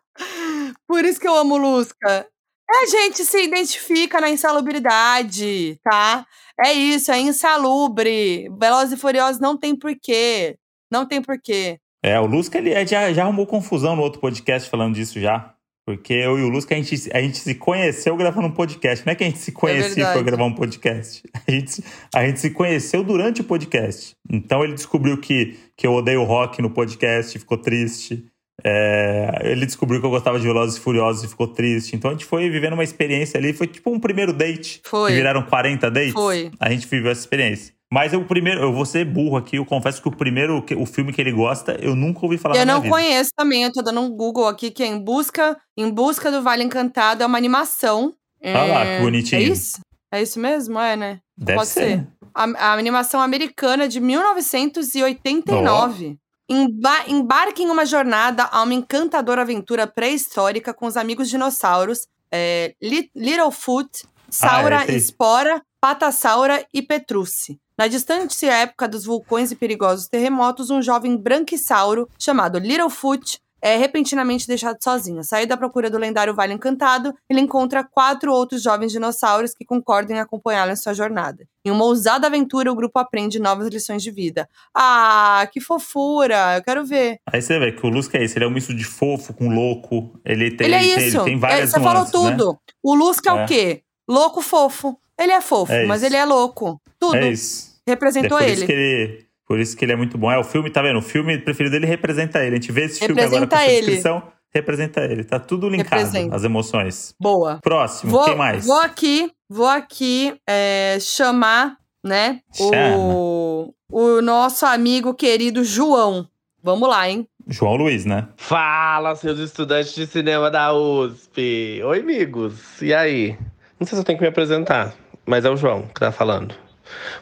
Por 0.87 1.03
isso 1.05 1.19
que 1.19 1.27
eu 1.27 1.35
amo 1.35 1.57
Lusca. 1.57 2.27
É, 2.71 2.83
a 2.83 2.87
gente 2.87 3.25
se 3.25 3.43
identifica 3.43 4.21
na 4.21 4.29
insalubridade, 4.31 5.79
tá? 5.83 6.27
É 6.65 6.73
isso, 6.73 7.11
é 7.11 7.19
insalubre. 7.19 8.49
Velozes 8.59 8.93
e 8.93 9.01
Furiosos 9.01 9.41
não 9.41 9.57
tem 9.57 9.75
porquê. 9.77 10.57
Não 10.91 11.07
tem 11.07 11.23
porquê. 11.23 11.79
É, 12.03 12.19
o 12.21 12.27
Lusca, 12.27 12.59
ele 12.59 12.71
é- 12.71 12.87
já, 12.87 13.13
já 13.13 13.25
arrumou 13.25 13.47
confusão 13.47 13.97
no 13.97 14.03
outro 14.03 14.21
podcast 14.21 14.69
falando 14.69 14.95
disso 14.95 15.21
já. 15.21 15.55
Porque 15.87 16.13
eu 16.13 16.39
e 16.39 16.43
o 16.43 16.51
Lusca, 16.51 16.75
a 16.75 16.79
gente, 16.79 17.11
a 17.15 17.21
gente 17.23 17.39
se 17.39 17.55
conheceu 17.55 18.15
gravando 18.15 18.49
um 18.49 18.53
podcast. 18.53 19.07
Não 19.07 19.13
é 19.13 19.17
que 19.17 19.25
a 19.25 19.27
gente 19.27 19.39
se 19.39 19.53
conhecia 19.53 19.95
verdade. 19.95 20.13
pra 20.13 20.23
gravar 20.23 20.45
um 20.45 20.55
podcast. 20.55 21.23
A 21.49 21.51
gente, 21.51 21.83
a 22.15 22.27
gente 22.27 22.41
se 22.41 22.51
conheceu 22.51 23.03
durante 23.03 23.41
o 23.41 23.45
podcast. 23.45 24.15
Então 24.31 24.63
ele 24.63 24.75
descobriu 24.75 25.19
que, 25.19 25.59
que 25.75 25.87
eu 25.87 25.95
odeio 25.95 26.25
rock 26.25 26.61
no 26.61 26.69
podcast, 26.69 27.39
ficou 27.39 27.57
triste. 27.57 28.27
É, 28.65 29.41
ele 29.45 29.67
descobriu 29.67 30.01
que 30.01 30.07
eu 30.07 30.11
gostava 30.11 30.39
de 30.39 30.47
Velozes 30.47 30.77
e 30.77 30.81
Furiosos 30.81 31.25
e 31.25 31.29
ficou 31.29 31.47
triste. 31.49 31.95
Então 31.95 32.11
a 32.11 32.15
gente 32.15 32.25
foi 32.25 32.49
vivendo 32.51 32.73
uma 32.75 32.85
experiência 32.85 33.39
ali. 33.39 33.53
Foi 33.53 33.67
tipo 33.67 33.91
um 33.91 34.01
primeiro 34.01 34.33
date. 34.33 34.81
Foi. 34.85 35.11
Que 35.11 35.17
viraram 35.17 35.43
40 35.43 35.91
dates. 35.91 36.13
Foi. 36.13 36.51
A 36.59 36.71
gente 36.71 36.87
viveu 36.87 37.11
essa 37.11 37.21
experiência. 37.21 37.75
Mas 37.91 38.13
eu, 38.13 38.21
o 38.21 38.25
primeiro, 38.27 38.61
eu 38.61 38.71
vou 38.73 38.85
ser 38.85 39.03
burro 39.07 39.39
aqui, 39.39 39.57
eu 39.57 39.65
confesso 39.65 40.03
que 40.03 40.09
o 40.09 40.15
primeiro, 40.15 40.61
que- 40.61 40.75
o 40.75 40.85
filme 40.85 41.11
que 41.11 41.19
ele 41.23 41.33
gosta, 41.33 41.75
eu 41.81 41.97
nunca 41.97 42.21
ouvi 42.23 42.37
falar 42.37 42.55
Eu 42.57 42.67
não 42.67 42.83
vida. 42.83 42.95
conheço 42.95 43.31
também, 43.35 43.63
eu 43.63 43.73
tô 43.73 43.81
dando 43.81 44.03
um 44.03 44.11
Google 44.11 44.47
aqui, 44.47 44.71
que 44.71 44.83
é 44.83 44.87
Em 44.87 44.99
Busca, 45.03 45.57
em 45.75 45.89
busca 45.89 46.31
do 46.31 46.43
Vale 46.43 46.63
Encantado, 46.63 47.23
é 47.23 47.27
uma 47.27 47.39
animação. 47.39 48.13
Olha 48.45 48.63
lá, 48.65 48.85
É- 48.85 48.99
que 48.99 49.03
bonitinho. 49.05 49.41
É 49.41 49.45
isso? 49.45 49.79
É 50.13 50.21
isso 50.21 50.39
mesmo? 50.39 50.79
É, 50.79 50.97
né? 50.97 51.19
Deve 51.35 51.57
Pode 51.61 51.71
ser. 51.71 51.81
ser. 51.81 52.07
A, 52.35 52.45
a 52.45 52.73
animação 52.75 53.23
americana 53.23 53.89
de 53.89 54.01
1989. 54.01 56.19
Emba 56.49 57.05
embarque 57.07 57.63
em 57.63 57.71
uma 57.71 57.85
jornada 57.85 58.45
a 58.51 58.63
uma 58.63 58.73
encantadora 58.75 59.43
aventura 59.43 59.87
pré-histórica 59.87 60.73
com 60.73 60.87
os 60.87 60.97
amigos 60.97 61.29
dinossauros 61.29 62.07
é, 62.33 62.75
Li- 62.83 63.11
Littlefoot, 63.15 64.07
Saura, 64.31 64.79
Ah, 64.79 64.81
aí. 64.89 64.97
Espora, 64.97 65.63
Patassaura 65.81 66.67
e 66.73 66.83
Petrucci. 66.83 67.59
Na 67.77 67.87
distante 67.87 68.45
época 68.47 68.89
dos 68.89 69.05
vulcões 69.05 69.51
e 69.53 69.57
perigosos 69.57 70.09
terremotos, 70.09 70.69
um 70.71 70.83
jovem 70.83 71.17
branquisauro 71.17 72.09
chamado 72.19 72.59
Littlefoot 72.59 73.39
é 73.61 73.77
repentinamente 73.77 74.47
deixado 74.47 74.77
sozinho. 74.83 75.23
Saído 75.25 75.55
à 75.55 75.57
procura 75.57 75.91
do 75.91 75.99
lendário 75.99 76.35
Vale 76.35 76.55
Encantado, 76.55 77.15
ele 77.29 77.41
encontra 77.41 77.83
quatro 77.85 78.33
outros 78.33 78.63
jovens 78.63 78.93
dinossauros 78.93 79.53
que 79.55 79.65
concordam 79.65 80.17
em 80.17 80.21
acompanhá-lo 80.21 80.73
em 80.73 80.77
sua 80.77 80.95
jornada. 80.95 81.47
Em 81.65 81.71
uma 81.71 81.85
ousada 81.85 82.27
aventura, 82.27 82.71
o 82.73 82.75
grupo 82.75 82.99
aprende 82.99 83.39
novas 83.39 83.69
lições 83.69 84.03
de 84.03 84.11
vida. 84.11 84.49
Ah, 84.75 85.47
que 85.53 85.61
fofura! 85.61 86.57
Eu 86.57 86.63
quero 86.63 86.85
ver. 86.87 87.19
Aí 87.33 87.43
você 87.43 87.59
vê 87.59 87.73
que 87.73 87.85
o 87.85 87.91
Lusca 87.91 88.17
é 88.19 88.25
isso, 88.25 88.39
ele 88.39 88.45
é 88.45 88.49
um 88.49 88.53
misto 88.53 88.75
de 88.75 88.85
fofo 88.85 89.35
com 89.35 89.49
louco. 89.49 90.19
Ele 90.25 90.51
tem, 90.51 90.67
ele 90.67 90.77
é 90.77 90.83
isso. 90.85 91.17
ele 91.19 91.25
tem 91.25 91.35
É, 91.35 91.39
várias 91.39 91.71
Você 91.71 91.81
falou 91.81 91.95
nuances, 92.05 92.13
né? 92.23 92.31
tudo. 92.31 92.59
O 92.83 92.95
Lusca 92.95 93.31
é. 93.31 93.39
É. 93.39 93.45
o 93.45 93.47
quê? 93.47 93.83
Louco 94.09 94.41
fofo. 94.41 94.99
Ele 95.19 95.33
é 95.33 95.41
fofo, 95.41 95.73
É 95.73 95.85
mas 95.85 96.03
ele 96.03 96.17
é 96.17 96.25
louco. 96.25 96.81
Tudo. 96.99 97.17
É 97.17 97.31
isso. 97.33 97.77
É 97.87 97.91
Representou 97.91 98.39
por 98.39 98.47
ele. 98.47 98.65
ele. 98.73 99.27
Por 99.49 99.59
isso 99.59 99.75
que 99.75 99.83
ele 99.85 99.93
é 99.93 99.97
muito 99.97 100.19
bom. 100.19 100.31
É 100.31 100.39
o 100.39 100.45
filme, 100.45 100.69
tá 100.69 100.83
vendo? 100.83 100.99
O 100.99 101.03
filme 101.03 101.39
preferido 101.39 101.73
dele 101.73 101.87
representa 101.87 102.39
ele. 102.45 102.57
A 102.57 102.61
gente 102.61 102.71
vê 102.71 102.85
esse 102.85 102.99
filme 102.99 103.19
agora 103.21 103.47
com 103.47 103.57
Representa 103.57 103.73
ele. 103.73 103.87
descrição, 103.87 104.23
representa 104.55 105.01
ele. 105.01 105.25
Tá 105.25 105.41
tudo 105.41 105.71
linkado, 105.71 106.05
Representa. 106.05 106.37
as 106.37 106.45
emoções. 106.45 107.15
Boa. 107.19 107.59
Próximo, 107.63 108.13
Vou, 108.13 108.25
quem 108.27 108.37
mais? 108.37 108.67
vou 108.67 108.79
aqui, 108.79 109.31
vou 109.49 109.67
aqui 109.67 110.35
é, 110.47 110.99
chamar, 111.01 111.79
né, 112.05 112.41
o, 112.61 113.73
o 113.91 114.21
nosso 114.21 114.67
amigo 114.67 115.15
querido 115.15 115.65
João. 115.65 116.29
Vamos 116.63 116.87
lá, 116.89 117.09
hein? 117.09 117.27
João 117.47 117.77
Luiz, 117.77 118.05
né? 118.05 118.29
Fala, 118.37 119.15
seus 119.17 119.39
estudantes 119.39 119.95
de 119.95 120.07
cinema 120.07 120.51
da 120.51 120.75
USP. 120.75 121.81
Oi, 121.83 122.01
amigos. 122.01 122.83
E 122.83 122.93
aí? 122.93 123.39
Não 123.81 123.87
sei 123.87 123.97
se 123.97 124.03
eu 124.03 124.05
tenho 124.05 124.19
que 124.19 124.25
me 124.25 124.29
apresentar, 124.29 124.95
mas 125.25 125.47
é 125.47 125.51
o 125.51 125.57
João 125.57 125.83
que 125.87 126.01
tá 126.01 126.13
falando. 126.13 126.55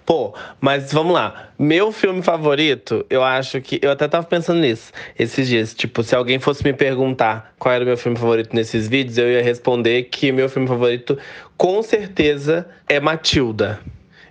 Pô, 0.04 0.34
mas 0.60 0.92
vamos 0.92 1.14
lá. 1.14 1.50
Meu 1.58 1.90
filme 1.92 2.22
favorito, 2.22 3.04
eu 3.08 3.22
acho 3.22 3.60
que. 3.60 3.78
Eu 3.82 3.90
até 3.90 4.06
tava 4.08 4.26
pensando 4.26 4.60
nisso 4.60 4.92
esses 5.18 5.48
dias. 5.48 5.74
Tipo, 5.74 6.02
se 6.02 6.14
alguém 6.14 6.38
fosse 6.38 6.62
me 6.64 6.72
perguntar 6.72 7.54
qual 7.58 7.74
era 7.74 7.84
o 7.84 7.86
meu 7.86 7.96
filme 7.96 8.18
favorito 8.18 8.54
nesses 8.54 8.88
vídeos, 8.88 9.18
eu 9.18 9.30
ia 9.30 9.42
responder 9.42 10.04
que 10.04 10.32
meu 10.32 10.48
filme 10.48 10.68
favorito, 10.68 11.18
com 11.56 11.82
certeza, 11.82 12.66
é 12.88 13.00
Matilda. 13.00 13.80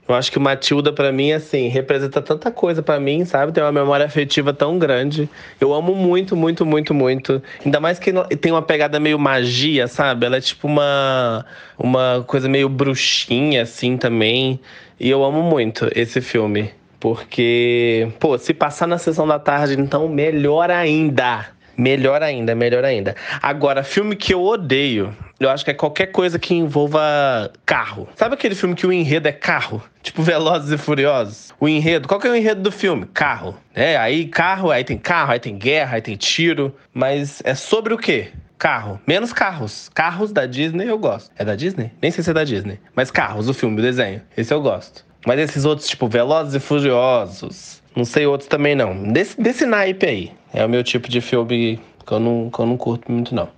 Eu 0.07 0.13
acho 0.13 0.31
que 0.31 0.37
Matilda, 0.37 0.93
pra 0.93 1.11
mim, 1.11 1.31
assim, 1.31 1.67
representa 1.67 2.21
tanta 2.21 2.51
coisa 2.51 2.83
pra 2.83 2.99
mim, 2.99 3.25
sabe? 3.25 3.51
Tem 3.51 3.63
uma 3.63 3.71
memória 3.71 4.05
afetiva 4.05 4.53
tão 4.53 4.77
grande. 4.77 5.27
Eu 5.59 5.73
amo 5.73 5.95
muito, 5.95 6.35
muito, 6.35 6.63
muito, 6.63 6.93
muito. 6.93 7.41
Ainda 7.65 7.79
mais 7.79 7.97
que 7.97 8.13
tem 8.39 8.51
uma 8.51 8.61
pegada 8.61 8.99
meio 8.99 9.17
magia, 9.17 9.87
sabe? 9.87 10.27
Ela 10.27 10.37
é 10.37 10.41
tipo 10.41 10.67
uma, 10.67 11.43
uma 11.75 12.23
coisa 12.27 12.47
meio 12.47 12.69
bruxinha, 12.69 13.63
assim, 13.63 13.97
também. 13.97 14.59
E 14.99 15.09
eu 15.09 15.23
amo 15.23 15.41
muito 15.41 15.89
esse 15.95 16.21
filme. 16.21 16.71
Porque, 16.99 18.07
pô, 18.19 18.37
se 18.37 18.53
passar 18.53 18.87
na 18.87 18.97
sessão 18.97 19.27
da 19.27 19.37
tarde, 19.37 19.79
então 19.79 20.07
melhor 20.07 20.71
ainda. 20.71 21.47
Melhor 21.77 22.23
ainda, 22.23 22.55
melhor 22.55 22.85
ainda. 22.85 23.15
Agora, 23.41 23.83
filme 23.83 24.15
que 24.15 24.33
eu 24.33 24.41
odeio, 24.41 25.13
eu 25.39 25.49
acho 25.49 25.65
que 25.65 25.71
é 25.71 25.73
qualquer 25.73 26.07
coisa 26.07 26.39
que 26.39 26.55
envolva 26.55 27.51
carro. 27.65 28.07
Sabe 28.15 28.35
aquele 28.35 28.55
filme 28.55 28.75
que 28.75 28.87
o 28.87 28.93
enredo 28.93 29.27
é 29.27 29.33
carro? 29.33 29.83
Tipo 30.01 30.23
Velozes 30.23 30.71
e 30.71 30.77
Furiosos? 30.77 31.53
O 31.59 31.67
enredo, 31.67 32.07
qual 32.07 32.19
que 32.19 32.27
é 32.27 32.31
o 32.31 32.35
enredo 32.35 32.61
do 32.61 32.71
filme? 32.71 33.05
Carro. 33.13 33.55
É, 33.73 33.97
aí 33.97 34.25
carro, 34.25 34.71
aí 34.71 34.83
tem 34.85 34.97
carro, 34.97 35.33
aí 35.33 35.39
tem 35.39 35.57
guerra, 35.57 35.95
aí 35.95 36.01
tem 36.01 36.15
tiro. 36.15 36.73
Mas 36.93 37.41
é 37.43 37.53
sobre 37.53 37.93
o 37.93 37.97
quê? 37.97 38.29
Carro. 38.57 38.99
Menos 39.05 39.33
carros. 39.33 39.89
Carros 39.93 40.31
da 40.31 40.45
Disney 40.45 40.89
eu 40.89 40.97
gosto. 40.97 41.29
É 41.35 41.43
da 41.43 41.55
Disney? 41.55 41.91
Nem 42.01 42.11
sei 42.11 42.23
se 42.23 42.29
é 42.29 42.33
da 42.33 42.43
Disney. 42.43 42.79
Mas 42.95 43.11
carros, 43.11 43.49
o 43.49 43.53
filme, 43.53 43.79
o 43.79 43.81
desenho. 43.81 44.21
Esse 44.35 44.53
eu 44.53 44.61
gosto. 44.61 45.05
Mas 45.25 45.39
esses 45.39 45.65
outros, 45.65 45.87
tipo 45.87 46.07
Velozes 46.07 46.53
e 46.53 46.59
Furiosos, 46.59 47.81
não 47.95 48.05
sei 48.05 48.25
outros 48.25 48.47
também 48.47 48.75
não. 48.75 49.11
Desse, 49.11 49.39
desse 49.41 49.65
naipe 49.65 50.05
aí. 50.05 50.31
É 50.53 50.65
o 50.65 50.69
meu 50.69 50.83
tipo 50.83 51.09
de 51.09 51.19
filme 51.19 51.81
que 52.05 52.13
eu 52.13 52.19
não, 52.19 52.49
que 52.49 52.59
eu 52.59 52.65
não 52.65 52.77
curto 52.77 53.11
muito, 53.11 53.33
não. 53.33 53.49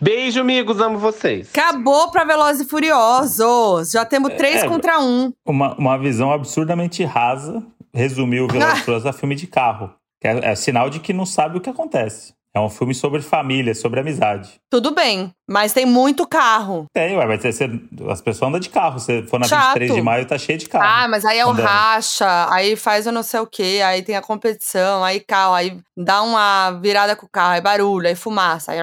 Beijo, 0.00 0.40
amigos. 0.40 0.80
Amo 0.80 0.98
vocês. 0.98 1.50
Acabou 1.54 2.10
pra 2.10 2.24
Velozes 2.24 2.66
e 2.66 2.68
Furiosos. 2.68 3.90
Já 3.92 4.04
temos 4.04 4.32
três 4.34 4.62
É, 4.64 4.66
contra 4.68 4.98
um. 5.00 5.32
Uma, 5.46 5.74
uma 5.76 5.96
visão 5.98 6.32
absurdamente 6.32 7.04
rasa 7.04 7.62
resumiu 7.92 8.46
o 8.46 8.48
Velozes 8.48 8.80
e 8.80 8.82
Furiosos 8.84 9.06
a 9.06 9.12
filme 9.12 9.34
de 9.36 9.46
carro. 9.46 9.92
É, 10.22 10.50
é 10.52 10.54
sinal 10.54 10.90
de 10.90 10.98
que 11.00 11.12
não 11.12 11.26
sabe 11.26 11.58
o 11.58 11.60
que 11.60 11.70
acontece. 11.70 12.32
É 12.56 12.60
um 12.60 12.70
filme 12.70 12.94
sobre 12.94 13.20
família, 13.20 13.74
sobre 13.74 13.98
amizade. 13.98 14.60
Tudo 14.70 14.94
bem, 14.94 15.32
mas 15.50 15.72
tem 15.72 15.84
muito 15.84 16.24
carro. 16.24 16.84
Tem, 16.94 17.16
ué, 17.16 17.26
mas 17.26 17.42
você, 17.42 17.68
as 18.08 18.20
pessoas 18.20 18.48
andam 18.48 18.60
de 18.60 18.68
carro. 18.70 19.00
Se 19.00 19.24
for 19.24 19.40
na 19.40 19.46
Chato. 19.48 19.74
23 19.74 19.94
de 19.94 20.00
maio, 20.02 20.24
tá 20.24 20.38
cheio 20.38 20.56
de 20.58 20.68
carro. 20.68 20.84
Ah, 20.86 21.08
mas 21.08 21.24
aí 21.24 21.38
é 21.38 21.44
o 21.44 21.50
andando. 21.50 21.64
racha, 21.66 22.46
aí 22.54 22.76
faz 22.76 23.08
o 23.08 23.12
não 23.12 23.24
sei 23.24 23.40
o 23.40 23.46
quê, 23.46 23.80
aí 23.84 24.02
tem 24.02 24.14
a 24.16 24.22
competição, 24.22 25.02
aí 25.02 25.18
carro, 25.18 25.52
aí 25.52 25.80
dá 25.96 26.22
uma 26.22 26.70
virada 26.80 27.16
com 27.16 27.26
o 27.26 27.28
carro, 27.28 27.54
aí 27.54 27.60
barulho, 27.60 28.06
aí 28.06 28.14
fumaça, 28.14 28.70
aí. 28.70 28.80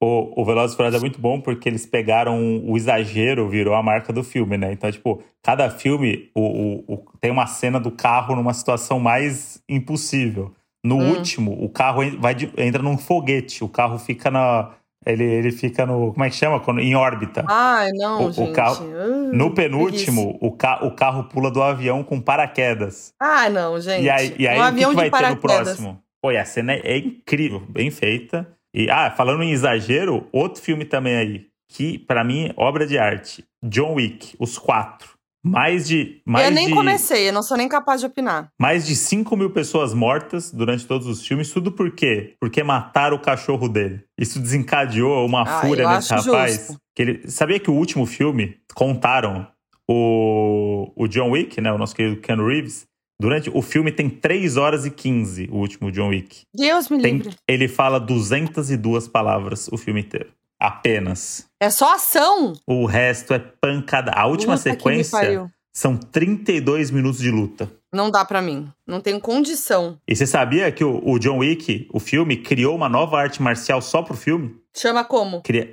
O, 0.00 0.40
o 0.42 0.44
Velozes 0.44 0.74
e 0.74 0.76
Furiosos 0.76 0.98
é 0.98 1.00
muito 1.00 1.20
bom 1.20 1.40
porque 1.40 1.68
eles 1.68 1.86
pegaram 1.86 2.60
o 2.64 2.76
exagero, 2.76 3.48
virou 3.48 3.74
a 3.74 3.82
marca 3.82 4.12
do 4.12 4.22
filme, 4.22 4.56
né? 4.58 4.72
Então, 4.72 4.90
tipo, 4.90 5.22
cada 5.42 5.70
filme 5.70 6.30
o, 6.34 6.40
o- 6.42 6.94
o- 6.94 7.04
tem 7.20 7.30
uma 7.30 7.46
cena 7.46 7.80
do 7.80 7.90
carro 7.90 8.36
numa 8.36 8.52
situação 8.52 8.98
mais 9.00 9.62
impossível. 9.68 10.52
No 10.84 10.96
Hum. 10.96 11.10
último, 11.10 11.52
o 11.62 11.68
carro 11.68 12.00
vai 12.18 12.34
entra 12.56 12.82
num 12.82 12.96
foguete, 12.96 13.62
o 13.62 13.68
carro 13.68 13.98
fica 13.98 14.30
na. 14.30 14.70
Ele, 15.04 15.24
ele 15.24 15.50
fica 15.52 15.86
no. 15.86 16.12
Como 16.12 16.24
é 16.24 16.30
que 16.30 16.36
chama? 16.36 16.60
Quando- 16.60 16.80
Em 16.80 16.94
órbita. 16.94 17.44
Ai, 17.48 17.90
não, 17.92 18.24
O- 18.24 18.28
o 18.28 18.32
gente. 18.32 18.52
carro- 18.52 18.84
Uh, 18.84 19.32
No 19.34 19.54
penúltimo, 19.54 20.38
o, 20.42 20.52
ca 20.52 20.84
o 20.84 20.90
carro 20.94 21.24
pula 21.24 21.50
do 21.50 21.62
avião 21.62 22.02
com 22.02 22.20
paraquedas. 22.20 23.12
Ah, 23.20 23.48
não, 23.48 23.80
gente. 23.80 24.04
E 24.04 24.10
aí, 24.10 24.34
e 24.38 24.46
aí 24.48 24.56
um 24.58 24.60
o 24.60 24.62
que 24.64 24.68
avião 24.68 24.90
que, 24.90 24.96
vai 24.96 25.10
ter 25.10 25.28
no 25.30 25.36
próximo? 25.36 26.02
Pô, 26.22 26.30
e 26.32 26.36
a 26.36 26.44
cena 26.44 26.72
é, 26.74 26.80
é 26.84 26.98
incrível, 26.98 27.60
bem 27.68 27.90
feita. 27.90 28.46
E, 28.74 28.90
ah, 28.90 29.10
falando 29.10 29.42
em 29.42 29.50
exagero, 29.52 30.26
outro 30.32 30.62
filme 30.62 30.84
também 30.84 31.16
aí, 31.16 31.46
que 31.70 31.98
pra 31.98 32.22
mim, 32.22 32.52
obra 32.56 32.86
de 32.86 32.98
arte. 32.98 33.42
John 33.64 33.94
Wick, 33.94 34.34
os 34.38 34.58
quatro. 34.58 35.10
Mais 35.42 35.88
de. 35.88 36.20
Mais 36.26 36.46
eu 36.46 36.52
nem 36.52 36.68
de, 36.68 36.74
comecei, 36.74 37.28
eu 37.28 37.32
não 37.32 37.42
sou 37.42 37.56
nem 37.56 37.68
capaz 37.68 38.00
de 38.00 38.06
opinar. 38.06 38.48
Mais 38.60 38.86
de 38.86 38.94
5 38.94 39.34
mil 39.36 39.50
pessoas 39.50 39.94
mortas 39.94 40.52
durante 40.52 40.86
todos 40.86 41.06
os 41.06 41.26
filmes. 41.26 41.50
Tudo 41.50 41.72
por 41.72 41.90
quê? 41.92 42.34
Porque 42.38 42.62
mataram 42.62 43.16
o 43.16 43.20
cachorro 43.20 43.68
dele. 43.68 44.04
Isso 44.18 44.38
desencadeou 44.38 45.24
uma 45.26 45.42
Ah, 45.42 45.60
fúria 45.62 45.88
nesse 45.90 46.12
rapaz. 46.12 46.56
justo. 46.66 46.76
Que 46.94 47.02
ele, 47.02 47.30
sabia 47.30 47.58
que 47.58 47.70
o 47.70 47.74
último 47.74 48.04
filme 48.04 48.56
contaram 48.74 49.46
o, 49.88 50.92
o 50.94 51.08
John 51.08 51.30
Wick, 51.30 51.60
né? 51.60 51.72
O 51.72 51.78
nosso 51.78 51.94
querido 51.94 52.20
Ken 52.20 52.36
Reeves. 52.36 52.86
Durante 53.20 53.50
o 53.52 53.60
filme 53.60 53.92
tem 53.92 54.08
3 54.08 54.56
horas 54.56 54.86
e 54.86 54.90
15, 54.90 55.48
o 55.52 55.56
último 55.58 55.90
John 55.92 56.08
Wick. 56.08 56.42
Deus 56.54 56.88
me 56.88 57.00
Tem, 57.02 57.16
livre. 57.18 57.34
ele 57.46 57.68
fala 57.68 57.98
202 58.00 59.08
palavras 59.08 59.68
o 59.68 59.76
filme 59.76 60.00
inteiro. 60.00 60.30
Apenas. 60.60 61.46
É 61.58 61.70
só 61.70 61.94
ação. 61.94 62.52
O 62.66 62.84
resto 62.84 63.32
é 63.32 63.38
pancada. 63.38 64.12
A 64.14 64.26
última 64.26 64.58
Puta 64.58 64.70
sequência 64.70 65.50
são 65.72 65.96
32 65.96 66.90
minutos 66.90 67.20
de 67.20 67.30
luta. 67.30 67.70
Não 67.92 68.10
dá 68.10 68.24
pra 68.24 68.42
mim. 68.42 68.70
Não 68.86 69.00
tenho 69.00 69.20
condição. 69.20 69.98
E 70.06 70.14
você 70.14 70.26
sabia 70.26 70.70
que 70.70 70.84
o, 70.84 71.00
o 71.04 71.18
John 71.18 71.38
Wick, 71.38 71.88
o 71.92 71.98
filme, 71.98 72.36
criou 72.36 72.76
uma 72.76 72.88
nova 72.88 73.18
arte 73.18 73.42
marcial 73.42 73.80
só 73.80 74.02
pro 74.02 74.14
filme? 74.14 74.54
Chama 74.76 75.02
como? 75.02 75.40
Cria... 75.42 75.68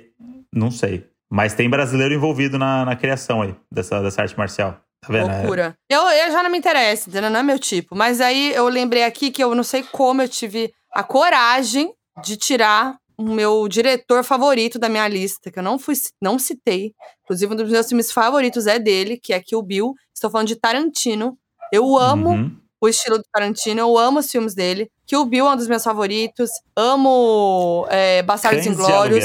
Não 0.52 0.70
sei. 0.70 1.06
Mas 1.30 1.52
tem 1.54 1.68
brasileiro 1.68 2.14
envolvido 2.14 2.58
na, 2.58 2.84
na 2.86 2.96
criação 2.96 3.42
aí, 3.42 3.54
dessa, 3.70 4.00
dessa 4.00 4.22
arte 4.22 4.36
marcial. 4.36 4.80
Tá 5.00 5.12
vendo? 5.12 5.30
É- 5.30 5.38
Loucura. 5.38 5.74
Eu, 5.88 6.00
eu 6.00 6.32
já 6.32 6.42
não 6.42 6.50
me 6.50 6.58
interessa, 6.58 7.08
entendeu? 7.08 7.30
Não 7.30 7.40
é 7.40 7.42
meu 7.42 7.58
tipo. 7.58 7.94
Mas 7.94 8.20
aí 8.20 8.52
eu 8.54 8.68
lembrei 8.68 9.04
aqui 9.04 9.30
que 9.30 9.44
eu 9.44 9.54
não 9.54 9.62
sei 9.62 9.82
como 9.82 10.22
eu 10.22 10.28
tive 10.28 10.72
a 10.92 11.02
coragem 11.02 11.92
de 12.24 12.36
tirar 12.36 12.96
o 13.18 13.24
meu 13.24 13.66
diretor 13.68 14.22
favorito 14.22 14.78
da 14.78 14.88
minha 14.88 15.08
lista, 15.08 15.50
que 15.50 15.58
eu 15.58 15.62
não 15.62 15.78
fui, 15.78 15.94
não 16.22 16.38
citei. 16.38 16.94
Inclusive, 17.24 17.52
um 17.52 17.56
dos 17.56 17.70
meus 17.70 17.88
filmes 17.88 18.12
favoritos 18.12 18.66
é 18.68 18.78
dele, 18.78 19.18
que 19.20 19.32
é 19.32 19.40
Kill 19.40 19.60
Bill. 19.62 19.94
Estou 20.14 20.30
falando 20.30 20.46
de 20.46 20.56
Tarantino. 20.56 21.36
Eu 21.72 21.98
amo 21.98 22.30
Uhum. 22.30 22.56
o 22.80 22.88
estilo 22.88 23.18
do 23.18 23.24
Tarantino, 23.32 23.80
eu 23.80 23.98
amo 23.98 24.20
os 24.20 24.30
filmes 24.30 24.54
dele. 24.54 24.88
Kill 25.06 25.24
Bill 25.24 25.46
é 25.46 25.50
um 25.52 25.56
dos 25.56 25.66
meus 25.66 25.82
favoritos. 25.82 26.48
Amo 26.76 27.86
é, 27.90 28.22
Bastardos 28.22 28.64
Inglórios. 28.66 29.24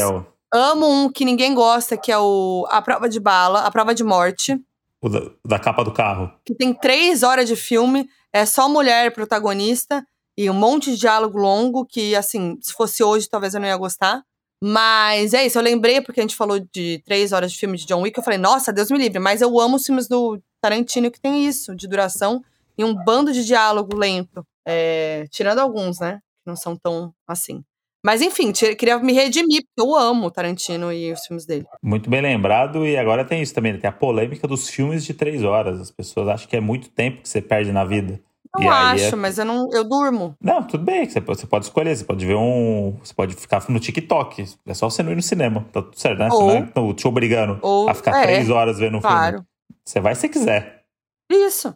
Amo 0.52 0.88
um 0.88 1.12
que 1.12 1.24
ninguém 1.26 1.54
gosta, 1.54 1.96
que 1.98 2.12
é 2.12 2.18
o 2.18 2.66
A 2.70 2.82
Prova 2.82 3.08
de 3.08 3.20
Bala, 3.20 3.62
A 3.62 3.72
Prova 3.72 3.94
de 3.94 4.04
Morte. 4.04 4.60
O 5.02 5.10
da, 5.10 5.22
da 5.46 5.60
capa 5.60 5.84
do 5.84 5.92
carro. 5.92 6.32
Que 6.46 6.56
tem 6.56 6.74
três 6.74 7.24
horas 7.24 7.48
de 7.48 7.56
filme, 7.56 8.08
é 8.32 8.46
só 8.46 8.70
mulher 8.70 9.14
protagonista 9.14 10.06
e 10.38 10.50
um 10.50 10.54
monte 10.54 10.92
de 10.92 10.98
diálogo 10.98 11.38
longo, 11.38 11.86
que, 11.86 12.16
assim, 12.16 12.58
se 12.62 12.74
fosse 12.74 13.04
hoje, 13.04 13.30
talvez 13.30 13.54
eu 13.54 13.60
não 13.60 13.68
ia 13.68 13.78
gostar. 13.78 14.24
Mas 14.62 15.34
é 15.34 15.46
isso, 15.46 15.58
eu 15.58 15.64
lembrei 15.64 16.00
porque 16.02 16.22
a 16.22 16.24
gente 16.24 16.36
falou 16.36 16.58
de 16.58 17.02
três 17.06 17.34
horas 17.34 17.52
de 17.52 17.58
filme 17.58 17.78
de 17.78 17.86
John 17.86 18.02
Wick, 18.02 18.18
eu 18.18 18.24
falei, 18.24 18.40
nossa, 18.40 18.72
Deus 18.72 18.90
me 18.90 18.98
livre, 18.98 19.20
mas 19.20 19.42
eu 19.42 19.60
amo 19.60 19.76
os 19.76 19.86
filmes 19.86 20.08
do 20.08 20.42
Tarantino 20.62 21.12
que 21.12 21.20
tem 21.20 21.46
isso, 21.46 21.76
de 21.76 21.86
duração 21.86 22.42
e 22.78 22.84
um 22.84 22.96
bando 22.96 23.32
de 23.34 23.46
diálogo 23.46 23.96
lento. 23.96 24.46
É, 24.66 25.26
tirando 25.30 25.60
alguns, 25.60 26.00
né? 26.00 26.22
Que 26.44 26.50
não 26.50 26.56
são 26.56 26.78
tão 26.78 27.14
assim. 27.28 27.62
Mas 28.06 28.22
enfim, 28.22 28.52
queria 28.52 29.00
me 29.00 29.14
redimir, 29.14 29.64
porque 29.64 29.90
eu 29.90 29.96
amo 29.96 30.30
Tarantino 30.30 30.92
e 30.92 31.12
os 31.12 31.26
filmes 31.26 31.46
dele. 31.46 31.66
Muito 31.82 32.10
bem 32.10 32.22
lembrado. 32.22 32.86
E 32.86 32.98
agora 32.98 33.24
tem 33.24 33.42
isso 33.42 33.54
também, 33.54 33.74
né? 33.74 33.80
tem 33.80 33.90
a 33.90 33.94
polêmica 33.94 34.46
dos 34.46 34.70
filmes 34.70 35.06
de 35.06 35.14
três 35.14 35.44
horas. 35.44 35.80
As 35.80 35.92
pessoas 35.92 36.28
acham 36.28 36.50
que 36.50 36.56
é 36.56 36.60
muito 36.60 36.90
tempo 36.90 37.22
que 37.22 37.30
você 37.30 37.42
perde 37.42 37.72
na 37.72 37.86
vida. 37.86 38.20
Não 38.56 38.62
E 38.64 38.68
aí 38.68 39.06
acho, 39.06 39.16
é- 39.16 39.18
mas 39.18 39.38
eu 39.40 39.46
não. 39.46 39.68
Eu 39.72 39.84
durmo. 39.84 40.36
Não, 40.40 40.62
tudo 40.64 40.84
bem. 40.84 41.10
Você 41.10 41.20
pode, 41.20 41.40
você 41.40 41.48
pode 41.48 41.66
escolher. 41.66 41.96
Você 41.98 42.04
pode 42.06 42.24
ver 42.26 42.36
um. 42.36 42.96
Você 43.04 43.14
pode 43.14 43.34
ficar 43.36 43.64
no 43.68 43.80
TikTok. 43.80 44.46
É 44.66 44.74
só 44.76 44.90
você 44.90 45.02
não 45.02 45.12
ir 45.12 45.16
no 45.16 45.22
cinema. 45.24 45.66
Tá 45.72 45.82
tudo 45.82 46.00
certo, 46.00 46.20
né? 46.20 46.30
Você 46.30 46.36
Ou- 46.36 46.48
não 46.76 46.92
é 46.92 46.94
te 46.94 47.08
obrigando 47.08 47.58
Ou. 47.64 47.90
a 47.90 47.94
ficar 47.96 48.16
é, 48.20 48.24
três 48.24 48.50
horas 48.52 48.78
vendo 48.78 48.98
um 48.98 49.02
filme. 49.02 49.16
Claro. 49.16 49.46
Você 49.84 50.00
vai 50.00 50.14
se 50.14 50.30
quiser. 50.30 50.84
Isso. 51.32 51.76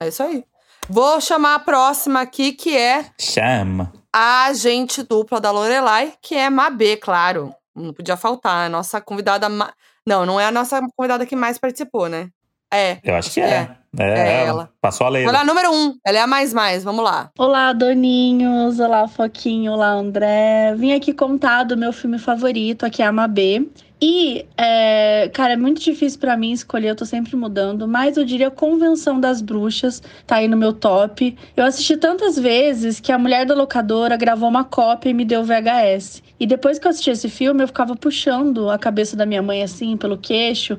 É 0.00 0.08
isso 0.08 0.22
aí. 0.22 0.44
Vou 0.88 1.20
chamar 1.20 1.56
a 1.56 1.58
próxima 1.58 2.20
aqui, 2.20 2.52
que 2.52 2.76
é 2.76 3.06
Chama. 3.20 3.92
a 4.12 4.44
agente 4.46 5.02
dupla 5.02 5.40
da 5.40 5.50
Lorelai, 5.50 6.14
que 6.22 6.34
é 6.36 6.48
Mabê, 6.50 6.96
claro. 6.96 7.52
Não 7.74 7.92
podia 7.92 8.16
faltar. 8.16 8.66
A 8.66 8.68
nossa 8.68 9.00
convidada. 9.00 9.48
ma- 9.48 9.72
Não, 10.06 10.24
não 10.26 10.38
é 10.40 10.46
a 10.46 10.50
nossa 10.52 10.80
convidada 10.96 11.24
que 11.26 11.34
mais 11.36 11.58
participou, 11.58 12.08
né? 12.08 12.28
É. 12.72 12.98
Eu 13.04 13.14
acho 13.14 13.30
que 13.30 13.40
é. 13.40 13.68
É, 13.98 14.02
É 14.02 14.40
ela. 14.40 14.48
ela. 14.48 14.70
Passou 14.80 15.06
a 15.06 15.10
lei. 15.10 15.26
Olha, 15.26 15.44
número 15.44 15.70
um. 15.70 15.94
Ela 16.04 16.18
é 16.18 16.20
a 16.22 16.26
mais 16.26 16.54
mais. 16.54 16.82
Vamos 16.82 17.04
lá. 17.04 17.30
Olá, 17.38 17.74
doninhos. 17.74 18.80
Olá, 18.80 19.06
Foquinho. 19.06 19.72
Olá, 19.72 19.90
André. 19.92 20.74
Vim 20.76 20.94
aqui 20.94 21.12
contar 21.12 21.64
do 21.64 21.76
meu 21.76 21.92
filme 21.92 22.18
favorito, 22.18 22.86
aqui 22.86 23.02
é 23.02 23.06
a 23.06 23.12
Mabê. 23.12 23.66
E, 24.04 24.44
é, 24.58 25.30
cara, 25.32 25.52
é 25.52 25.56
muito 25.56 25.80
difícil 25.80 26.18
pra 26.18 26.36
mim 26.36 26.50
escolher, 26.50 26.88
eu 26.88 26.96
tô 26.96 27.04
sempre 27.04 27.36
mudando, 27.36 27.86
mas 27.86 28.16
eu 28.16 28.24
diria 28.24 28.50
Convenção 28.50 29.20
das 29.20 29.40
Bruxas, 29.40 30.02
tá 30.26 30.36
aí 30.36 30.48
no 30.48 30.56
meu 30.56 30.72
top. 30.72 31.36
Eu 31.56 31.64
assisti 31.64 31.96
tantas 31.96 32.36
vezes 32.36 32.98
que 32.98 33.12
a 33.12 33.18
mulher 33.18 33.46
da 33.46 33.54
locadora 33.54 34.16
gravou 34.16 34.48
uma 34.48 34.64
cópia 34.64 35.10
e 35.10 35.14
me 35.14 35.24
deu 35.24 35.44
VHS. 35.44 36.20
E 36.40 36.48
depois 36.48 36.80
que 36.80 36.86
eu 36.88 36.90
assisti 36.90 37.10
esse 37.10 37.28
filme, 37.28 37.62
eu 37.62 37.68
ficava 37.68 37.94
puxando 37.94 38.68
a 38.70 38.76
cabeça 38.76 39.16
da 39.16 39.24
minha 39.24 39.40
mãe 39.40 39.62
assim, 39.62 39.96
pelo 39.96 40.18
queixo, 40.18 40.76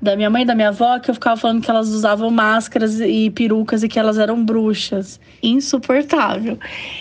da 0.00 0.14
minha 0.16 0.28
mãe 0.30 0.42
e 0.42 0.44
da 0.44 0.54
minha 0.54 0.68
avó, 0.68 0.98
que 0.98 1.10
eu 1.10 1.14
ficava 1.14 1.36
falando 1.40 1.62
que 1.62 1.70
elas 1.70 1.88
usavam 1.88 2.30
máscaras 2.30 3.00
e 3.00 3.30
perucas 3.30 3.82
e 3.82 3.88
que 3.88 3.98
elas 3.98 4.18
eram 4.18 4.44
bruxas. 4.44 5.18
Insuportável. 5.42 6.58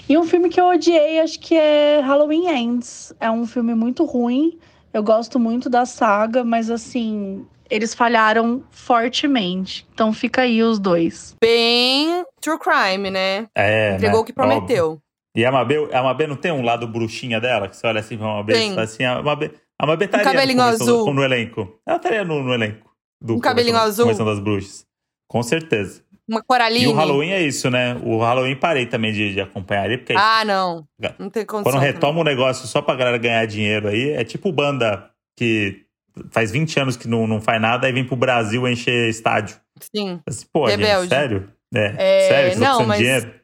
E 0.07 0.17
um 0.17 0.23
filme 0.23 0.49
que 0.49 0.59
eu 0.59 0.65
odiei, 0.65 1.19
acho 1.19 1.39
que 1.39 1.55
é 1.55 1.99
Halloween 2.01 2.47
Ends. 2.47 3.13
É 3.19 3.29
um 3.29 3.45
filme 3.45 3.73
muito 3.75 4.05
ruim. 4.05 4.57
Eu 4.93 5.03
gosto 5.03 5.37
muito 5.39 5.69
da 5.69 5.85
saga, 5.85 6.43
mas 6.43 6.69
assim, 6.71 7.45
eles 7.69 7.93
falharam 7.93 8.63
fortemente. 8.71 9.85
Então 9.93 10.13
fica 10.13 10.41
aí 10.43 10.63
os 10.63 10.79
dois. 10.79 11.35
Bem 11.41 12.23
true 12.41 12.57
crime, 12.57 13.11
né? 13.11 13.47
É, 13.55 13.95
Entregou 13.95 14.17
né? 14.19 14.21
o 14.21 14.25
que 14.25 14.33
prometeu. 14.33 14.85
Óbvio. 14.85 15.01
E 15.35 15.43
a 15.45 15.51
Mabê, 15.51 15.89
a 15.93 16.01
Mabê 16.01 16.27
não 16.27 16.37
tem 16.37 16.51
um 16.53 16.61
lado 16.63 16.87
bruxinha 16.87 17.41
dela? 17.41 17.67
Que 17.67 17.75
você 17.75 17.85
olha 17.85 17.99
assim 17.99 18.17
pra 18.17 18.25
Mabê 18.27 18.53
e 18.57 18.69
fala 18.69 18.83
assim, 18.83 19.03
a 19.03 19.21
Mabê, 19.21 19.51
a 19.77 19.85
Mabê 19.85 20.05
estaria 20.05 20.23
cabelinho 20.25 20.57
no, 20.57 20.63
Convenção- 20.63 20.87
azul. 21.01 21.13
no 21.13 21.23
elenco. 21.23 21.79
Ela 21.85 21.97
estaria 21.97 22.23
no, 22.23 22.41
no 22.41 22.53
elenco. 22.53 22.84
Do 23.21 23.35
Um 23.35 23.39
cabelinho 23.39 23.77
azul. 23.77 24.05
Convenção 24.05 24.25
das 24.25 24.39
Bruxas. 24.39 24.85
Com 25.27 25.41
certeza. 25.43 26.01
Uma 26.27 26.41
coraline. 26.41 26.85
E 26.85 26.87
o 26.87 26.93
Halloween 26.93 27.31
é 27.31 27.41
isso, 27.41 27.69
né? 27.69 27.95
O 28.03 28.17
Halloween 28.19 28.55
parei 28.55 28.85
também 28.87 29.13
de, 29.13 29.33
de 29.33 29.41
acompanhar 29.41 29.83
ali, 29.83 29.97
porque 29.97 30.13
é. 30.13 30.17
Ah, 30.17 30.43
não. 30.43 30.87
Não 31.19 31.29
tem 31.29 31.45
condição. 31.45 31.71
quando 31.71 31.81
retoma 31.83 32.19
um 32.19 32.23
negócio 32.23 32.67
só 32.67 32.81
pra 32.81 32.95
galera 32.95 33.17
ganhar 33.17 33.45
dinheiro 33.45 33.87
aí, 33.87 34.09
é 34.11 34.23
tipo 34.23 34.51
banda 34.51 35.09
que 35.37 35.83
faz 36.31 36.49
20 36.51 36.79
anos 36.79 36.97
que 36.97 37.07
não, 37.07 37.27
não 37.27 37.39
faz 37.41 37.61
nada 37.61 37.87
e 37.87 37.91
vem 37.91 38.05
pro 38.05 38.15
Brasil 38.15 38.67
encher 38.67 39.07
estádio. 39.09 39.57
Sim. 39.95 40.19
Assim, 40.25 40.45
Pô, 40.51 40.67
gente, 40.69 41.09
sério? 41.09 41.51
É, 41.73 41.93
É, 41.97 42.27
sério, 42.27 42.49
vocês 42.51 42.59
não, 42.59 42.85
mas- 42.85 42.97
dinheiro? 42.99 43.35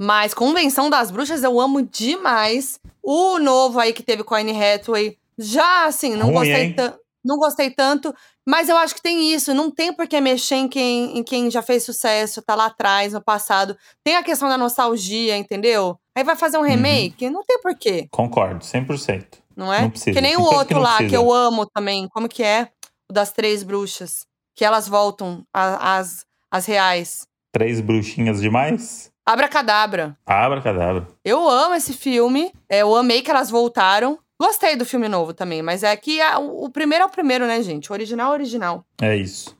Mas 0.00 0.32
Convenção 0.34 0.88
das 0.90 1.10
Bruxas 1.10 1.42
eu 1.42 1.58
amo 1.60 1.82
demais. 1.82 2.78
O 3.02 3.38
novo 3.38 3.80
aí 3.80 3.92
que 3.92 4.02
teve 4.02 4.22
com 4.22 4.34
a 4.34 4.38
Anne 4.38 4.52
Hathaway, 4.52 5.16
já 5.38 5.86
assim, 5.86 6.14
não 6.14 6.26
Ruim, 6.26 6.34
gostei 6.34 6.72
tanto. 6.72 6.98
Não 7.24 7.36
gostei 7.36 7.70
tanto, 7.70 8.14
mas 8.46 8.68
eu 8.68 8.76
acho 8.76 8.94
que 8.94 9.02
tem 9.02 9.32
isso. 9.32 9.52
Não 9.52 9.70
tem 9.70 9.92
por 9.92 10.06
que 10.06 10.20
mexer 10.20 10.54
em 10.56 10.68
quem, 10.68 11.18
em 11.18 11.22
quem 11.22 11.50
já 11.50 11.60
fez 11.62 11.84
sucesso, 11.84 12.40
tá 12.42 12.54
lá 12.54 12.66
atrás, 12.66 13.12
no 13.12 13.22
passado. 13.22 13.76
Tem 14.04 14.16
a 14.16 14.22
questão 14.22 14.48
da 14.48 14.56
nostalgia, 14.56 15.36
entendeu? 15.36 15.98
Aí 16.16 16.22
vai 16.24 16.36
fazer 16.36 16.56
um 16.58 16.60
Uhum. 16.62 16.66
remake? 16.68 17.28
Não 17.30 17.44
tem 17.44 17.60
por 17.60 17.76
quê, 17.76 18.06
Concordo, 18.10 18.64
100%. 18.64 19.38
não 19.56 19.72
é? 19.72 19.82
Não 19.82 19.90
precisa. 19.90 20.12
Que 20.12 20.20
nem 20.20 20.36
Tem 20.36 20.44
o 20.44 20.48
que 20.48 20.54
outro 20.54 20.74
não 20.76 20.82
lá, 20.82 20.96
precisa. 20.96 21.10
que 21.10 21.16
eu 21.16 21.32
amo 21.32 21.66
também. 21.66 22.08
Como 22.08 22.28
que 22.28 22.42
é? 22.42 22.68
O 23.10 23.12
das 23.12 23.32
três 23.32 23.62
bruxas. 23.62 24.26
Que 24.56 24.64
elas 24.64 24.88
voltam, 24.88 25.44
as, 25.52 26.24
as 26.50 26.66
reais. 26.66 27.26
Três 27.52 27.80
bruxinhas 27.80 28.40
demais? 28.40 29.10
Abracadabra. 29.24 30.16
Abracadabra. 30.26 31.06
Eu 31.24 31.48
amo 31.48 31.74
esse 31.74 31.92
filme. 31.92 32.52
é, 32.68 32.78
Eu 32.78 32.94
amei 32.96 33.22
que 33.22 33.30
elas 33.30 33.50
voltaram. 33.50 34.18
Gostei 34.40 34.76
do 34.76 34.84
filme 34.84 35.08
novo 35.08 35.32
também, 35.34 35.62
mas 35.62 35.82
é 35.82 35.94
que 35.96 36.20
a- 36.20 36.38
o 36.38 36.70
primeiro 36.70 37.02
é 37.04 37.06
o 37.06 37.10
primeiro, 37.10 37.46
né, 37.46 37.60
gente? 37.62 37.90
O 37.90 37.92
original 37.92 38.28
é 38.28 38.30
o 38.30 38.34
original. 38.34 38.84
É 39.02 39.16
isso. 39.16 39.56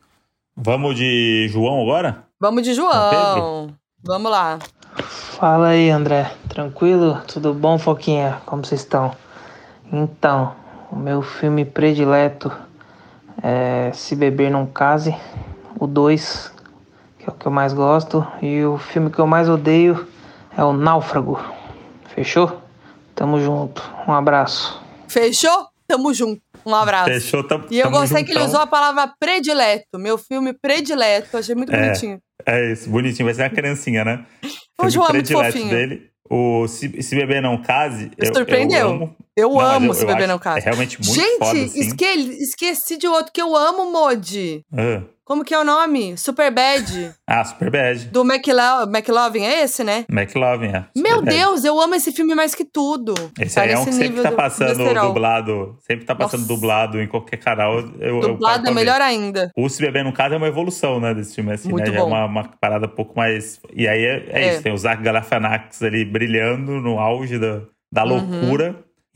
Vamos 0.57 0.95
de 0.97 1.49
João 1.51 1.83
agora? 1.83 2.25
Vamos 2.41 2.63
de 2.63 2.75
João. 2.75 3.11
Pedro? 3.11 3.77
Vamos 4.05 4.31
lá. 4.31 4.59
Fala 4.95 5.69
aí, 5.69 5.91
André. 5.91 6.33
Tranquilo? 6.49 7.21
Tudo 7.27 7.53
bom, 7.55 7.79
Foquinha? 7.79 8.41
Como 8.47 8.65
vocês 8.65 8.81
estão? 8.81 9.13
Então, 9.93 10.55
o 10.93 10.97
meu 10.97 11.23
filme 11.23 11.65
predileto 11.65 12.53
é 13.43 13.91
Se 13.93 14.15
Beber 14.15 14.51
Não 14.51 14.67
Case, 14.67 15.15
o 15.79 15.87
2, 15.87 16.53
que 17.19 17.25
é 17.29 17.33
o 17.33 17.35
que 17.35 17.47
eu 17.47 17.53
mais 17.53 17.73
gosto, 17.73 18.27
e 18.43 18.65
o 18.65 18.79
filme 18.79 19.11
que 19.11 19.19
eu 19.19 19.27
mais 19.27 19.49
odeio 19.49 20.07
é 20.57 20.63
o 20.65 20.73
Náufrago. 20.73 21.41
Fechou? 22.15 22.61
Tamo 23.19 23.41
junto. 23.41 23.83
Um 24.07 24.13
abraço. 24.13 24.81
Fechou? 25.09 25.67
Tamo 25.89 26.15
junto. 26.15 26.41
Um 26.65 26.75
abraço. 26.75 27.11
Fechou, 27.11 27.43
tam, 27.43 27.65
E 27.71 27.79
eu 27.79 27.85
tamo 27.87 27.99
gostei 27.99 28.23
que 28.23 28.31
ele 28.31 28.39
juntão. 28.41 28.49
usou 28.53 28.61
a 28.61 28.67
palavra 28.67 29.13
predileto. 29.19 29.99
Meu 29.99 30.17
filme 30.17 30.53
predileto. 30.53 31.37
Achei 31.37 31.55
muito 31.55 31.73
É. 31.75 31.81
bonitinho. 31.87 32.21
É 32.47 32.73
isso, 32.73 32.89
bonitinho. 32.89 33.25
Vai 33.25 33.35
ser 33.35 33.43
uma 33.43 33.51
criancinha, 33.51 34.05
né? 34.05 34.25
O 34.45 34.83
Filme 34.83 34.91
João 34.93 35.09
é 35.09 35.13
muito 35.15 35.27
predileto 35.27 35.53
fofinho. 35.59 35.71
dele. 35.71 36.11
O 36.31 36.69
Se, 36.69 37.03
Se 37.03 37.17
Beber 37.17 37.43
Não 37.43 37.61
Case. 37.61 38.13
eu- 38.17 38.35
Surpreendeu. 38.35 38.79
Eu 38.79 38.89
amo. 38.91 39.17
Eu 39.39 39.51
Não, 39.51 39.61
amo 39.61 39.87
eu- 39.91 39.95
Se 39.95 40.03
eu 40.03 40.07
Beber 40.09 40.27
Não. 40.29 40.41
É 40.57 40.61
realmente 40.61 40.99
muito 41.01 41.15
Gente, 41.15 41.39
foda, 41.39 41.51
assim. 41.61 41.81
esque- 41.81 42.37
esqueci 42.43 42.97
de 42.97 43.07
outro 43.07 43.33
que 43.33 43.41
eu 43.41 43.55
amo, 43.57 43.91
Modi. 43.93 44.63
Ah. 44.77 45.03
Como 45.25 45.45
que 45.45 45.53
é 45.53 45.59
o 45.59 45.65
nome? 45.65 46.17
Superbad. 46.17 47.13
Ah, 47.29 47.45
Superbad. 47.45 48.07
do 48.07 48.23
McLo 48.23 48.85
McLovin. 48.89 49.43
É 49.43 49.63
esse, 49.63 49.85
né? 49.85 50.07
McLovin, 50.11 50.69
é. 50.69 50.85
Meu 50.97 51.17
Superbad. 51.19 51.37
Deus, 51.37 51.65
eu 51.67 51.79
amo 51.79 51.95
esse 51.95 52.11
filme 52.13 52.35
mais 52.35 52.55
que 52.55 52.65
tudo. 52.65 53.13
Esse 53.39 53.55
Tá 53.57 53.63
aí 53.63 53.73
é 53.73 53.79
um 53.79 53.85
que 53.85 53.93
sempre 53.93 54.23
tá 54.23 54.31
do 54.31 54.37
passando 54.37 54.95
dublado. 55.03 55.77
Sempre 55.87 56.07
tá 56.07 56.15
passando 56.15 56.41
Nossa. 56.41 56.53
dublado 56.55 57.01
em 57.03 57.07
qualquer 57.07 57.37
canal. 57.37 57.79
Eu, 57.79 57.91
eu 58.01 58.21
Dublado 58.23 58.63
paro 58.65 58.69
é 58.69 58.71
melhor 58.75 59.01
ainda. 59.03 59.51
O 59.55 59.69
Se 59.69 59.83
Beber 59.83 60.03
no 60.03 60.15
Caso 60.15 60.35
é 60.35 60.39
uma 60.39 60.49
evolução, 60.49 60.99
né, 60.99 61.13
desse 61.13 61.35
filme, 61.35 61.53
assim, 61.53 61.69
Muito 61.69 61.85
né? 61.91 61.93
Já 61.93 61.99
é 61.99 62.01
bom. 62.03 62.09
uma, 62.09 62.25
uma 62.25 62.45
parada 62.59 62.87
um 62.87 62.91
pouco 62.95 63.15
mais... 63.15 63.61
E 63.75 63.87
aí 63.87 64.03
é, 64.03 64.25
é 64.31 64.43
É. 64.47 64.53
isso, 64.55 64.63
tem 64.63 64.73
o 64.73 64.79
Zach 64.79 65.03
Galifianakis 65.03 65.83
ali 65.83 66.07
brilhando 66.07 66.81
no 66.81 66.99
auge 66.99 67.39
da, 67.39 67.61
da 67.93 68.05
Uhum. 68.07 68.49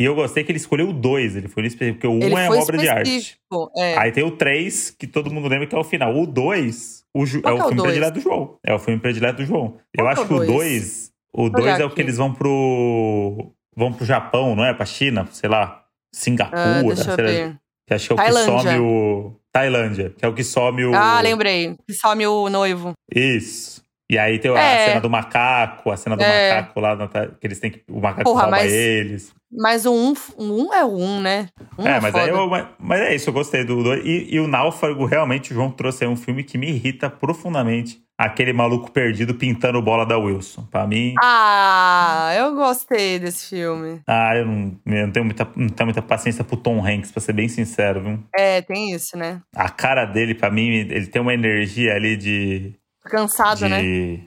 E 0.00 0.04
eu 0.04 0.14
gostei 0.14 0.42
que 0.42 0.50
ele 0.50 0.58
escolheu 0.58 0.88
o 0.88 0.92
2, 0.92 1.36
ele 1.36 1.48
foi 1.48 1.64
específico, 1.66 1.98
porque 2.00 2.06
o 2.06 2.12
1 2.18 2.22
Ele 2.22 2.34
é 2.34 2.48
uma 2.50 2.62
obra 2.62 2.78
de 2.78 2.88
arte. 2.88 3.36
É. 3.76 3.98
Aí 3.98 4.10
tem 4.10 4.24
o 4.24 4.30
3, 4.32 4.90
que 4.98 5.06
todo 5.06 5.32
mundo 5.32 5.46
lembra 5.48 5.66
que 5.66 5.74
é 5.74 5.78
o 5.78 5.84
final. 5.84 6.16
O 6.16 6.26
2 6.26 7.04
o 7.14 7.26
Ju- 7.26 7.38
é 7.40 7.42
Qual 7.42 7.56
é 7.56 7.60
o 7.60 7.62
filme 7.64 7.76
dois? 7.76 7.86
predileto 7.90 8.14
do 8.14 8.20
João. 8.22 8.58
É 8.64 8.74
o 8.74 8.78
filme 8.78 8.98
predileto 9.00 9.36
do 9.42 9.44
João. 9.46 9.76
Eu 9.94 10.04
Qual 10.04 10.08
acho 10.08 10.26
que 10.26 10.32
é 10.32 10.36
o 10.36 10.38
o 10.40 10.46
dois? 10.46 10.82
2... 10.82 11.12
O 11.34 11.42
Olha 11.44 11.50
2 11.52 11.80
é 11.80 11.84
o 11.84 11.90
que 11.90 12.00
eles 12.00 12.16
vão 12.16 12.32
pro... 12.34 13.52
Vão 13.76 13.92
pro 13.92 14.04
Japão, 14.04 14.54
não 14.56 14.64
é? 14.64 14.74
Pra 14.74 14.84
China, 14.84 15.26
sei 15.30 15.48
lá. 15.48 15.84
Singapura, 16.14 16.92
Ah, 16.92 16.96
sei 16.96 17.42
lá. 17.44 17.58
Que 17.86 17.94
acho 17.94 18.06
que 18.06 18.12
é 18.12 18.14
o 18.14 18.16
Tailândia. 18.16 18.52
que 18.52 18.62
some 18.62 18.78
o. 18.80 19.40
Tailândia, 19.52 20.10
que 20.16 20.24
é 20.24 20.28
o 20.28 20.34
que 20.34 20.44
some 20.44 20.84
o. 20.84 20.94
Ah, 20.94 21.20
lembrei. 21.22 21.74
Que 21.86 21.94
some 21.94 22.26
o 22.26 22.48
noivo. 22.50 22.92
Isso. 23.14 23.82
E 24.10 24.18
aí 24.18 24.38
tem 24.38 24.50
a 24.54 24.60
É. 24.60 24.86
cena 24.88 25.00
do 25.00 25.08
macaco, 25.10 25.90
a 25.90 25.96
cena 25.96 26.16
do 26.16 26.22
É. 26.22 26.54
macaco 26.54 26.80
lá, 26.80 26.96
que 27.40 27.46
eles 27.46 27.58
têm 27.60 27.70
que. 27.70 27.82
O 27.90 27.98
macaco 28.00 28.24
Porra, 28.24 28.42
rouba 28.42 28.56
mas- 28.58 28.70
eles. 28.72 29.34
Mas 29.52 29.84
o 29.84 29.92
um, 29.92 30.14
o 30.36 30.62
um 30.62 30.72
é 30.74 30.82
o 30.84 30.96
um, 30.96 31.20
né? 31.20 31.48
Um 31.78 31.86
é, 31.86 32.00
mas 32.00 32.12
foda. 32.12 32.24
aí 32.24 32.30
eu. 32.30 32.48
Mas, 32.48 32.66
mas 32.78 33.00
é 33.00 33.14
isso, 33.14 33.28
eu 33.28 33.34
gostei 33.34 33.64
do. 33.64 33.82
do 33.82 33.94
e, 33.94 34.34
e 34.34 34.40
o 34.40 34.48
Náufrago, 34.48 35.04
realmente, 35.04 35.52
o 35.52 35.54
João 35.54 35.70
trouxe 35.70 36.04
aí 36.04 36.10
um 36.10 36.16
filme 36.16 36.42
que 36.42 36.56
me 36.56 36.68
irrita 36.70 37.10
profundamente. 37.10 38.02
aquele 38.16 38.52
maluco 38.52 38.90
perdido 38.90 39.34
pintando 39.34 39.82
bola 39.82 40.06
da 40.06 40.16
Wilson. 40.16 40.62
Pra 40.70 40.86
mim. 40.86 41.14
Ah, 41.22 42.32
eu 42.36 42.54
gostei 42.54 43.18
desse 43.18 43.50
filme. 43.50 44.00
Ah, 44.06 44.36
eu 44.36 44.46
não, 44.46 44.80
eu 44.86 45.06
não, 45.06 45.12
tenho, 45.12 45.24
muita, 45.24 45.48
não 45.56 45.68
tenho 45.68 45.86
muita 45.86 46.02
paciência 46.02 46.44
pro 46.44 46.56
Tom 46.56 46.86
Hanks, 46.86 47.10
pra 47.10 47.20
ser 47.20 47.32
bem 47.32 47.48
sincero, 47.48 48.00
viu? 48.00 48.24
É, 48.34 48.62
tem 48.62 48.92
isso, 48.92 49.18
né? 49.18 49.42
A 49.54 49.68
cara 49.68 50.04
dele, 50.04 50.34
pra 50.34 50.50
mim, 50.50 50.68
ele 50.68 51.06
tem 51.06 51.20
uma 51.20 51.34
energia 51.34 51.94
ali 51.94 52.16
de. 52.16 52.74
Cansado, 53.04 53.58
de... 53.58 53.68
né? 53.68 54.20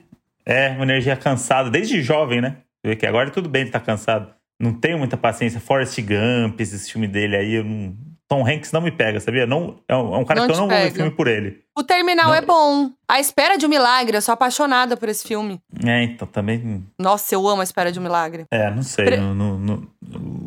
É, 0.44 0.68
uma 0.70 0.84
energia 0.84 1.16
cansada, 1.16 1.68
desde 1.70 2.00
jovem, 2.02 2.40
né? 2.40 2.58
Você 2.80 2.90
vê 2.90 2.96
que 2.96 3.06
agora 3.06 3.30
tudo 3.30 3.48
bem 3.48 3.62
ele 3.62 3.70
tá 3.70 3.80
cansado. 3.80 4.35
Não 4.60 4.72
tenho 4.72 4.98
muita 4.98 5.16
paciência. 5.16 5.60
Forrest 5.60 5.98
Gump, 6.00 6.60
esse 6.60 6.90
filme 6.90 7.06
dele 7.06 7.36
aí, 7.36 7.62
não. 7.62 7.94
Tom 8.28 8.44
Hanks 8.44 8.72
não 8.72 8.80
me 8.80 8.90
pega, 8.90 9.20
sabia? 9.20 9.46
Não, 9.46 9.78
é 9.86 9.94
um, 9.94 10.14
é 10.16 10.18
um 10.18 10.24
cara 10.24 10.40
Não 10.40 10.46
que 10.48 10.52
eu 10.52 10.56
não 10.56 10.66
vou 10.66 10.76
ver 10.76 10.82
pega. 10.86 10.94
filme 10.96 11.10
por 11.12 11.28
ele. 11.28 11.60
O 11.78 11.84
Terminal 11.84 12.26
Não. 12.26 12.34
é 12.34 12.40
bom. 12.40 12.90
A 13.08 13.20
Espera 13.20 13.56
de 13.56 13.64
um 13.64 13.68
Milagre, 13.68 14.16
eu 14.16 14.20
sou 14.22 14.32
apaixonada 14.32 14.96
por 14.96 15.08
esse 15.08 15.28
filme. 15.28 15.60
É, 15.84 16.02
então 16.02 16.26
também. 16.26 16.84
Nossa, 16.98 17.32
eu 17.36 17.46
amo 17.46 17.60
A 17.60 17.64
Espera 17.64 17.92
de 17.92 18.00
um 18.00 18.02
Milagre. 18.02 18.44
É, 18.50 18.68
não 18.68 18.82
sei. 18.82 19.04
Pre- 19.04 19.16
não- 19.18 19.86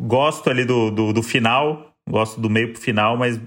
gosto 0.08 0.50
ali 0.50 0.66
do, 0.66 0.92
do, 0.92 1.14
do 1.14 1.24
final, 1.24 1.94
gosto 2.10 2.42
do 2.42 2.50
meio 2.50 2.74
pro 2.74 2.82
final, 2.82 3.16
mas 3.16 3.40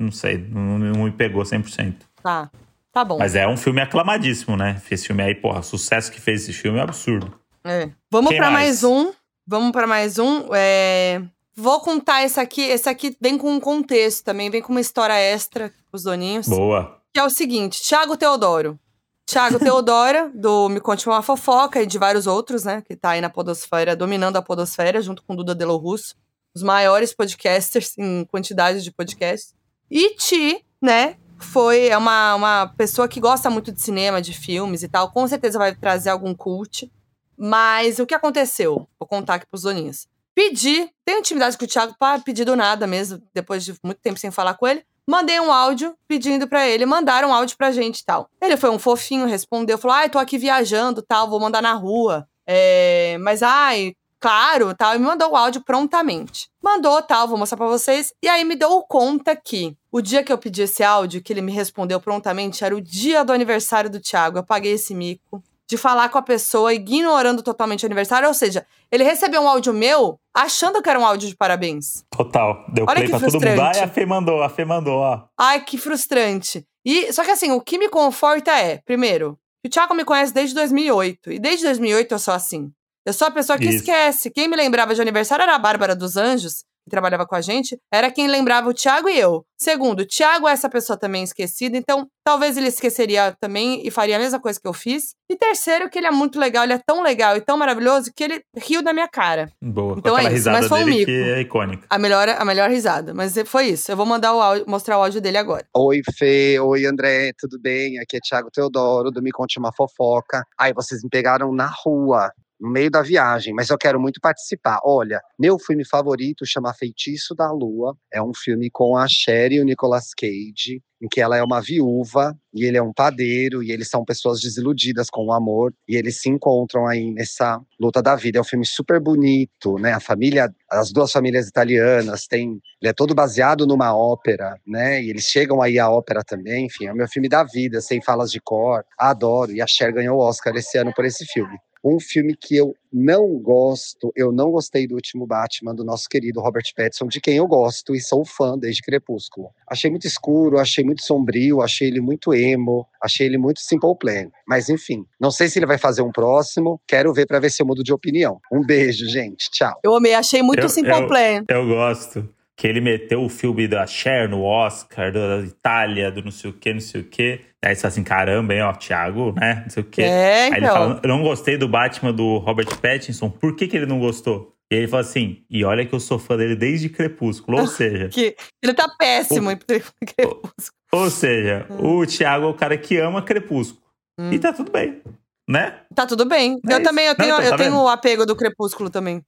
não 0.00 0.10
sei, 0.10 0.38
não, 0.38 0.78
não 0.80 1.04
me 1.04 1.12
pegou 1.12 1.42
100%. 1.44 1.94
Tá, 2.22 2.50
tá 2.92 3.04
bom. 3.04 3.18
Mas 3.18 3.36
é 3.36 3.46
um 3.46 3.56
filme 3.56 3.80
aclamadíssimo, 3.80 4.56
né? 4.56 4.82
Esse 4.90 5.06
filme 5.06 5.22
aí, 5.22 5.34
porra, 5.36 5.60
o 5.60 5.62
sucesso 5.62 6.10
que 6.10 6.20
fez 6.20 6.42
esse 6.42 6.52
filme 6.52 6.78
é 6.78 6.82
absurdo. 6.82 7.32
É. 7.64 7.88
Vamos 8.10 8.34
pra 8.34 8.50
mais? 8.50 8.82
mais 8.82 8.84
um. 8.84 9.12
Vamos 9.46 9.72
pra 9.72 9.86
mais 9.86 10.18
um. 10.18 10.48
É, 10.52 11.22
Vou 11.56 11.80
contar 11.80 12.22
esse 12.22 12.38
aqui. 12.38 12.60
Esse 12.60 12.86
aqui 12.86 13.16
vem 13.18 13.38
com 13.38 13.50
um 13.50 13.58
contexto 13.58 14.22
também, 14.22 14.50
vem 14.50 14.60
com 14.60 14.72
uma 14.72 14.80
história 14.80 15.14
extra 15.14 15.72
os 15.90 16.02
doninhos. 16.02 16.46
Boa. 16.46 17.00
Que 17.14 17.18
é 17.18 17.24
o 17.24 17.30
seguinte: 17.30 17.80
Thiago 17.82 18.16
Teodoro. 18.16 18.78
Thiago 19.24 19.58
Teodora, 19.58 20.30
do 20.36 20.68
Me 20.68 20.80
Conte 20.80 21.08
Uma 21.08 21.22
Fofoca 21.22 21.82
e 21.82 21.86
de 21.86 21.98
vários 21.98 22.26
outros, 22.26 22.64
né? 22.64 22.82
Que 22.86 22.94
tá 22.94 23.10
aí 23.10 23.22
na 23.22 23.30
podosfera, 23.30 23.96
dominando 23.96 24.36
a 24.36 24.42
podosfera, 24.42 25.00
junto 25.00 25.22
com 25.22 25.34
Duda 25.34 25.54
Delo 25.54 25.78
Russo. 25.78 26.14
Os 26.54 26.62
maiores 26.62 27.14
podcasters 27.14 27.96
em 27.96 28.24
quantidade 28.26 28.82
de 28.82 28.92
podcasts. 28.92 29.54
E 29.90 30.14
Ti, 30.16 30.62
né? 30.80 31.16
Foi 31.38 31.88
é 31.88 31.96
uma, 31.96 32.34
uma 32.34 32.66
pessoa 32.76 33.08
que 33.08 33.20
gosta 33.20 33.48
muito 33.48 33.72
de 33.72 33.80
cinema, 33.80 34.20
de 34.20 34.34
filmes 34.34 34.82
e 34.82 34.88
tal. 34.88 35.10
Com 35.10 35.26
certeza 35.26 35.58
vai 35.58 35.74
trazer 35.74 36.10
algum 36.10 36.34
cult. 36.34 36.90
Mas 37.36 37.98
o 37.98 38.06
que 38.06 38.14
aconteceu? 38.14 38.88
Vou 38.98 39.06
contar 39.06 39.34
aqui 39.34 39.46
pros 39.46 39.62
doninhos. 39.62 40.06
Pedi, 40.34 40.90
tenho 41.04 41.20
intimidade 41.20 41.56
com 41.56 41.64
o 41.64 41.68
Thiago 41.68 41.94
para 41.98 42.20
pedir 42.20 42.44
do 42.44 42.54
nada 42.54 42.86
mesmo, 42.86 43.22
depois 43.32 43.64
de 43.64 43.74
muito 43.82 44.00
tempo 44.02 44.18
sem 44.18 44.30
falar 44.30 44.54
com 44.54 44.66
ele. 44.66 44.84
Mandei 45.08 45.40
um 45.40 45.52
áudio 45.52 45.96
pedindo 46.06 46.46
pra 46.48 46.68
ele, 46.68 46.84
mandaram 46.84 47.30
um 47.30 47.32
áudio 47.32 47.56
pra 47.56 47.70
gente 47.70 48.00
e 48.00 48.04
tal. 48.04 48.28
Ele 48.40 48.56
foi 48.56 48.68
um 48.70 48.78
fofinho, 48.78 49.26
respondeu, 49.26 49.78
falou: 49.78 49.96
ai, 49.96 50.10
tô 50.10 50.18
aqui 50.18 50.36
viajando 50.36 51.00
tal, 51.00 51.30
vou 51.30 51.40
mandar 51.40 51.62
na 51.62 51.72
rua. 51.72 52.28
É, 52.46 53.16
mas, 53.20 53.42
ai, 53.42 53.94
claro, 54.20 54.74
tal, 54.74 54.94
e 54.94 54.98
me 54.98 55.06
mandou 55.06 55.30
o 55.30 55.36
áudio 55.36 55.62
prontamente. 55.64 56.50
Mandou, 56.62 57.00
tal, 57.00 57.28
vou 57.28 57.38
mostrar 57.38 57.56
pra 57.56 57.66
vocês. 57.68 58.12
E 58.22 58.28
aí 58.28 58.44
me 58.44 58.56
deu 58.56 58.82
conta 58.82 59.34
que 59.36 59.76
o 59.90 60.02
dia 60.02 60.22
que 60.22 60.32
eu 60.32 60.36
pedi 60.36 60.62
esse 60.62 60.82
áudio, 60.82 61.22
que 61.22 61.32
ele 61.32 61.40
me 61.40 61.52
respondeu 61.52 62.00
prontamente, 62.00 62.64
era 62.64 62.76
o 62.76 62.80
dia 62.80 63.24
do 63.24 63.32
aniversário 63.32 63.88
do 63.88 64.00
Thiago. 64.00 64.38
Eu 64.38 64.44
paguei 64.44 64.72
esse 64.72 64.94
mico 64.94 65.42
de 65.68 65.76
falar 65.76 66.08
com 66.08 66.18
a 66.18 66.22
pessoa 66.22 66.72
ignorando 66.72 67.42
totalmente 67.42 67.84
o 67.84 67.86
aniversário. 67.86 68.28
Ou 68.28 68.34
seja, 68.34 68.66
ele 68.90 69.02
recebeu 69.04 69.42
um 69.42 69.48
áudio 69.48 69.72
meu 69.72 70.18
achando 70.34 70.80
que 70.80 70.88
era 70.88 70.98
um 70.98 71.04
áudio 71.06 71.28
de 71.28 71.36
parabéns. 71.36 72.04
Total. 72.10 72.64
Deu 72.72 72.84
Olha 72.88 72.94
play 72.96 73.04
que 73.06 73.10
pra 73.10 73.20
todo 73.20 73.32
mundo. 73.32 73.42
frustrante. 73.42 73.78
Ah, 73.78 73.84
a 73.84 73.88
Fê 73.88 74.06
mandou, 74.06 74.42
a 74.42 74.48
Fê 74.48 74.64
mandou, 74.64 74.98
ó. 74.98 75.22
Ai, 75.38 75.64
que 75.64 75.76
frustrante. 75.78 76.64
E 76.84 77.12
só 77.12 77.24
que 77.24 77.30
assim, 77.30 77.50
o 77.50 77.60
que 77.60 77.78
me 77.78 77.88
conforta 77.88 78.52
é, 78.52 78.78
primeiro, 78.84 79.36
que 79.62 79.68
o 79.68 79.70
Thiago 79.70 79.94
me 79.94 80.04
conhece 80.04 80.32
desde 80.32 80.54
2008 80.54 81.32
e 81.32 81.38
desde 81.38 81.64
2008 81.64 82.12
eu 82.12 82.18
sou 82.18 82.34
assim. 82.34 82.70
Eu 83.04 83.12
sou 83.12 83.28
a 83.28 83.30
pessoa 83.30 83.58
que 83.58 83.66
Isso. 83.66 83.76
esquece. 83.78 84.30
Quem 84.30 84.48
me 84.48 84.56
lembrava 84.56 84.94
de 84.94 85.00
aniversário 85.00 85.42
era 85.42 85.54
a 85.54 85.58
Bárbara 85.58 85.94
dos 85.94 86.16
Anjos, 86.16 86.64
que 86.86 86.90
trabalhava 86.90 87.26
com 87.26 87.34
a 87.34 87.40
gente, 87.40 87.76
era 87.92 88.10
quem 88.12 88.28
lembrava 88.28 88.70
o 88.70 88.74
Thiago 88.74 89.08
e 89.08 89.18
eu. 89.18 89.44
Segundo, 89.58 90.00
o 90.00 90.06
Thiago 90.06 90.46
é 90.46 90.52
essa 90.52 90.68
pessoa 90.68 90.96
também 90.96 91.24
esquecida, 91.24 91.76
então 91.76 92.06
talvez 92.24 92.56
ele 92.56 92.68
esqueceria 92.68 93.34
também 93.40 93.84
e 93.84 93.90
faria 93.90 94.16
a 94.16 94.18
mesma 94.18 94.38
coisa 94.38 94.60
que 94.60 94.68
eu 94.68 94.72
fiz. 94.72 95.14
E 95.28 95.36
terceiro, 95.36 95.90
que 95.90 95.98
ele 95.98 96.06
é 96.06 96.10
muito 96.10 96.38
legal, 96.38 96.62
ele 96.62 96.74
é 96.74 96.80
tão 96.86 97.02
legal 97.02 97.36
e 97.36 97.40
tão 97.40 97.56
maravilhoso 97.56 98.12
que 98.14 98.22
ele 98.22 98.40
riu 98.56 98.82
da 98.82 98.92
minha 98.92 99.08
cara. 99.08 99.50
Boa. 99.60 99.96
Então 99.98 100.16
é 100.16 100.20
aquela 100.20 100.28
isso, 100.28 100.48
risada 100.48 100.58
mas 100.58 100.68
foi 100.68 100.82
um 100.82 100.84
dele 100.84 100.98
mico. 100.98 101.06
que 101.06 101.30
é 101.30 101.40
icônica. 101.40 101.86
A 101.90 101.98
melhor, 101.98 102.28
a 102.28 102.44
melhor 102.44 102.70
risada. 102.70 103.12
Mas 103.12 103.34
foi 103.46 103.66
isso. 103.66 103.90
Eu 103.90 103.96
vou 103.96 104.06
mandar 104.06 104.34
o 104.34 104.40
áudio, 104.40 104.64
mostrar 104.68 104.98
o 104.98 105.02
áudio 105.02 105.20
dele 105.20 105.38
agora. 105.38 105.66
Oi, 105.74 106.02
Fê. 106.16 106.60
Oi, 106.60 106.86
André. 106.86 107.32
Tudo 107.38 107.58
bem? 107.60 107.98
Aqui 107.98 108.18
é 108.18 108.20
Thiago 108.20 108.50
Teodoro, 108.52 109.10
do 109.10 109.22
Me 109.22 109.32
Conte 109.32 109.58
Uma 109.58 109.72
Fofoca. 109.72 110.44
Aí, 110.58 110.72
vocês 110.72 111.02
me 111.02 111.08
pegaram 111.10 111.52
na 111.52 111.66
rua, 111.84 112.30
no 112.60 112.70
meio 112.70 112.90
da 112.90 113.02
viagem, 113.02 113.54
mas 113.54 113.70
eu 113.70 113.78
quero 113.78 114.00
muito 114.00 114.20
participar. 114.20 114.80
Olha, 114.84 115.20
meu 115.38 115.58
filme 115.58 115.84
favorito 115.84 116.46
chama 116.46 116.74
Feitiço 116.74 117.34
da 117.34 117.50
Lua. 117.50 117.96
É 118.12 118.22
um 118.22 118.32
filme 118.34 118.70
com 118.70 118.96
a 118.96 119.06
Cher 119.08 119.52
e 119.52 119.60
o 119.60 119.64
Nicolas 119.64 120.12
Cage, 120.14 120.82
em 121.00 121.08
que 121.08 121.20
ela 121.20 121.36
é 121.36 121.42
uma 121.42 121.60
viúva 121.60 122.34
e 122.54 122.64
ele 122.64 122.78
é 122.78 122.82
um 122.82 122.92
padeiro, 122.92 123.62
e 123.62 123.70
eles 123.70 123.88
são 123.88 124.02
pessoas 124.02 124.40
desiludidas 124.40 125.10
com 125.10 125.26
o 125.26 125.32
amor, 125.32 125.74
e 125.86 125.94
eles 125.94 126.20
se 126.20 126.30
encontram 126.30 126.86
aí 126.86 127.12
nessa 127.12 127.60
luta 127.78 128.02
da 128.02 128.16
vida. 128.16 128.38
É 128.38 128.40
um 128.40 128.44
filme 128.44 128.64
super 128.64 128.98
bonito, 128.98 129.74
né? 129.78 129.92
A 129.92 130.00
família, 130.00 130.50
as 130.70 130.90
duas 130.90 131.12
famílias 131.12 131.48
italianas 131.48 132.26
têm 132.26 132.58
ele 132.80 132.90
é 132.90 132.92
todo 132.92 133.14
baseado 133.14 133.66
numa 133.66 133.96
ópera, 133.96 134.58
né? 134.66 135.02
E 135.02 135.10
eles 135.10 135.24
chegam 135.24 135.60
aí 135.60 135.78
à 135.78 135.90
ópera 135.90 136.22
também, 136.24 136.66
enfim, 136.66 136.86
é 136.86 136.92
o 136.92 136.96
meu 136.96 137.08
filme 137.08 137.28
da 137.28 137.42
vida, 137.44 137.80
sem 137.80 138.00
falas 138.02 138.30
de 138.30 138.40
cor, 138.40 138.84
adoro. 138.98 139.52
E 139.52 139.60
a 139.60 139.66
Cher 139.66 139.92
ganhou 139.92 140.18
o 140.18 140.22
Oscar 140.22 140.54
esse 140.56 140.78
ano 140.78 140.92
por 140.94 141.04
esse 141.04 141.24
filme. 141.26 141.56
Um 141.88 142.00
filme 142.00 142.34
que 142.34 142.56
eu 142.56 142.74
não 142.92 143.38
gosto, 143.38 144.10
eu 144.16 144.32
não 144.32 144.50
gostei 144.50 144.88
do 144.88 144.94
último 144.96 145.24
Batman 145.26 145.72
do 145.72 145.84
nosso 145.84 146.08
querido 146.08 146.40
Robert 146.40 146.64
Pattinson, 146.76 147.06
de 147.06 147.20
quem 147.20 147.36
eu 147.36 147.46
gosto 147.46 147.94
e 147.94 148.00
sou 148.00 148.24
fã 148.24 148.58
desde 148.58 148.82
Crepúsculo. 148.82 149.50
Achei 149.70 149.88
muito 149.90 150.06
escuro, 150.06 150.58
achei 150.58 150.82
muito 150.82 151.02
sombrio, 151.04 151.60
achei 151.62 151.86
ele 151.86 152.00
muito 152.00 152.34
emo, 152.34 152.84
achei 153.00 153.26
ele 153.26 153.38
muito 153.38 153.60
simple 153.60 153.94
plan. 153.96 154.28
Mas 154.48 154.68
enfim, 154.68 155.04
não 155.20 155.30
sei 155.30 155.48
se 155.48 155.58
ele 155.58 155.66
vai 155.66 155.78
fazer 155.78 156.02
um 156.02 156.10
próximo, 156.10 156.80
quero 156.88 157.12
ver 157.12 157.26
pra 157.26 157.38
ver 157.38 157.50
se 157.50 157.62
eu 157.62 157.66
mudo 157.66 157.84
de 157.84 157.92
opinião. 157.92 158.40
Um 158.52 158.66
beijo, 158.66 159.06
gente. 159.08 159.48
Tchau. 159.52 159.78
Eu 159.84 159.94
amei, 159.94 160.14
achei 160.14 160.42
muito 160.42 160.62
Eu- 160.62 160.68
simple 160.68 160.90
eu- 160.92 161.06
plan. 161.06 161.44
Eu 161.48 161.66
gosto. 161.68 162.28
Que 162.56 162.66
ele 162.66 162.80
meteu 162.80 163.22
o 163.22 163.28
filme 163.28 163.68
da 163.68 163.86
Cher 163.86 164.28
no 164.28 164.42
Oscar, 164.42 165.12
da 165.12 165.40
Itália, 165.40 166.10
do 166.10 166.22
não 166.22 166.30
sei 166.30 166.48
o 166.50 166.52
que, 166.54 166.72
não 166.72 166.80
sei 166.80 167.02
o 167.02 167.04
que. 167.04 167.40
Aí 167.62 167.74
você 167.74 167.82
fala 167.82 167.88
assim, 167.92 168.02
caramba, 168.04 168.54
hein, 168.54 168.62
ó, 168.62 168.72
Thiago, 168.72 169.32
né? 169.36 169.60
Não 169.64 169.70
sei 169.70 169.82
o 169.82 169.86
que. 169.86 170.00
É, 170.02 170.44
Aí 170.44 170.52
ele 170.52 170.60
então. 170.60 170.72
fala, 170.74 171.00
eu 171.02 171.08
não 171.08 171.22
gostei 171.22 171.56
do 171.58 171.68
Batman 171.68 172.12
do 172.14 172.38
Robert 172.38 172.68
Pattinson, 172.80 173.28
por 173.28 173.54
que, 173.54 173.68
que 173.68 173.76
ele 173.76 173.84
não 173.86 173.98
gostou? 174.00 174.54
E 174.72 174.74
ele 174.76 174.88
fala 174.88 175.02
assim, 175.02 175.44
e 175.50 175.64
olha 175.64 175.84
que 175.84 175.94
eu 175.94 176.00
sou 176.00 176.18
fã 176.18 176.36
dele 176.36 176.56
desde 176.56 176.88
Crepúsculo, 176.88 177.58
ou 177.60 177.66
seja, 177.68 178.08
Que 178.08 178.34
ele 178.62 178.72
tá 178.72 178.88
péssimo 178.98 179.48
O- 179.48 179.52
em 179.52 179.56
Crepúsculo. 180.16 180.52
ou 180.92 181.10
seja, 181.10 181.66
Hum. 181.70 181.98
o 182.00 182.06
Thiago 182.06 182.46
é 182.46 182.48
o 182.48 182.54
cara 182.54 182.78
que 182.78 182.96
ama 182.96 183.20
Crepúsculo. 183.22 183.82
Hum. 184.18 184.32
E 184.32 184.38
tá 184.38 184.52
tudo 184.52 184.72
bem, 184.72 185.02
né? 185.48 185.80
Tá 185.94 186.06
tudo 186.06 186.24
bem. 186.24 186.58
É 186.68 186.72
eu 186.72 186.76
isso. 186.78 186.82
também, 186.84 187.04
eu 187.06 187.10
Não, 187.10 187.16
tenho, 187.16 187.34
então, 187.34 187.44
eu 187.44 187.50
tá 187.50 187.56
tenho 187.58 187.76
o 187.76 187.86
apego 187.88 188.24
do 188.24 188.34
Crepúsculo 188.34 188.88
também. 188.88 189.20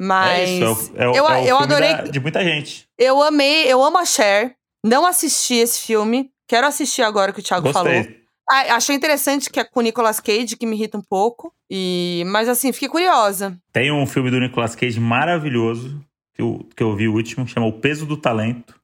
Mas 0.00 0.48
é 0.48 0.52
isso, 0.54 0.92
é, 0.96 1.08
o- 1.08 1.10
é, 1.10 1.10
o- 1.10 1.14
eu, 1.16 1.28
é 1.28 1.40
eu 1.42 1.58
filme 1.58 1.62
adorei. 1.74 1.94
da- 1.94 2.02
de 2.04 2.20
muita 2.20 2.42
gente. 2.42 2.86
Eu 2.98 3.22
amei, 3.22 3.64
eu 3.70 3.82
amo 3.84 3.98
a 3.98 4.04
Cher. 4.04 4.54
Não 4.84 5.04
assisti 5.06 5.54
esse 5.54 5.80
filme. 5.82 6.30
Quero 6.48 6.66
assistir 6.66 7.02
agora 7.02 7.32
que 7.32 7.40
o 7.40 7.42
Thiago 7.42 7.70
falou. 7.72 7.92
Gostei. 7.92 8.20
Ah, 8.50 8.74
achei 8.76 8.96
interessante 8.96 9.48
que 9.50 9.60
é 9.60 9.64
com 9.64 9.78
o 9.78 9.82
Nicolas 9.82 10.18
Cage, 10.18 10.56
que 10.56 10.66
me 10.66 10.74
irrita 10.74 10.96
um 10.98 11.02
pouco. 11.02 11.52
E, 11.70 12.24
mas 12.26 12.48
assim, 12.48 12.72
fiquei 12.72 12.88
curiosa. 12.88 13.56
Tem 13.72 13.92
um 13.92 14.06
filme 14.06 14.30
do 14.30 14.40
Nicolas 14.40 14.74
Cage 14.74 14.98
maravilhoso, 14.98 16.04
que 16.34 16.42
eu, 16.42 16.66
que 16.74 16.82
eu 16.82 16.96
vi 16.96 17.06
o 17.06 17.14
último, 17.14 17.46
chama 17.46 17.66
O 17.66 17.72
Peso 17.74 18.06
do 18.06 18.16
Talento, 18.16 18.74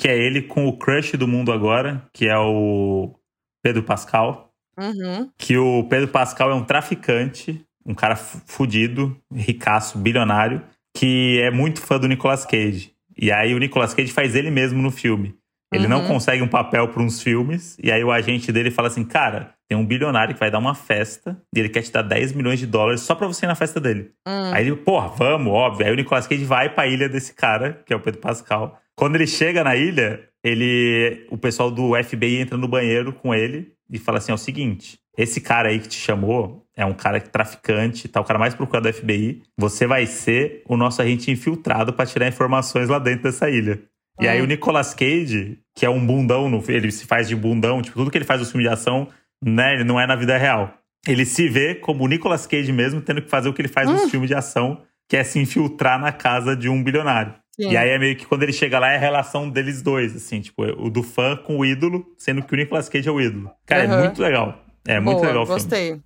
que 0.00 0.08
é 0.08 0.16
ele 0.16 0.42
com 0.42 0.66
o 0.66 0.76
crush 0.76 1.16
do 1.16 1.28
mundo 1.28 1.52
agora, 1.52 2.02
que 2.12 2.26
é 2.26 2.36
o 2.36 3.14
Pedro 3.62 3.82
Pascal. 3.84 4.48
Uhum. 4.76 5.30
Que 5.38 5.56
o 5.56 5.84
Pedro 5.84 6.08
Pascal 6.08 6.50
é 6.50 6.54
um 6.54 6.64
traficante, 6.64 7.64
um 7.86 7.94
cara 7.94 8.16
fu- 8.16 8.40
fudido, 8.46 9.16
ricaço, 9.34 9.98
bilionário, 9.98 10.62
que 10.96 11.40
é 11.42 11.50
muito 11.50 11.80
fã 11.80 11.98
do 11.98 12.08
Nicolas 12.08 12.44
Cage. 12.44 12.92
E 13.16 13.30
aí 13.32 13.54
o 13.54 13.58
Nicolas 13.58 13.94
Cage 13.94 14.12
faz 14.12 14.34
ele 14.34 14.50
mesmo 14.50 14.80
no 14.82 14.90
filme. 14.90 15.34
Ele 15.72 15.88
não 15.88 16.02
Uhum. 16.02 16.08
consegue 16.08 16.42
um 16.42 16.48
papel 16.48 16.88
para 16.88 17.02
uns 17.02 17.22
filmes, 17.22 17.78
e 17.82 17.90
aí 17.90 18.04
o 18.04 18.12
agente 18.12 18.52
dele 18.52 18.70
fala 18.70 18.88
assim: 18.88 19.02
Cara, 19.04 19.54
tem 19.66 19.78
um 19.78 19.86
bilionário 19.86 20.34
que 20.34 20.40
vai 20.40 20.50
dar 20.50 20.58
uma 20.58 20.74
festa 20.74 21.40
e 21.54 21.58
ele 21.58 21.70
quer 21.70 21.80
te 21.82 21.90
dar 21.90 22.02
10 22.02 22.32
milhões 22.34 22.58
de 22.58 22.66
dólares 22.66 23.00
só 23.00 23.14
pra 23.14 23.26
você 23.26 23.46
ir 23.46 23.48
na 23.48 23.54
festa 23.54 23.80
dele. 23.80 24.10
Hum. 24.28 24.52
Aí 24.52 24.66
ele, 24.66 24.76
porra, 24.76 25.08
vamos, 25.08 25.50
óbvio. 25.50 25.86
Aí 25.86 25.92
o 25.92 25.96
Nicolas 25.96 26.26
Cage 26.26 26.44
vai 26.44 26.68
pra 26.74 26.86
ilha 26.86 27.08
desse 27.08 27.32
cara, 27.34 27.82
que 27.86 27.92
é 27.92 27.96
o 27.96 28.00
Pedro 28.00 28.20
Pascal. 28.20 28.78
Quando 28.94 29.14
ele 29.14 29.26
chega 29.26 29.64
na 29.64 29.74
ilha, 29.74 30.20
ele. 30.44 31.26
O 31.30 31.38
pessoal 31.38 31.70
do 31.70 31.92
FBI 32.02 32.36
entra 32.36 32.58
no 32.58 32.68
banheiro 32.68 33.10
com 33.12 33.34
ele 33.34 33.72
e 33.90 33.98
fala 33.98 34.18
assim: 34.18 34.30
é 34.30 34.34
o 34.34 34.38
seguinte. 34.38 34.98
Esse 35.16 35.40
cara 35.40 35.68
aí 35.68 35.78
que 35.78 35.88
te 35.88 35.98
chamou 35.98 36.64
é 36.76 36.84
um 36.86 36.94
cara 36.94 37.20
que 37.20 37.28
traficante, 37.28 38.08
tá 38.08 38.20
o 38.20 38.24
cara 38.24 38.38
mais 38.38 38.54
procurado 38.54 38.88
do 38.90 38.94
FBI. 38.94 39.42
Você 39.58 39.86
vai 39.86 40.06
ser 40.06 40.62
o 40.66 40.76
nosso 40.76 41.02
agente 41.02 41.30
infiltrado 41.30 41.92
pra 41.92 42.06
tirar 42.06 42.28
informações 42.28 42.88
lá 42.88 42.98
dentro 42.98 43.24
dessa 43.24 43.50
ilha. 43.50 43.82
E 44.20 44.26
aí 44.28 44.40
Hum. 44.40 44.44
o 44.44 44.46
Nicolas 44.46 44.94
Cage, 44.94 45.58
que 45.74 45.84
é 45.84 45.90
um 45.90 46.04
bundão, 46.04 46.48
no, 46.48 46.62
ele 46.68 46.90
se 46.90 47.06
faz 47.06 47.28
de 47.28 47.36
bundão, 47.36 47.82
tipo, 47.82 47.96
tudo 47.98 48.10
que 48.10 48.16
ele 48.18 48.24
faz 48.24 48.40
no 48.40 48.46
filme 48.46 48.64
de 48.64 48.72
ação 48.72 49.08
né? 49.44 49.74
Ele 49.74 49.82
não 49.84 49.98
é 50.00 50.06
na 50.06 50.14
vida 50.14 50.38
real. 50.38 50.72
Ele 51.04 51.24
se 51.24 51.48
vê 51.48 51.74
como 51.74 52.04
o 52.04 52.06
Nicolas 52.06 52.46
Cage 52.46 52.70
mesmo, 52.72 53.00
tendo 53.00 53.20
que 53.20 53.28
fazer 53.28 53.48
o 53.48 53.52
que 53.52 53.60
ele 53.60 53.66
faz 53.68 53.88
Hum. 53.90 53.94
nos 53.94 54.08
filmes 54.08 54.28
de 54.28 54.36
ação, 54.36 54.82
que 55.08 55.16
é 55.16 55.24
se 55.24 55.36
infiltrar 55.40 55.98
na 56.00 56.12
casa 56.12 56.54
de 56.54 56.68
um 56.68 56.80
bilionário. 56.80 57.34
E 57.58 57.76
aí 57.76 57.90
é 57.90 57.98
meio 57.98 58.14
que 58.16 58.24
quando 58.24 58.44
ele 58.44 58.52
chega 58.52 58.78
lá 58.78 58.92
é 58.92 58.96
a 58.96 59.00
relação 59.00 59.50
deles 59.50 59.82
dois, 59.82 60.14
assim, 60.14 60.40
tipo, 60.40 60.62
o 60.62 60.88
do 60.88 61.02
fã 61.02 61.34
com 61.36 61.58
o 61.58 61.64
ídolo, 61.66 62.06
sendo 62.16 62.40
que 62.42 62.54
o 62.54 62.56
Nicolas 62.56 62.88
Cage 62.88 63.08
é 63.08 63.10
o 63.12 63.20
ídolo. 63.20 63.50
Cara, 63.66 63.84
Aham. 63.84 63.94
é 63.98 64.02
muito 64.04 64.22
legal. 64.22 64.64
É 64.86 64.98
muito 65.00 65.18
Boa, 65.18 65.26
legal 65.28 65.42
o 65.42 65.46
filme. 65.46 65.60
gostei. 65.62 66.00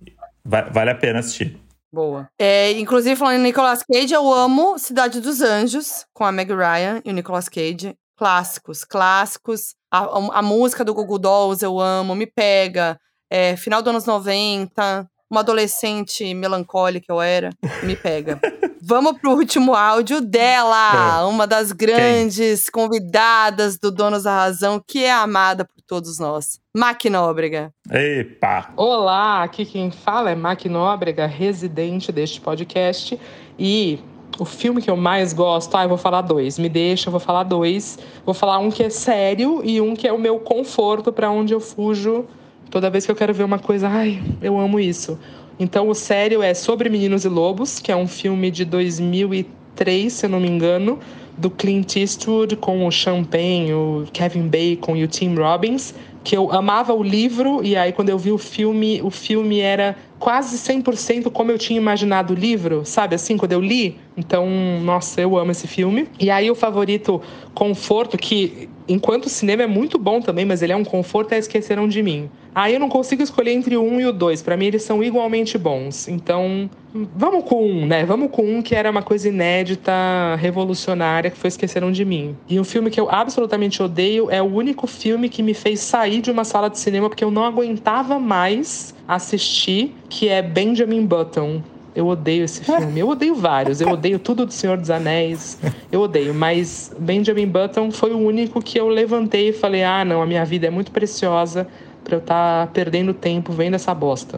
Va- 0.45 0.69
Vale 0.71 0.91
a 0.91 0.95
pena 0.95 1.19
assistir. 1.19 1.59
Boa. 1.91 2.29
É, 2.39 2.71
inclusive, 2.73 3.15
falando 3.15 3.39
em 3.39 3.43
Nicolas 3.43 3.83
Cage, 3.83 4.13
eu 4.13 4.31
amo 4.31 4.77
Cidade 4.77 5.19
dos 5.21 5.41
Anjos, 5.41 6.05
com 6.13 6.23
a 6.25 6.31
Meg 6.31 6.51
Ryan 6.53 7.01
e 7.03 7.09
o 7.09 7.13
Nicolas 7.13 7.49
Cage. 7.49 7.95
Clássicos, 8.17 8.83
clássicos. 8.83 9.75
A, 9.91 9.99
a- 9.99 10.39
a 10.39 10.41
música 10.41 10.83
do 10.83 10.93
Google 10.93 11.17
Dolls 11.19 11.63
eu 11.63 11.79
amo, 11.79 12.13
me 12.15 12.25
pega. 12.27 12.99
É, 13.31 13.55
final 13.57 13.81
dos 13.81 13.89
anos 13.91 14.05
90, 14.05 15.07
uma 15.29 15.41
adolescente 15.41 16.33
melancólica 16.33 17.05
eu 17.09 17.21
era, 17.21 17.49
me 17.83 17.95
pega. 17.95 18.39
Vamos 18.89 19.19
pro 19.19 19.31
último 19.31 19.73
áudio 19.75 20.21
dela, 20.21 21.27
uma 21.27 21.45
das 21.45 21.73
grandes 21.73 22.69
convidadas 22.69 23.77
do 23.77 23.91
Donos 23.91 24.23
da 24.23 24.33
Razão, 24.33 24.81
que 24.87 25.03
é 25.03 25.11
amada 25.11 25.65
por 25.65 25.81
todos 25.85 26.17
nós. 26.19 26.57
Mac 26.73 27.03
Nóbrega. 27.03 27.69
Epa! 27.91 28.69
Olá, 28.77 29.43
aqui 29.43 29.65
quem 29.65 29.91
fala 29.91 30.31
é 30.31 30.35
Mac 30.35 30.63
Nóbrega, 30.67 31.25
residente 31.25 32.13
deste 32.13 32.39
podcast. 32.39 33.19
E 33.59 33.99
o 34.39 34.45
filme 34.45 34.81
que 34.81 34.89
eu 34.89 34.95
mais 34.95 35.33
gosto, 35.33 35.75
ah, 35.75 35.83
eu 35.83 35.89
vou 35.89 35.97
falar 35.97 36.21
dois. 36.21 36.57
Me 36.57 36.69
deixa, 36.69 37.09
eu 37.09 37.11
vou 37.11 37.19
falar 37.19 37.43
dois. 37.43 37.99
Vou 38.23 38.33
falar 38.33 38.59
um 38.59 38.71
que 38.71 38.83
é 38.83 38.89
sério 38.89 39.61
e 39.65 39.81
um 39.81 39.97
que 39.97 40.07
é 40.07 40.13
o 40.13 40.17
meu 40.17 40.39
conforto 40.39 41.11
para 41.11 41.29
onde 41.29 41.53
eu 41.53 41.59
fujo 41.59 42.25
toda 42.69 42.89
vez 42.89 43.05
que 43.05 43.11
eu 43.11 43.15
quero 43.17 43.33
ver 43.33 43.43
uma 43.43 43.59
coisa. 43.59 43.89
Ai, 43.89 44.23
eu 44.41 44.57
amo 44.57 44.79
isso. 44.79 45.19
Então, 45.59 45.89
o 45.89 45.95
sério 45.95 46.43
é 46.43 46.53
Sobre 46.53 46.89
Meninos 46.89 47.25
e 47.25 47.29
Lobos, 47.29 47.79
que 47.79 47.91
é 47.91 47.95
um 47.95 48.07
filme 48.07 48.51
de 48.51 48.63
2003, 48.63 50.13
se 50.13 50.25
eu 50.25 50.29
não 50.29 50.39
me 50.39 50.47
engano, 50.47 50.99
do 51.37 51.49
Clint 51.49 51.95
Eastwood 51.95 52.55
com 52.55 52.85
o 52.85 52.91
Champagne, 52.91 53.73
o 53.73 54.05
Kevin 54.13 54.47
Bacon 54.47 54.95
e 54.95 55.03
o 55.03 55.07
Tim 55.07 55.35
Robbins, 55.35 55.93
que 56.23 56.35
eu 56.35 56.51
amava 56.51 56.93
o 56.93 57.01
livro 57.01 57.61
e 57.63 57.75
aí 57.75 57.93
quando 57.93 58.09
eu 58.09 58.17
vi 58.17 58.31
o 58.31 58.37
filme, 58.37 59.01
o 59.01 59.09
filme 59.09 59.59
era 59.59 59.95
quase 60.19 60.57
100% 60.57 61.31
como 61.31 61.51
eu 61.51 61.57
tinha 61.57 61.79
imaginado 61.79 62.33
o 62.33 62.35
livro, 62.35 62.83
sabe? 62.85 63.15
Assim, 63.15 63.37
quando 63.37 63.53
eu 63.53 63.61
li. 63.61 63.97
Então, 64.17 64.47
nossa, 64.83 65.21
eu 65.21 65.37
amo 65.37 65.51
esse 65.51 65.67
filme. 65.67 66.07
E 66.19 66.29
aí 66.29 66.51
o 66.51 66.55
favorito 66.55 67.21
Conforto, 67.53 68.17
que 68.17 68.67
enquanto 68.87 69.25
o 69.25 69.29
cinema 69.29 69.63
é 69.63 69.67
muito 69.67 69.97
bom 69.97 70.21
também, 70.21 70.45
mas 70.45 70.61
ele 70.61 70.73
é 70.73 70.75
um 70.75 70.83
conforto, 70.83 71.33
é 71.33 71.37
Esqueceram 71.37 71.87
de 71.87 72.01
Mim. 72.01 72.29
Aí 72.53 72.73
eu 72.73 72.79
não 72.79 72.89
consigo 72.89 73.21
escolher 73.21 73.51
entre 73.51 73.77
o 73.77 73.83
um 73.83 73.99
e 73.99 74.05
o 74.05 74.11
dois. 74.11 74.41
Pra 74.41 74.57
mim 74.57 74.65
eles 74.65 74.81
são 74.81 75.03
igualmente 75.03 75.59
bons. 75.59 76.07
Então, 76.07 76.67
vamos 77.15 77.43
com 77.43 77.63
um, 77.63 77.85
né? 77.85 78.03
Vamos 78.03 78.31
com 78.31 78.41
um 78.41 78.63
que 78.63 78.73
era 78.73 78.89
uma 78.89 79.03
coisa 79.03 79.27
inédita, 79.27 79.91
revolucionária, 80.39 81.29
que 81.29 81.37
foi 81.37 81.49
Esqueceram 81.49 81.91
de 81.91 82.03
Mim. 82.03 82.35
E 82.49 82.59
um 82.59 82.63
filme 82.63 82.89
que 82.89 82.99
eu 82.99 83.11
absolutamente 83.11 83.83
odeio 83.83 84.31
é 84.31 84.41
o 84.41 84.45
único 84.45 84.87
filme 84.87 85.29
que 85.29 85.43
me 85.43 85.53
fez 85.53 85.81
sair 85.81 86.19
de 86.19 86.31
uma 86.31 86.43
sala 86.43 86.67
de 86.67 86.79
cinema 86.79 87.09
porque 87.09 87.23
eu 87.23 87.29
não 87.29 87.43
aguentava 87.43 88.17
mais 88.17 88.95
assistir, 89.07 89.95
que 90.09 90.27
é 90.27 90.41
Benjamin 90.41 91.05
Button. 91.05 91.61
Eu 91.97 92.05
odeio 92.05 92.43
esse 92.43 92.63
filme. 92.63 92.99
Eu 92.99 93.09
odeio 93.09 93.33
vários. 93.33 93.81
Eu 93.81 93.89
odeio 93.89 94.19
tudo 94.19 94.45
do 94.45 94.51
Senhor 94.53 94.77
dos 94.77 94.91
Anéis. 94.91 95.57
Eu 95.91 96.01
odeio. 96.01 96.31
Mas 96.31 96.93
Benjamin 96.99 97.47
Button 97.47 97.89
foi 97.89 98.11
o 98.13 98.19
único 98.19 98.61
que 98.61 98.79
eu 98.79 98.87
levantei 98.87 99.49
e 99.49 99.53
falei: 99.53 99.83
ah, 99.83 100.05
não, 100.05 100.21
a 100.21 100.25
minha 100.27 100.45
vida 100.45 100.67
é 100.67 100.69
muito 100.69 100.91
preciosa 100.91 101.67
pra 102.03 102.15
eu 102.15 102.19
estar 102.19 102.67
perdendo 102.67 103.15
tempo 103.15 103.51
vendo 103.51 103.73
essa 103.73 103.95
bosta. 103.95 104.37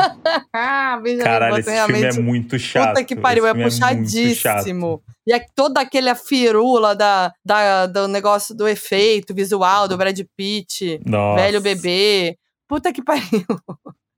Ah, 0.54 0.98
Benjamin 1.04 1.24
Caralho, 1.26 1.56
Button 1.58 1.70
esse 1.72 1.80
filme 1.86 2.00
é 2.00 2.02
realmente- 2.04 2.22
muito 2.22 2.58
chato. 2.58 2.88
Puta 2.90 3.04
que 3.04 3.16
pariu, 3.18 3.46
Esse 3.46 3.60
é 3.60 3.64
puxadíssimo. 3.66 5.04
e 5.28 5.34
é 5.34 5.46
toda 5.54 5.82
aquela 5.82 6.16
firula 6.16 6.96
da, 6.96 7.34
da, 7.46 7.88
do 7.88 8.08
negócio 8.08 8.56
do 8.56 8.70
efeito 8.70 9.36
visual 9.36 9.86
do 9.86 9.98
Brad 9.98 10.18
Pitt, 10.38 11.02
Nossa. 11.06 11.42
velho 11.44 11.60
bebê. 11.60 12.38
Puta 12.70 12.94
que 12.94 13.04
pariu. 13.04 13.44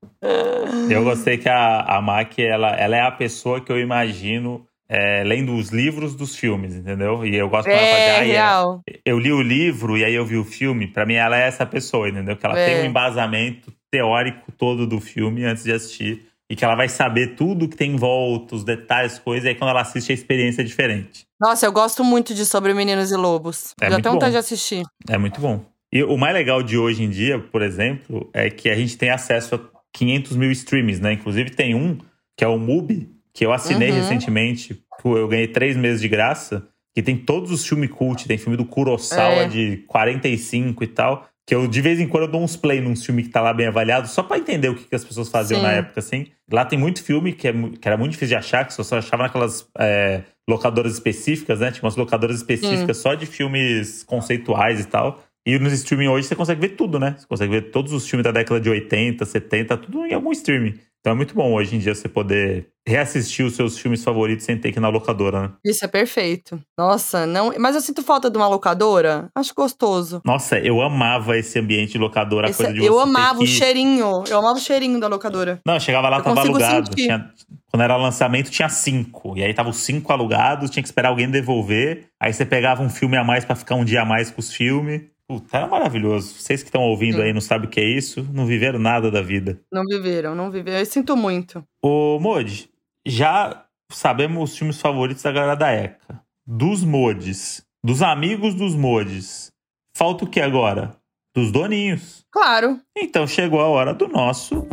Eu 0.90 1.04
gostei 1.04 1.38
que 1.38 1.50
a, 1.50 1.82
a 1.82 2.02
Mac, 2.02 2.38
ela, 2.40 2.70
ela 2.76 2.96
é 2.96 3.02
a 3.02 3.12
pessoa 3.12 3.62
que 3.62 3.72
eu 3.72 3.80
imagino 3.80 4.66
é, 4.90 5.24
lendo 5.24 5.56
os 5.56 5.70
livros 5.70 6.16
dos 6.16 6.36
filmes, 6.36 6.76
entendeu? 6.76 7.26
E 7.26 7.36
eu 7.36 7.48
gosto 7.50 7.66
quando 7.66 7.78
ela 7.78 7.82
É, 7.98 8.12
"Ah, 8.20 8.24
é, 8.24 8.32
real. 8.32 8.82
eu 9.06 9.18
li 9.18 9.32
o 9.32 9.42
livro 9.42 9.98
e 9.98 10.04
aí 10.04 10.14
eu 10.14 10.26
vi 10.26 10.36
o 10.38 10.44
filme, 10.44 10.88
pra 10.88 11.06
mim 11.06 11.14
ela 11.14 11.38
é 11.42 11.48
essa 11.48 11.66
pessoa, 11.66 12.10
entendeu? 12.10 12.36
Que 12.36 12.46
ela 12.46 12.60
É. 12.60 12.66
tem 12.66 12.82
um 12.82 12.86
embasamento 12.86 13.72
teórico 13.90 14.52
todo 14.52 14.86
do 14.86 15.00
filme 15.00 15.46
antes 15.46 15.64
de 15.64 15.72
assistir. 15.72 16.26
E 16.50 16.56
que 16.56 16.66
ela 16.66 16.76
vai 16.76 16.90
saber 16.90 17.36
tudo 17.36 17.70
que 17.70 17.78
tem 17.78 17.94
em 17.94 17.96
volta, 17.96 18.54
os 18.56 18.66
detalhes, 18.66 19.18
coisas, 19.18 19.46
e 19.46 19.50
aí 19.50 19.56
quando 19.56 19.70
ela 19.70 19.80
assiste 19.80 20.12
a 20.12 20.14
experiência 20.16 20.62
é 20.62 20.66
diferente. 20.66 21.24
Nossa, 21.40 21.66
eu 21.66 21.72
gosto 21.72 22.04
muito 22.04 22.34
de 22.34 22.46
Sobre 22.46 22.74
Meninos 22.74 23.10
e 23.10 23.16
Lobos. 23.16 23.74
É 23.80 23.90
Já 23.90 24.02
tenho 24.02 24.14
vontade 24.16 24.34
de 24.34 24.38
assistir. 24.38 24.84
É 25.10 25.18
muito 25.18 25.40
bom. 25.40 25.64
E 25.94 26.04
o 26.04 26.18
mais 26.18 26.34
legal 26.34 26.62
de 26.62 26.78
hoje 26.78 27.04
em 27.04 27.10
dia, 27.10 27.40
por 27.40 27.62
exemplo, 27.62 28.30
é 28.34 28.50
que 28.50 28.70
a 28.70 28.76
gente 28.76 28.98
tem 28.98 29.10
acesso 29.10 29.56
a 29.56 29.60
500 29.94 30.36
mil 30.38 30.52
streams, 30.52 31.02
né? 31.02 31.14
Inclusive 31.14 31.50
tem 31.52 31.76
um, 31.76 31.98
que 32.38 32.44
é 32.44 32.48
o 32.48 32.58
Mubi, 32.58 33.10
que 33.34 33.46
eu 33.46 33.52
assinei 33.54 33.90
Uhum. 33.90 33.96
recentemente. 33.98 34.74
que 35.02 35.08
Eu 35.08 35.28
ganhei 35.28 35.48
três 35.48 35.76
meses 35.76 36.00
de 36.02 36.08
graça. 36.08 36.68
Que 36.94 37.02
tem 37.02 37.16
todos 37.18 37.52
os 37.52 37.66
filmes 37.66 37.90
cult. 37.90 38.28
Tem 38.28 38.38
filme 38.38 38.58
do 38.58 38.66
Kurosawa 38.66 39.44
É. 39.44 39.48
de 39.48 39.78
45 39.88 40.84
e 40.84 40.88
tal. 40.88 41.28
Que 41.48 41.56
eu, 41.56 41.66
de 41.68 41.82
vez 41.82 42.00
em 42.00 42.08
quando, 42.08 42.24
eu 42.26 42.30
dou 42.32 42.44
uns 42.44 42.56
play 42.56 42.80
num 42.82 42.96
filme 42.96 43.24
que 43.24 43.30
tá 43.30 43.42
lá 43.42 43.54
bem 43.54 43.66
avaliado, 43.68 44.08
só 44.08 44.22
pra 44.22 44.38
entender 44.38 44.70
o 44.70 44.76
que, 44.76 44.84
que 44.84 44.94
as 44.96 45.04
pessoas 45.04 45.28
faziam 45.30 45.60
Sim. 45.60 45.66
na 45.66 45.72
época, 45.72 46.00
assim. 46.02 46.28
Lá 46.52 46.64
tem 46.66 46.78
muito 46.78 47.02
filme 47.04 47.34
que, 47.34 47.48
é 47.48 47.54
que 47.54 47.88
era 47.88 47.98
muito 47.98 48.12
difícil 48.12 48.30
de 48.30 48.36
achar, 48.36 48.66
que 48.66 48.74
só 48.74 48.98
achava 48.98 49.24
naquelas 49.24 49.66
é, 49.80 50.22
locadoras 50.48 50.94
específicas, 50.94 51.60
né? 51.62 51.72
Tinha 51.72 51.84
umas 51.84 51.96
locadoras 51.96 52.36
específicas 52.38 52.98
só 52.98 53.16
de 53.16 53.26
filmes 53.26 54.04
conceituais 54.04 54.80
e 54.82 54.86
tal. 54.86 55.24
E 55.46 55.58
nos 55.58 55.74
streaming 55.74 56.08
hoje 56.08 56.28
você 56.28 56.36
consegue 56.36 56.62
ver 56.62 56.70
tudo, 56.76 57.00
né? 57.00 57.16
Você 57.18 57.26
consegue 57.28 57.52
ver 57.52 57.72
todos 57.72 57.92
os 57.94 58.08
filmes 58.08 58.24
da 58.24 58.32
década 58.32 58.60
de 58.62 58.70
80, 58.70 59.26
70, 59.26 59.78
tudo 59.78 60.06
em 60.06 60.14
algum 60.14 60.32
streaming. 60.32 60.76
Então 61.00 61.14
é 61.14 61.16
muito 61.16 61.34
bom 61.34 61.52
hoje 61.54 61.76
em 61.76 61.80
dia 61.80 61.96
você 61.96 62.08
poder 62.08 62.68
reassistir 62.88 63.44
os 63.44 63.56
seus 63.56 63.76
filmes 63.76 64.04
favoritos 64.04 64.46
sem 64.46 64.56
ter 64.56 64.72
que 64.72 64.78
ir 64.78 64.82
na 64.82 64.90
locadora, 64.90 65.42
né? 65.42 65.50
Isso 65.66 65.84
é 65.84 65.88
perfeito. 65.88 66.62
Nossa, 66.78 67.26
não. 67.26 67.52
Mas 67.58 67.74
eu 67.74 67.82
sinto 67.82 68.04
falta 68.04 68.30
de 68.30 68.38
uma 68.38 68.48
locadora. 68.48 69.28
Acho 69.34 69.52
gostoso. 69.56 70.22
Nossa, 70.24 70.60
eu 70.60 70.80
amava 70.80 71.36
esse 71.36 71.58
ambiente 71.58 71.94
de 71.94 71.98
locadora, 71.98 72.46
a 72.46 72.50
Esse- 72.52 72.58
coisa 72.58 72.74
de 72.74 72.86
eu 72.86 72.94
você 72.94 73.04
ter 73.04 73.10
amava 73.10 73.38
que... 73.40 73.44
o 73.44 73.48
cheirinho. 73.48 74.24
Eu 74.30 74.38
amava 74.38 74.60
o 74.60 74.62
cheirinho 74.62 75.00
da 75.00 75.08
locadora. 75.08 75.60
Não, 75.66 75.80
chegava 75.80 76.08
lá, 76.08 76.18
Eu 76.20 76.24
tava 76.24 76.42
alugado. 76.42 76.92
Tinha- 76.96 77.32
Quando 77.72 77.82
era 77.82 77.98
lançamento, 77.98 78.52
tinha 78.52 78.70
cinco. 78.70 79.36
E 79.36 79.44
aí 79.44 79.54
tava 79.56 79.70
os 79.70 79.78
cinco 79.78 80.14
alugados, 80.14 80.70
tinha 80.70 80.84
que 80.84 80.88
esperar 80.90 81.10
alguém 81.10 81.32
devolver. 81.32 82.10
Aí 82.20 82.32
você 82.32 82.46
pegava 82.46 82.84
um 82.84 82.90
filme 82.90 83.18
a 83.18 83.24
mais 83.24 83.44
pra 83.44 83.56
ficar 83.56 83.74
um 83.74 83.84
dia 83.86 84.04
a 84.04 84.06
mais 84.06 84.30
com 84.30 84.40
os 84.40 84.54
filmes. 84.54 85.02
Puta, 85.32 85.60
era 85.60 85.68
maravilhoso. 85.68 86.34
Vocês 86.34 86.62
que 86.62 86.68
estão 86.68 86.82
ouvindo 86.82 87.16
Sim. 87.16 87.24
aí 87.24 87.32
não 87.32 87.40
sabem 87.40 87.66
o 87.66 87.72
que 87.72 87.80
é 87.80 87.86
isso, 87.86 88.28
não 88.34 88.46
viveram 88.46 88.78
nada 88.78 89.10
da 89.10 89.22
vida. 89.22 89.62
Não 89.72 89.84
viveram, 89.86 90.36
não 90.36 90.52
viveram. 90.52 90.78
Eu 90.78 90.86
sinto 90.86 91.16
muito. 91.16 91.64
Ô, 91.82 92.20
Modi, 92.20 92.70
já 93.06 93.64
sabemos 93.90 94.52
os 94.52 94.58
filmes 94.58 94.82
favoritos 94.82 95.24
da 95.24 95.32
galera 95.32 95.56
da 95.56 95.72
ECA. 95.72 96.22
Dos 96.46 96.84
Modes, 96.84 97.66
dos 97.82 98.02
amigos 98.02 98.56
dos 98.56 98.76
Modes. 98.76 99.54
Falta 99.96 100.26
o 100.26 100.28
que 100.28 100.42
agora? 100.42 100.98
Dos 101.34 101.50
doninhos. 101.50 102.26
Claro. 102.30 102.78
Então 102.98 103.26
chegou 103.26 103.62
a 103.62 103.68
hora 103.68 103.94
do 103.94 104.10
nosso. 104.10 104.68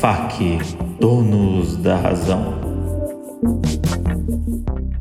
FAQ, 0.00 0.58
donos 0.98 1.76
da 1.76 1.94
razão. 1.94 2.60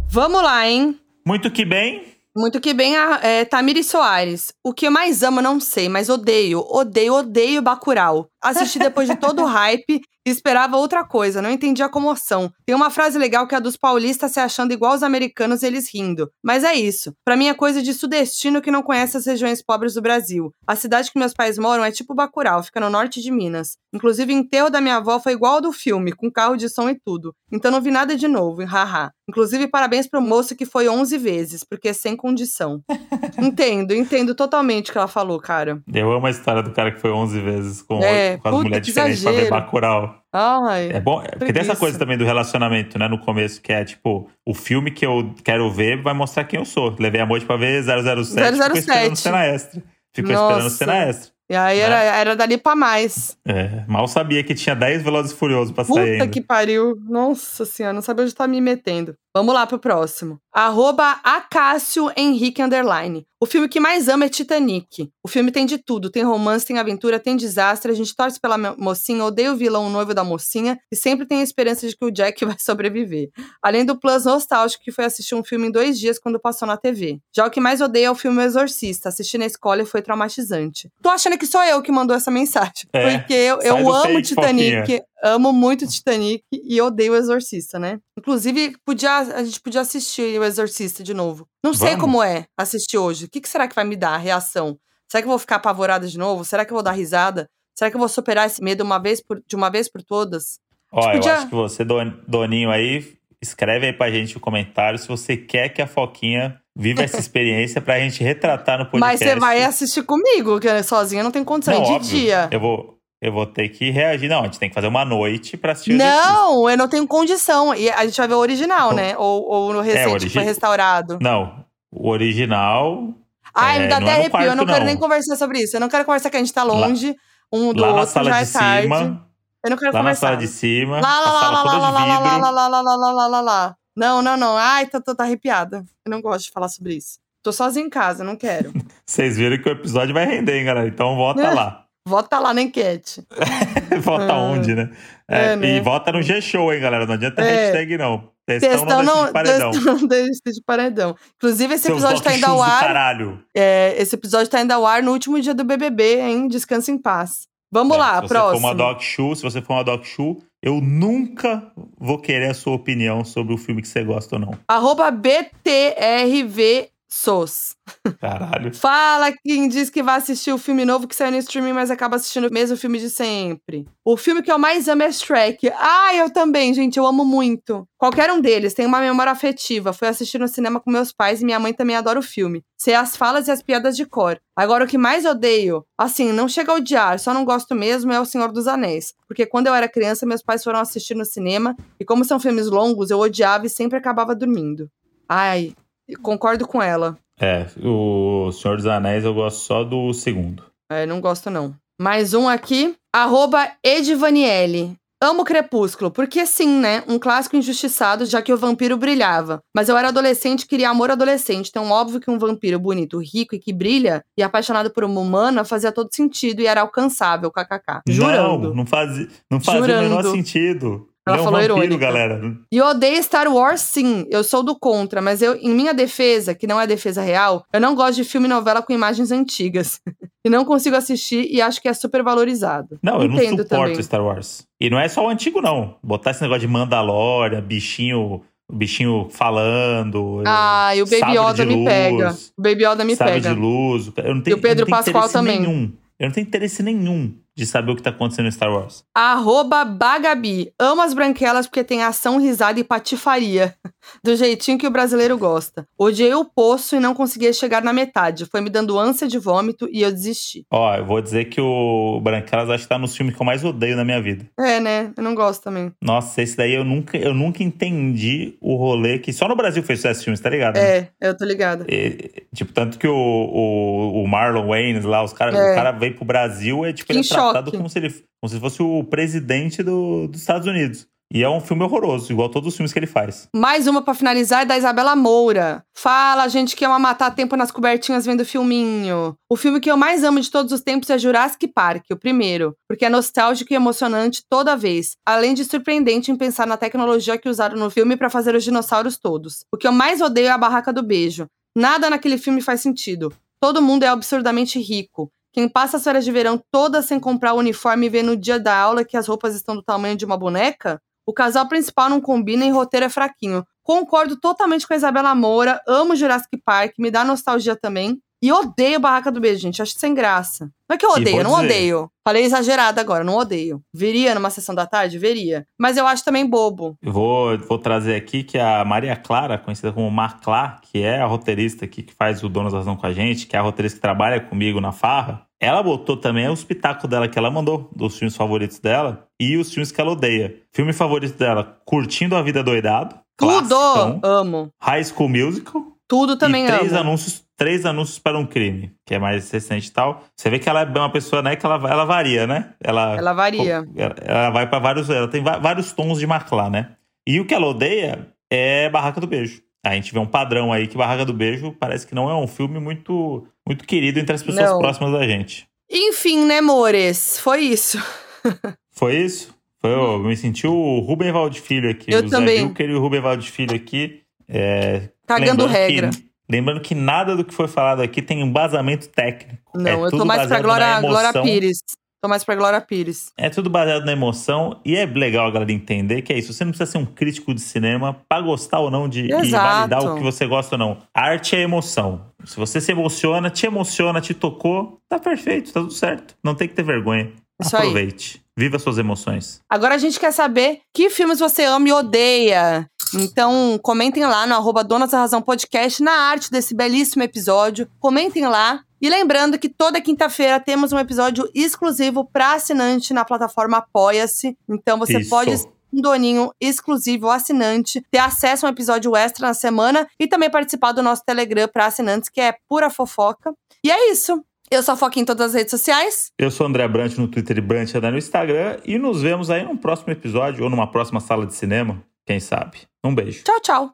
Vamos 0.07 0.43
lá, 0.43 0.69
hein? 0.69 0.95
Muito 1.25 1.49
que 1.49 1.65
bem. 1.65 2.18
Muito 2.39 2.61
que 2.61 2.73
bem, 2.73 2.95
a 2.95 3.19
é, 3.21 3.43
Tamiri 3.43 3.83
Soares. 3.83 4.53
O 4.63 4.73
que 4.73 4.87
eu 4.87 4.91
mais 4.91 5.23
amo, 5.23 5.41
não 5.41 5.59
sei, 5.59 5.89
mas 5.89 6.07
odeio, 6.07 6.65
odeio, 6.69 7.15
odeio 7.15 7.61
Bacurau. 7.61 8.29
Assisti 8.41 8.79
depois 8.79 9.09
de 9.09 9.17
todo 9.17 9.41
o 9.41 9.45
hype 9.45 9.99
e 10.29 10.31
esperava 10.31 10.77
outra 10.77 11.03
coisa, 11.03 11.41
não 11.41 11.49
entendi 11.49 11.81
a 11.81 11.89
comoção. 11.89 12.51
Tem 12.65 12.75
uma 12.75 12.91
frase 12.91 13.17
legal 13.17 13.47
que 13.47 13.55
é 13.55 13.57
a 13.57 13.61
dos 13.61 13.75
paulistas 13.75 14.31
se 14.31 14.39
achando 14.39 14.71
igual 14.71 14.93
os 14.93 15.01
americanos 15.01 15.63
e 15.63 15.65
eles 15.65 15.91
rindo. 15.91 16.29
Mas 16.43 16.63
é 16.63 16.73
isso. 16.75 17.13
Pra 17.25 17.35
mim 17.35 17.47
é 17.47 17.53
coisa 17.53 17.81
de 17.81 17.93
sudestino 17.93 18.61
que 18.61 18.69
não 18.69 18.83
conhece 18.83 19.17
as 19.17 19.25
regiões 19.25 19.63
pobres 19.63 19.95
do 19.95 20.01
Brasil. 20.01 20.53
A 20.67 20.75
cidade 20.75 21.11
que 21.11 21.17
meus 21.17 21.33
pais 21.33 21.57
moram 21.57 21.83
é 21.83 21.91
tipo 21.91 22.13
Bacurau, 22.13 22.61
fica 22.61 22.79
no 22.79 22.89
norte 22.91 23.21
de 23.21 23.31
Minas. 23.31 23.77
Inclusive, 23.91 24.31
o 24.31 24.37
enterro 24.37 24.69
da 24.69 24.79
minha 24.79 24.97
avó 24.97 25.19
foi 25.19 25.33
igual 25.33 25.55
ao 25.55 25.61
do 25.61 25.71
filme, 25.73 26.11
com 26.11 26.31
carro 26.31 26.55
de 26.55 26.69
som 26.69 26.87
e 26.89 26.95
tudo. 26.95 27.33
Então 27.51 27.71
não 27.71 27.81
vi 27.81 27.89
nada 27.89 28.15
de 28.15 28.27
novo, 28.27 28.63
haha. 28.63 29.11
Inclusive, 29.27 29.67
parabéns 29.67 30.07
pro 30.07 30.21
moço 30.21 30.55
que 30.55 30.65
foi 30.65 30.87
11 30.87 31.17
vezes, 31.17 31.63
porque 31.63 31.89
é 31.89 31.93
sem 31.93 32.15
condição. 32.15 32.81
entendo, 33.39 33.93
entendo 33.93 34.35
totalmente 34.35 34.89
o 34.89 34.91
que 34.91 34.97
ela 34.97 35.07
falou, 35.07 35.39
cara. 35.39 35.81
Eu 35.91 36.11
amo 36.11 36.27
a 36.27 36.29
história 36.29 36.61
do 36.61 36.71
cara 36.71 36.91
que 36.91 36.99
foi 36.99 37.11
11 37.11 37.39
vezes 37.39 37.81
com, 37.81 37.99
É, 38.03 38.37
com 38.37 38.47
as 38.47 38.55
mulheres 38.55 38.85
diferentes 38.85 39.23
pra 39.23 39.31
ver. 39.31 39.49
Bacurau. 39.49 40.18
Ai. 40.31 40.91
É 40.93 40.99
bom, 40.99 41.21
é 41.21 41.29
porque 41.29 41.51
tem 41.51 41.61
essa 41.61 41.75
coisa 41.75 41.97
também 41.97 42.17
do 42.17 42.25
relacionamento, 42.25 42.99
né? 42.99 43.07
No 43.07 43.19
começo, 43.19 43.61
que 43.61 43.73
é 43.73 43.83
tipo, 43.83 44.29
o 44.45 44.53
filme 44.53 44.91
que 44.91 45.05
eu 45.05 45.33
quero 45.43 45.71
ver 45.71 46.01
vai 46.01 46.13
mostrar 46.13 46.43
quem 46.43 46.59
eu 46.59 46.65
sou. 46.65 46.95
Levei 46.99 47.21
a 47.21 47.25
noite 47.25 47.45
pra 47.45 47.57
ver 47.57 47.83
007, 47.83 48.29
ficou 48.31 48.77
esperando 48.77 49.15
007. 49.15 49.17
cena 49.17 49.45
extra. 49.45 49.83
Ficou 50.13 50.31
esperando 50.31 50.69
cena 50.69 50.95
extra. 50.95 51.39
E 51.51 51.55
aí 51.55 51.79
era, 51.79 51.95
era 52.03 52.35
dali 52.35 52.59
pra 52.59 52.75
mais. 52.75 53.35
É, 53.43 53.83
mal 53.87 54.07
sabia 54.07 54.43
que 54.43 54.53
tinha 54.53 54.75
10 54.75 55.01
Velozes 55.01 55.31
Furiosos 55.31 55.73
pra 55.73 55.83
sair 55.83 56.19
Puta 56.19 56.29
que 56.29 56.41
pariu. 56.41 56.95
Nossa 57.09 57.65
senhora, 57.65 57.91
não 57.91 58.03
sabia 58.03 58.23
onde 58.23 58.35
tá 58.35 58.47
me 58.47 58.61
metendo. 58.61 59.15
Vamos 59.35 59.53
lá 59.53 59.67
pro 59.67 59.77
próximo. 59.79 60.39
Arroba 60.51 61.19
Acácio 61.23 62.11
Henrique 62.17 62.61
Underline. 62.61 63.25
O 63.41 63.45
filme 63.45 63.69
que 63.69 63.79
mais 63.79 64.09
ama 64.09 64.25
é 64.25 64.29
Titanic. 64.29 65.09
O 65.23 65.27
filme 65.27 65.51
tem 65.51 65.65
de 65.65 65.77
tudo. 65.77 66.09
Tem 66.09 66.23
romance, 66.23 66.65
tem 66.65 66.77
aventura, 66.77 67.19
tem 67.19 67.37
desastre. 67.37 67.91
A 67.91 67.95
gente 67.95 68.13
torce 68.15 68.39
pela 68.39 68.57
mo- 68.57 68.75
mocinha, 68.77 69.23
odeia 69.23 69.53
o 69.53 69.55
vilão 69.55 69.85
o 69.87 69.89
noivo 69.89 70.13
da 70.13 70.23
mocinha 70.23 70.77
e 70.91 70.95
sempre 70.95 71.25
tem 71.25 71.39
a 71.39 71.43
esperança 71.43 71.87
de 71.87 71.95
que 71.95 72.03
o 72.03 72.11
Jack 72.11 72.43
vai 72.43 72.57
sobreviver. 72.59 73.29
Além 73.61 73.85
do 73.85 73.97
plus 73.97 74.25
nostálgico 74.25 74.83
que 74.83 74.91
foi 74.91 75.05
assistir 75.05 75.35
um 75.35 75.43
filme 75.43 75.67
em 75.67 75.71
dois 75.71 75.97
dias 75.99 76.19
quando 76.19 76.39
passou 76.39 76.67
na 76.67 76.75
TV. 76.75 77.19
Já 77.33 77.45
o 77.45 77.51
que 77.51 77.61
mais 77.61 77.79
odeia 77.79 78.07
é 78.07 78.11
o 78.11 78.15
filme 78.15 78.43
Exorcista. 78.43 79.09
Assistir 79.09 79.37
na 79.37 79.45
escola 79.45 79.83
e 79.83 79.85
foi 79.85 80.01
traumatizante. 80.01 80.89
Tô 81.01 81.09
achando 81.09 81.37
que 81.37 81.45
sou 81.45 81.63
eu 81.63 81.81
que 81.81 81.91
mandou 81.91 82.17
essa 82.17 82.31
mensagem. 82.31 82.73
É, 82.91 83.19
porque 83.19 83.33
eu, 83.33 83.61
eu 83.61 83.75
amo 83.93 84.21
Titanic. 84.21 85.03
Amo 85.23 85.51
muito 85.51 85.85
Titanic 85.87 86.43
e 86.51 86.79
odeio 86.81 87.13
o 87.13 87.15
Exorcista, 87.15 87.77
né? 87.77 87.99
Inclusive, 88.17 88.75
podia, 88.85 89.17
a 89.17 89.43
gente 89.43 89.59
podia 89.59 89.81
assistir 89.81 90.39
o 90.39 90.43
Exorcista 90.43 91.03
de 91.03 91.13
novo. 91.13 91.45
Não 91.63 91.73
sei 91.73 91.89
Vamos. 91.89 92.01
como 92.01 92.23
é 92.23 92.45
assistir 92.57 92.97
hoje. 92.97 93.25
O 93.25 93.29
que, 93.29 93.41
que 93.41 93.49
será 93.49 93.67
que 93.67 93.75
vai 93.75 93.83
me 93.83 93.95
dar 93.97 94.11
a 94.11 94.17
reação? 94.17 94.77
Será 95.11 95.21
que 95.21 95.25
eu 95.27 95.31
vou 95.31 95.39
ficar 95.39 95.57
apavorada 95.57 96.07
de 96.07 96.17
novo? 96.17 96.45
Será 96.45 96.63
que 96.63 96.71
eu 96.71 96.75
vou 96.75 96.83
dar 96.83 96.91
risada? 96.91 97.49
Será 97.77 97.89
que 97.89 97.95
eu 97.95 97.99
vou 97.99 98.09
superar 98.09 98.45
esse 98.47 98.61
medo 98.63 98.83
uma 98.83 98.97
vez 98.99 99.21
por, 99.21 99.41
de 99.47 99.55
uma 99.55 99.69
vez 99.69 99.89
por 99.91 100.01
todas? 100.03 100.59
Ó, 100.91 101.07
eu 101.09 101.13
podia- 101.13 101.33
acho 101.37 101.47
que 101.49 101.55
você, 101.55 101.83
Don- 101.83 102.13
Doninho, 102.27 102.69
aí, 102.69 103.13
escreve 103.41 103.87
aí 103.87 103.93
pra 103.93 104.11
gente 104.11 104.35
no 104.35 104.39
comentário 104.41 104.99
se 104.99 105.07
você 105.07 105.35
quer 105.37 105.69
que 105.69 105.81
a 105.81 105.87
Foquinha 105.87 106.59
viva 106.75 107.01
essa 107.03 107.17
experiência 107.19 107.81
pra 107.81 107.99
gente 107.99 108.23
retratar 108.23 108.77
no 108.79 108.85
podcast. 108.85 108.99
Mas 108.99 109.19
você 109.33 109.39
vai 109.39 109.63
assistir 109.63 110.03
comigo, 110.03 110.59
que 110.59 110.83
sozinha 110.83 111.23
não 111.23 111.31
tem 111.31 111.43
condição. 111.43 111.73
Não, 111.73 111.83
de 111.83 111.91
óbvio. 111.91 112.09
dia. 112.19 112.49
Eu 112.51 112.59
vou, 112.59 112.98
eu 113.21 113.31
vou 113.31 113.45
ter 113.45 113.69
que 113.69 113.89
reagir. 113.91 114.29
Não, 114.29 114.41
a 114.41 114.43
gente 114.43 114.59
tem 114.59 114.69
que 114.69 114.75
fazer 114.75 114.87
uma 114.87 115.03
noite 115.05 115.57
pra 115.57 115.71
assistir 115.73 115.93
o 115.93 115.97
Não, 115.97 116.69
eu 116.69 116.77
não 116.77 116.87
tenho 116.87 117.07
condição. 117.07 117.73
E 117.75 117.89
a 117.89 118.05
gente 118.05 118.17
vai 118.17 118.27
ver 118.27 118.33
o 118.35 118.39
original, 118.39 118.93
né? 118.93 119.15
Ou, 119.17 119.43
ou 119.49 119.73
no 119.73 119.81
recente 119.81 120.05
que 120.07 120.11
origi- 120.13 120.29
foi 120.33 120.43
restaurado. 120.43 121.17
Não, 121.21 121.65
o 121.91 122.09
original. 122.09 123.13
Ai, 123.53 123.77
É, 123.77 123.79
me 123.81 123.87
dá 123.87 123.99
não 123.99 124.07
até 124.07 124.15
é 124.17 124.19
arrepio. 124.21 124.39
eu 124.41 124.55
não 124.55 124.63
quarto, 124.63 124.67
quero 124.67 124.79
não. 124.79 124.85
nem 124.85 124.97
conversar 124.97 125.35
sobre 125.35 125.59
isso. 125.59 125.75
Eu 125.75 125.79
não 125.81 125.89
quero 125.89 126.05
conversar 126.05 126.29
que 126.29 126.37
a 126.37 126.39
gente 126.39 126.53
tá 126.53 126.63
longe 126.63 127.15
um 127.51 127.73
do 127.73 127.81
lá 127.81 127.87
outro, 127.87 128.01
na 128.01 128.07
sala 128.07 128.29
já 128.31 128.43
de 128.43 128.49
é 128.49 128.53
tarde. 128.53 128.81
cima. 128.83 129.25
Eu 129.65 129.69
não 129.71 129.77
quero 129.77 129.91
Lá 129.91 129.97
na 129.99 129.99
conversar. 130.03 130.27
sala 130.27 130.37
de 130.37 130.47
cima. 130.47 131.01
Lá, 131.01 131.19
lá, 131.19 131.31
lá, 131.31 131.49
lá, 131.49 131.63
lá, 131.63 131.63
lá, 131.63 131.89
lá, 131.89 131.89
lá, 131.89 132.49
lá, 132.49 132.49
lá, 132.69 132.81
lá, 132.81 132.81
lá, 132.95 133.11
lá, 133.11 133.27
lá, 133.27 133.41
lá. 133.41 133.75
Não, 133.97 134.21
não, 134.21 134.37
não. 134.37 134.55
Ai, 134.57 134.85
tô, 134.85 135.01
tô, 135.01 135.13
tô 135.13 135.23
arrepiada. 135.23 135.83
Eu 136.05 136.11
não 136.11 136.21
gosto 136.21 136.45
de 136.45 136.51
falar 136.51 136.69
sobre 136.69 136.93
isso. 136.95 137.17
Tô 137.43 137.51
sozinha 137.51 137.85
em 137.85 137.89
casa, 137.89 138.23
não 138.23 138.35
quero. 138.37 138.71
Vocês 139.05 139.35
viram 139.35 139.57
que 139.61 139.67
o 139.67 139.71
episódio 139.71 140.13
vai 140.13 140.25
render, 140.25 140.57
hein, 140.59 140.65
galera? 140.65 140.87
Então 140.87 141.15
vota 141.17 141.41
É. 141.41 141.53
lá. 141.53 141.83
Vota 142.09 142.39
lá 142.39 142.53
na 142.53 142.61
enquete. 142.63 143.23
vota 144.01 144.33
Ah. 144.33 144.37
onde, 144.37 144.73
né? 144.73 144.89
É, 145.27 145.51
É, 145.51 145.55
né? 145.55 145.67
E 145.77 145.79
vota 145.79 146.11
no 146.11 146.21
G-Show, 146.23 146.73
hein, 146.73 146.81
galera? 146.81 147.05
Não 147.05 147.13
adianta 147.13 147.41
É. 147.43 147.65
hashtag, 147.67 147.97
não. 147.97 148.29
Textão 148.47 148.83
não, 148.83 149.03
não, 149.25 149.31
paredão. 149.31 149.69
textão 149.71 149.93
não 149.99 150.07
de 150.07 150.61
paredão. 150.65 151.15
Inclusive, 151.37 151.75
esse 151.75 151.83
Seus 151.83 151.99
episódio 151.99 152.23
tá 152.23 152.35
indo 152.35 152.45
ao 152.47 152.61
ar. 152.63 152.79
caralho. 152.79 153.39
é, 153.55 153.93
esse 153.99 154.15
episódio 154.15 154.47
tá 154.49 154.59
indo 154.59 154.71
ao 154.71 154.87
ar 154.87 155.03
no 155.03 155.11
último 155.11 155.39
dia 155.39 155.53
do 155.53 155.63
BBB, 155.63 156.19
hein? 156.21 156.47
Descansa 156.47 156.89
em 156.91 156.97
paz. 156.97 157.47
Vamos 157.71 157.95
É, 157.95 157.99
lá, 157.99 158.15
se 158.15 158.21
você 158.21 158.27
próximo. 158.29 158.59
for 158.61 158.65
uma 158.67 158.73
Doc 158.75 159.01
Shoe, 159.03 159.35
se 159.35 159.43
você 159.43 159.61
for 159.61 159.73
uma 159.73 159.83
Doc 159.83 160.03
Shoe, 160.03 160.37
eu 160.63 160.81
nunca 160.81 161.71
vou 161.99 162.17
querer 162.17 162.47
a 162.49 162.53
sua 162.55 162.73
opinião 162.73 163.23
sobre 163.23 163.53
o 163.53 163.57
filme 163.59 163.83
que 163.83 163.87
você 163.87 164.03
gosta 164.03 164.35
ou 164.35 164.41
não. 164.41 164.57
Arroba 164.67 165.11
BTRV 165.11 166.89
SOS. 167.09 167.75
Caralho. 168.21 168.73
Fala 168.75 169.33
quem 169.43 169.67
diz 169.67 169.89
que 169.89 170.03
vai 170.03 170.17
assistir 170.17 170.53
o 170.53 170.57
filme 170.57 170.85
novo 170.85 171.07
que 171.07 171.15
saiu 171.15 171.31
no 171.31 171.37
streaming, 171.37 171.73
mas 171.73 171.89
acaba 171.89 172.15
assistindo 172.15 172.47
o 172.47 172.53
mesmo 172.53 172.77
filme 172.77 172.99
de 172.99 173.09
sempre. 173.09 173.87
O 174.05 174.15
filme 174.15 174.43
que 174.43 174.51
eu 174.51 174.59
mais 174.59 174.87
amo 174.87 175.01
é 175.01 175.11
Shrek. 175.11 175.71
Ah, 175.75 176.15
eu 176.15 176.31
também, 176.31 176.73
gente, 176.73 176.97
eu 176.97 177.05
amo 177.05 177.25
muito. 177.25 177.87
Qualquer 177.97 178.31
um 178.31 178.39
deles 178.39 178.75
tem 178.75 178.85
uma 178.85 178.99
memória 178.99 179.31
afetiva. 179.31 179.91
Fui 179.91 180.07
assistir 180.07 180.37
no 180.37 180.47
cinema 180.47 180.79
com 180.79 180.91
meus 180.91 181.11
pais 181.11 181.41
e 181.41 181.45
minha 181.45 181.59
mãe 181.59 181.73
também 181.73 181.95
adora 181.95 182.19
o 182.19 182.23
filme. 182.23 182.63
Sei 182.77 182.93
as 182.93 183.17
falas 183.17 183.47
e 183.47 183.51
as 183.51 183.63
piadas 183.63 183.97
de 183.97 184.05
cor. 184.05 184.39
Agora, 184.55 184.85
o 184.85 184.87
que 184.87 184.97
mais 184.97 185.25
odeio, 185.25 185.85
assim, 185.97 186.31
não 186.31 186.47
chega 186.47 186.71
a 186.71 186.75
odiar, 186.75 187.17
só 187.17 187.33
não 187.33 187.43
gosto 187.43 187.73
mesmo, 187.73 188.11
é 188.11 188.19
O 188.19 188.25
Senhor 188.25 188.51
dos 188.51 188.67
Anéis. 188.67 189.13
Porque 189.27 189.45
quando 189.45 189.67
eu 189.67 189.73
era 189.73 189.89
criança, 189.89 190.25
meus 190.25 190.43
pais 190.43 190.63
foram 190.63 190.79
assistir 190.79 191.15
no 191.15 191.25
cinema 191.25 191.75
e, 191.99 192.05
como 192.05 192.23
são 192.23 192.39
filmes 192.39 192.67
longos, 192.67 193.09
eu 193.09 193.19
odiava 193.19 193.65
e 193.65 193.69
sempre 193.69 193.97
acabava 193.97 194.35
dormindo. 194.35 194.89
Ai, 195.27 195.73
concordo 196.15 196.67
com 196.67 196.81
ela. 196.81 197.17
É, 197.39 197.67
o 197.83 198.51
Senhor 198.51 198.77
dos 198.77 198.85
Anéis 198.85 199.23
eu 199.23 199.33
gosto 199.33 199.59
só 199.59 199.83
do 199.83 200.13
segundo. 200.13 200.63
É, 200.91 201.05
não 201.05 201.21
gosto 201.21 201.49
não. 201.49 201.73
Mais 201.99 202.33
um 202.33 202.47
aqui. 202.47 202.95
Arroba 203.13 203.71
Edivaniele. 203.83 204.95
Amo 205.21 205.43
Crepúsculo, 205.43 206.09
porque 206.09 206.45
sim, 206.45 206.79
né? 206.79 207.03
Um 207.05 207.19
clássico 207.19 207.57
injustiçado, 207.57 208.25
já 208.25 208.41
que 208.41 208.53
o 208.53 208.57
vampiro 208.57 208.95
brilhava. 208.95 209.61
Mas 209.75 209.89
eu 209.89 209.97
era 209.97 210.07
adolescente 210.07 210.61
e 210.61 210.67
queria 210.67 210.89
amor 210.89 211.11
adolescente, 211.11 211.67
então 211.67 211.91
óbvio 211.91 212.21
que 212.21 212.31
um 212.31 212.39
vampiro 212.39 212.79
bonito, 212.79 213.19
rico 213.19 213.53
e 213.53 213.59
que 213.59 213.73
brilha, 213.73 214.23
e 214.37 214.41
apaixonado 214.41 214.89
por 214.91 215.03
uma 215.03 215.19
humana, 215.19 215.65
fazia 215.65 215.91
todo 215.91 216.07
sentido 216.13 216.61
e 216.61 216.67
era 216.67 216.79
alcançável, 216.79 217.51
kkk. 217.51 217.99
Jurando. 218.07 218.69
Não, 218.69 218.75
não 218.75 218.85
fazia, 218.85 219.27
não 219.51 219.59
fazia 219.59 219.99
o 219.99 220.01
menor 220.03 220.23
sentido. 220.23 221.08
Ela 221.29 221.37
Ele 221.37 221.39
é 221.39 221.41
um 221.41 221.45
falou 221.45 221.59
vampiro, 221.61 221.77
irônica. 221.79 222.05
galera. 222.05 222.41
E 222.71 222.77
eu 222.77 222.85
odeio 222.85 223.21
Star 223.23 223.47
Wars, 223.51 223.81
sim. 223.81 224.25
Eu 224.29 224.43
sou 224.43 224.63
do 224.63 224.75
contra, 224.77 225.21
mas 225.21 225.41
eu, 225.41 225.55
em 225.55 225.69
minha 225.73 225.93
defesa, 225.93 226.53
que 226.53 226.67
não 226.67 226.79
é 226.79 226.85
defesa 226.85 227.21
real, 227.21 227.63
eu 227.73 227.79
não 227.79 227.95
gosto 227.95 228.15
de 228.15 228.23
filme 228.23 228.47
e 228.47 228.49
novela 228.49 228.81
com 228.81 228.91
imagens 228.93 229.31
antigas. 229.31 230.01
e 230.45 230.49
não 230.49 230.63
consigo 230.65 230.95
assistir 230.95 231.47
e 231.51 231.61
acho 231.61 231.81
que 231.81 231.87
é 231.87 231.93
super 231.93 232.23
valorizado. 232.23 232.97
Não, 233.03 233.21
eu 233.21 233.27
não 233.27 233.35
Entendo 233.35 233.63
suporto 233.63 233.83
também. 233.91 234.03
Star 234.03 234.23
Wars. 234.23 234.65
E 234.81 234.89
não 234.89 234.99
é 234.99 235.07
só 235.07 235.25
o 235.25 235.29
antigo, 235.29 235.61
não. 235.61 235.95
Botar 236.03 236.31
esse 236.31 236.41
negócio 236.41 236.61
de 236.61 236.67
Mandalorian, 236.67 237.61
bichinho, 237.61 238.41
bichinho 238.71 239.27
falando. 239.29 240.41
Ah, 240.45 240.95
e 240.95 241.01
o 241.01 241.05
Baby 241.05 241.37
Yoda 241.37 241.65
me 241.65 241.75
luz, 241.75 241.85
pega. 241.85 242.37
O 242.57 242.61
Baby 242.61 242.85
Yoda 242.85 243.03
me 243.05 243.15
sabre 243.15 243.33
pega. 243.35 243.53
de 243.53 243.59
luz. 243.59 244.11
Eu 244.15 244.35
não 244.35 244.41
tenho, 244.41 244.55
E 244.55 244.59
o 244.59 244.61
Pedro 244.61 244.85
eu 244.85 244.89
não 244.89 245.03
tenho 245.03 245.13
Pascoal 245.13 245.23
interesse 245.25 245.33
também. 245.33 245.59
Nenhum. 245.59 245.91
Eu 246.19 246.27
não 246.27 246.33
tenho 246.33 246.47
interesse 246.47 246.83
nenhum 246.83 247.33
de 247.59 247.65
saber 247.65 247.91
o 247.91 247.95
que 247.95 248.01
tá 248.01 248.09
acontecendo 248.09 248.47
em 248.47 248.51
Star 248.51 248.71
Wars. 248.71 249.03
Arroba 249.15 249.83
Bagabi. 249.85 250.71
Amo 250.79 251.01
as 251.01 251.13
branquelas 251.13 251.67
porque 251.67 251.83
tem 251.83 252.01
ação, 252.03 252.39
risada 252.39 252.79
e 252.79 252.83
patifaria. 252.83 253.75
Do 254.23 254.35
jeitinho 254.35 254.77
que 254.77 254.87
o 254.87 254.91
brasileiro 254.91 255.37
gosta. 255.37 255.85
Odiei 255.97 256.33
o 256.33 256.45
poço 256.45 256.95
e 256.95 256.99
não 256.99 257.13
conseguia 257.13 257.53
chegar 257.53 257.83
na 257.83 257.93
metade. 257.93 258.45
Foi 258.45 258.61
me 258.61 258.69
dando 258.69 258.97
ânsia 258.97 259.27
de 259.27 259.37
vômito 259.37 259.87
e 259.91 260.01
eu 260.01 260.11
desisti. 260.11 260.65
Ó, 260.71 260.95
eu 260.95 261.05
vou 261.05 261.21
dizer 261.21 261.45
que 261.45 261.61
o 261.61 262.19
Branquelas 262.23 262.69
acho 262.69 262.83
que 262.83 262.89
tá 262.89 262.97
nos 262.97 263.15
filmes 263.15 263.35
que 263.35 263.41
eu 263.41 263.45
mais 263.45 263.63
odeio 263.63 263.95
na 263.95 264.03
minha 264.05 264.21
vida. 264.21 264.45
É, 264.59 264.79
né? 264.79 265.11
Eu 265.15 265.21
não 265.23 265.35
gosto 265.35 265.63
também. 265.63 265.91
Nossa, 266.01 266.41
esse 266.41 266.55
daí 266.57 266.73
eu 266.73 266.83
nunca, 266.83 267.17
eu 267.17 267.33
nunca 267.33 267.61
entendi 267.61 268.57
o 268.61 268.75
rolê 268.75 269.19
que 269.19 269.31
só 269.33 269.47
no 269.47 269.55
Brasil 269.55 269.83
fez 269.83 269.99
sucesso 269.99 270.19
esse 270.19 270.25
filme, 270.25 270.39
tá 270.39 270.49
ligado? 270.49 270.75
né? 270.75 270.81
É, 270.81 271.07
eu 271.21 271.37
tô 271.37 271.45
ligada. 271.45 271.85
E, 271.87 272.43
tipo, 272.55 272.71
tanto 272.73 272.97
que 272.97 273.07
o, 273.07 273.13
o, 273.13 274.23
o 274.23 274.27
Marlon 274.27 274.67
Waynes 274.67 275.03
lá, 275.03 275.23
os 275.23 275.33
cara, 275.33 275.55
É. 275.55 275.71
o 275.71 275.75
cara 275.75 275.91
veio 275.91 276.15
pro 276.15 276.25
Brasil, 276.25 276.85
é 276.85 276.93
tipo, 276.93 277.07
Que 277.07 277.13
ele 277.13 277.23
tratado 277.51 277.67
choque. 277.67 277.77
como 277.77 277.89
se 277.89 277.99
ele 277.99 278.09
como 278.41 278.53
se 278.53 278.59
fosse 278.59 278.81
o 278.81 279.03
presidente 279.03 279.83
do, 279.83 280.27
dos 280.27 280.39
Estados 280.39 280.67
Unidos. 280.67 281.07
E 281.31 281.43
é 281.43 281.49
um 281.49 281.61
filme 281.61 281.83
horroroso, 281.83 282.31
igual 282.31 282.49
todos 282.49 282.69
os 282.69 282.75
filmes 282.75 282.91
que 282.91 282.97
ele 282.97 283.05
faz. 283.05 283.47
Mais 283.55 283.85
uma 283.85 284.01
pra 284.01 284.15
finalizar 284.15 284.63
é 284.63 284.65
da 284.65 284.75
Isabela 284.75 285.15
Moura. 285.15 285.83
Fala, 285.95 286.47
gente 286.47 286.75
que 286.75 286.83
ama 286.83 286.97
matar 286.97 287.29
tempo 287.35 287.55
nas 287.55 287.69
cobertinhas 287.69 288.25
vendo 288.25 288.43
filminho. 288.43 289.35
O 289.47 289.55
filme 289.55 289.79
que 289.79 289.91
eu 289.91 289.95
mais 289.95 290.23
amo 290.23 290.41
de 290.41 290.49
todos 290.49 290.71
os 290.71 290.81
tempos 290.81 291.07
é 291.11 291.19
Jurassic 291.19 291.67
Park, 291.67 292.05
o 292.09 292.17
primeiro, 292.17 292.75
porque 292.87 293.05
é 293.05 293.09
nostálgico 293.09 293.71
e 293.71 293.75
emocionante 293.75 294.41
toda 294.49 294.75
vez, 294.75 295.11
além 295.23 295.53
de 295.53 295.65
surpreendente 295.65 296.31
em 296.31 296.35
pensar 296.35 296.65
na 296.65 296.77
tecnologia 296.77 297.37
que 297.37 297.47
usaram 297.47 297.77
no 297.77 297.91
filme 297.91 298.17
pra 298.17 298.31
fazer 298.31 298.55
os 298.55 298.63
dinossauros 298.63 299.15
todos. 299.15 299.63
O 299.71 299.77
que 299.77 299.85
eu 299.85 299.91
mais 299.91 300.21
odeio 300.21 300.47
é 300.47 300.51
a 300.51 300.57
barraca 300.57 300.91
do 300.91 301.03
beijo. 301.03 301.45
Nada 301.77 302.09
naquele 302.09 302.39
filme 302.39 302.59
faz 302.59 302.81
sentido. 302.81 303.31
Todo 303.61 303.83
mundo 303.83 304.01
é 304.01 304.07
absurdamente 304.07 304.79
rico. 304.79 305.29
Quem 305.51 305.67
passa 305.67 305.97
as 305.97 306.03
férias 306.03 306.23
de 306.23 306.31
verão 306.31 306.61
todas 306.71 307.05
sem 307.05 307.19
comprar 307.19 307.53
o 307.53 307.57
uniforme 307.57 308.05
e 308.05 308.09
vê 308.09 308.21
no 308.21 308.37
dia 308.37 308.59
da 308.59 308.75
aula 308.75 309.03
que 309.03 309.17
as 309.17 309.27
roupas 309.27 309.55
estão 309.55 309.75
do 309.75 309.83
tamanho 309.83 310.15
de 310.15 310.25
uma 310.25 310.37
boneca? 310.37 311.01
O 311.25 311.33
casal 311.33 311.67
principal 311.67 312.09
não 312.09 312.21
combina 312.21 312.65
e 312.65 312.69
roteiro 312.69 313.05
é 313.05 313.09
fraquinho. 313.09 313.65
Concordo 313.83 314.39
totalmente 314.39 314.87
com 314.87 314.93
a 314.93 314.97
Isabela 314.97 315.33
Moura, 315.33 315.81
amo 315.87 316.15
Jurassic 316.15 316.57
Park, 316.63 316.93
me 316.99 317.09
dá 317.09 317.23
nostalgia 317.23 317.75
também. 317.75 318.21
E 318.41 318.51
odeio 318.51 318.99
Barraca 318.99 319.31
do 319.31 319.39
Beijo, 319.41 319.59
gente, 319.61 319.81
acho 319.81 319.93
sem 319.99 320.13
graça. 320.13 320.71
Não 320.89 320.95
é 320.95 320.97
que 320.97 321.05
eu 321.05 321.09
odeio, 321.11 321.43
não 321.43 321.51
dizer- 321.61 321.65
odeio. 321.65 322.11
Falei 322.25 322.43
exagerado 322.45 322.99
agora, 322.99 323.23
não 323.23 323.35
odeio. 323.37 323.81
Veria 323.93 324.33
numa 324.33 324.49
sessão 324.49 324.73
da 324.73 324.85
tarde? 324.85 325.17
Veria. 325.17 325.65
Mas 325.77 325.97
eu 325.97 326.07
acho 326.07 326.23
também 326.23 326.45
bobo. 326.45 326.95
Vou, 327.03 327.57
vou 327.59 327.77
trazer 327.77 328.15
aqui 328.15 328.43
que 328.43 328.57
a 328.57 328.85
Maria 328.85 329.15
Clara, 329.15 329.57
conhecida 329.57 329.91
como 329.91 330.09
Maclá, 330.09 330.79
que 330.81 331.01
é 331.01 331.19
a 331.19 331.25
roteirista 331.25 331.83
aqui 331.85 332.01
que 332.01 332.13
faz 332.13 332.41
o 332.43 332.47
Dono 332.49 332.71
da 332.71 332.77
Razão 332.77 332.95
com 332.95 333.05
a 333.05 333.11
gente, 333.13 333.45
que 333.45 333.55
é 333.55 333.59
a 333.59 333.61
roteirista 333.63 333.97
que 333.97 334.01
trabalha 334.01 334.39
comigo 334.39 334.79
na 334.79 334.91
Farra, 334.91 335.41
ela 335.59 335.83
botou 335.83 336.15
também 336.15 336.47
os 336.47 336.63
pitacos 336.63 337.09
dela 337.09 337.27
que 337.27 337.37
ela 337.37 337.51
mandou, 337.51 337.89
dos 337.93 338.17
filmes 338.17 338.35
favoritos 338.37 338.79
dela, 338.79 339.25
e 339.37 339.57
os 339.57 339.69
filmes 339.73 339.91
que 339.91 339.99
ela 339.99 340.11
odeia. 340.11 340.55
Filme 340.71 340.93
favorito 340.93 341.37
dela, 341.37 341.77
Curtindo 341.85 342.35
a 342.37 342.41
Vida 342.41 342.63
Doidado, 342.63 343.15
Tudo! 343.35 343.67
classicão, 343.67 344.21
Amo. 344.23 344.69
High 344.81 345.03
School 345.03 345.27
Musical, 345.29 345.83
Tudo 346.07 346.37
também 346.37 346.63
e 346.65 346.67
três 346.67 346.93
amo. 346.93 347.01
anúncios, 347.01 347.43
Três 347.59 347.85
Anúncios 347.85 348.17
para 348.17 348.39
um 348.39 348.45
Crime, 348.45 348.93
que 349.05 349.13
é 349.13 349.19
mais 349.19 349.51
recente 349.51 349.89
e 349.89 349.91
tal. 349.91 350.23
Você 350.33 350.49
vê 350.49 350.59
que 350.59 350.69
ela 350.69 350.81
é 350.83 350.85
uma 350.85 351.11
pessoa, 351.11 351.41
né, 351.41 351.57
que 351.57 351.65
ela, 351.65 351.75
ela 351.91 352.05
varia, 352.05 352.47
né? 352.47 352.73
Ela, 352.81 353.17
Ela 353.17 353.33
varia. 353.33 353.85
ela, 353.97 354.15
ela 354.21 354.49
vai 354.49 354.65
para 354.69 354.79
vários. 354.79 355.09
Ela 355.09 355.27
tem 355.27 355.43
vários 355.43 355.91
tons 355.91 356.19
de 356.19 356.25
maclá, 356.25 356.69
né? 356.69 356.93
E 357.27 357.37
o 357.37 357.45
que 357.45 357.53
ela 357.53 357.67
odeia 357.67 358.27
é 358.49 358.89
Barraca 358.89 359.19
do 359.19 359.27
Beijo. 359.27 359.61
A 359.85 359.93
gente 359.93 360.13
vê 360.13 360.19
um 360.19 360.25
padrão 360.25 360.71
aí 360.71 360.87
que 360.87 360.97
Barraca 360.97 361.25
do 361.25 361.33
Beijo 361.33 361.75
parece 361.77 362.07
que 362.07 362.15
não 362.15 362.29
é 362.29 362.35
um 362.35 362.47
filme 362.47 362.79
muito, 362.79 363.45
muito 363.67 363.85
querido 363.85 364.19
entre 364.21 364.33
as 364.33 364.41
pessoas 364.41 364.69
Não. 364.69 364.79
próximas 364.79 365.11
da 365.11 365.27
gente. 365.27 365.67
Enfim, 365.91 366.45
né, 366.45 366.61
Mores? 366.61 367.39
Foi 367.39 367.59
isso. 367.59 368.01
Foi 368.95 369.17
isso? 369.17 369.53
Foi, 369.81 369.91
eu 369.91 370.19
me 370.19 370.35
senti 370.37 370.65
o 370.65 370.99
Rubem 370.99 371.31
Valdifilho 371.31 371.89
aqui. 371.89 372.09
Eu 372.09 372.23
o 372.23 372.27
Zé 372.27 372.37
também. 372.37 372.63
Wilker 372.63 372.89
e 372.89 372.93
o 372.93 373.01
Rubem 373.01 373.19
Valdifilho 373.19 373.75
aqui. 373.75 374.21
É, 374.47 375.09
Cagando 375.27 375.65
regra. 375.65 376.09
Que, 376.09 376.28
lembrando 376.49 376.81
que 376.81 376.95
nada 376.95 377.35
do 377.35 377.43
que 377.43 377.53
foi 377.53 377.67
falado 377.67 378.01
aqui 378.01 378.21
tem 378.21 378.41
embasamento 378.41 379.07
técnico. 379.09 379.61
Não, 379.75 380.05
é 380.05 380.07
eu 380.07 380.09
tô 380.09 380.25
mais 380.25 380.47
pra 380.47 380.61
Glória, 380.61 380.99
Glória. 381.01 381.41
Pires. 381.41 381.79
Tô 382.21 382.27
mais 382.27 382.43
pra 382.43 382.53
Glória 382.53 382.81
Pires. 382.81 383.31
É 383.37 383.49
tudo 383.49 383.69
baseado 383.69 384.03
na 384.03 384.11
emoção 384.11 384.81
e 384.83 384.97
é 384.97 385.05
legal 385.05 385.47
a 385.47 385.51
galera 385.51 385.71
entender 385.71 386.21
que 386.21 386.33
é 386.33 386.37
isso. 386.37 386.51
Você 386.51 386.65
não 386.65 386.71
precisa 386.71 386.91
ser 386.91 386.97
um 386.97 387.05
crítico 387.05 387.53
de 387.53 387.61
cinema 387.61 388.13
pra 388.27 388.41
gostar 388.41 388.79
ou 388.79 388.91
não 388.91 389.07
de 389.07 389.27
e 389.27 389.51
validar 389.51 390.03
o 390.03 390.15
que 390.15 390.23
você 390.23 390.45
gosta 390.45 390.75
ou 390.75 390.79
não. 390.79 390.97
Arte 391.13 391.55
é 391.55 391.61
emoção. 391.61 392.25
Se 392.43 392.57
você 392.57 392.81
se 392.81 392.91
emociona, 392.91 393.49
te 393.49 393.65
emociona, 393.65 394.19
te 394.19 394.33
tocou, 394.33 394.97
tá 395.07 395.17
perfeito, 395.17 395.71
tá 395.71 395.79
tudo 395.79 395.93
certo. 395.93 396.35
Não 396.43 396.55
tem 396.55 396.67
que 396.67 396.73
ter 396.73 396.83
vergonha. 396.83 397.31
Isso 397.61 397.75
aí. 397.75 397.83
Aproveite. 397.83 398.41
Viva 398.57 398.77
suas 398.77 398.97
emoções. 398.97 399.61
Agora 399.69 399.95
a 399.95 399.97
gente 399.97 400.19
quer 400.19 400.33
saber 400.33 400.81
que 400.93 401.09
filmes 401.09 401.39
você 401.39 401.63
ama 401.63 401.87
e 401.87 401.93
odeia. 401.93 402.85
Então, 403.13 403.79
comentem 403.81 404.25
lá 404.25 404.45
no 404.45 404.55
arroba 404.55 404.83
Donas 404.83 405.11
da 405.11 405.19
Razão 405.19 405.41
Podcast, 405.41 406.01
na 406.01 406.11
arte 406.11 406.51
desse 406.51 406.75
belíssimo 406.75 407.23
episódio. 407.23 407.89
Comentem 407.99 408.47
lá. 408.47 408.81
E 409.01 409.09
lembrando 409.09 409.57
que 409.57 409.69
toda 409.69 410.01
quinta-feira 410.01 410.59
temos 410.59 410.91
um 410.91 410.99
episódio 410.99 411.49
exclusivo 411.55 412.25
para 412.25 412.53
assinante 412.53 413.13
na 413.13 413.23
plataforma 413.23 413.77
Apoia-se. 413.77 414.57
Então 414.67 414.99
você 414.99 415.19
Isso. 415.19 415.29
pode 415.29 415.57
ser 415.57 415.67
um 415.91 416.01
doninho 416.01 416.51
exclusivo 416.59 417.29
assinante, 417.29 418.03
ter 418.11 418.19
acesso 418.19 418.65
a 418.65 418.69
um 418.69 418.71
episódio 418.71 419.15
extra 419.15 419.47
na 419.47 419.53
semana 419.53 420.07
e 420.19 420.27
também 420.27 420.49
participar 420.49 420.91
do 420.91 421.01
nosso 421.01 421.23
Telegram 421.25 421.67
para 421.67 421.85
assinantes, 421.85 422.29
que 422.29 422.41
é 422.41 422.55
pura 422.67 422.89
fofoca. 422.89 423.53
E 423.83 423.89
é 423.89 424.11
isso. 424.11 424.43
Eu 424.71 424.83
sou 424.83 424.93
a 424.93 424.95
Foca 424.95 425.19
em 425.19 425.25
todas 425.25 425.47
as 425.47 425.53
redes 425.55 425.71
sociais. 425.71 426.31
Eu 426.37 426.51
sou 426.51 426.67
o 426.67 426.69
André 426.69 426.87
Brant 426.87 427.17
no 427.17 427.27
Twitter 427.27 427.57
e 427.57 427.61
Brant 427.61 427.91
no 427.95 428.17
Instagram. 428.17 428.77
E 428.85 428.99
nos 428.99 429.23
vemos 429.23 429.49
aí 429.49 429.63
num 429.63 429.75
próximo 429.75 430.11
episódio 430.13 430.63
ou 430.63 430.69
numa 430.69 430.85
próxima 430.85 431.19
sala 431.19 431.47
de 431.47 431.55
cinema. 431.55 432.03
Quem 432.29 432.39
sabe? 432.39 432.81
Um 433.03 433.15
beijo. 433.15 433.43
Tchau, 433.43 433.59
tchau. 433.59 433.91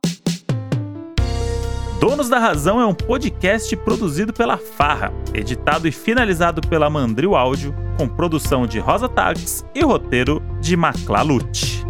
Donos 2.02 2.28
da 2.28 2.38
Razão 2.38 2.82
é 2.82 2.86
um 2.86 2.94
podcast 2.94 3.74
produzido 3.78 4.34
pela 4.34 4.58
Farra, 4.58 5.14
editado 5.34 5.88
e 5.88 5.92
finalizado 5.94 6.60
pela 6.60 6.90
Mandril 6.90 7.34
Áudio, 7.34 7.74
com 7.98 8.10
produção 8.10 8.68
de 8.68 8.78
Rosa 8.78 9.08
Tags 9.08 9.64
e 9.74 9.82
roteiro 9.82 10.44
de 10.60 10.76
Maclalute. 10.76 11.85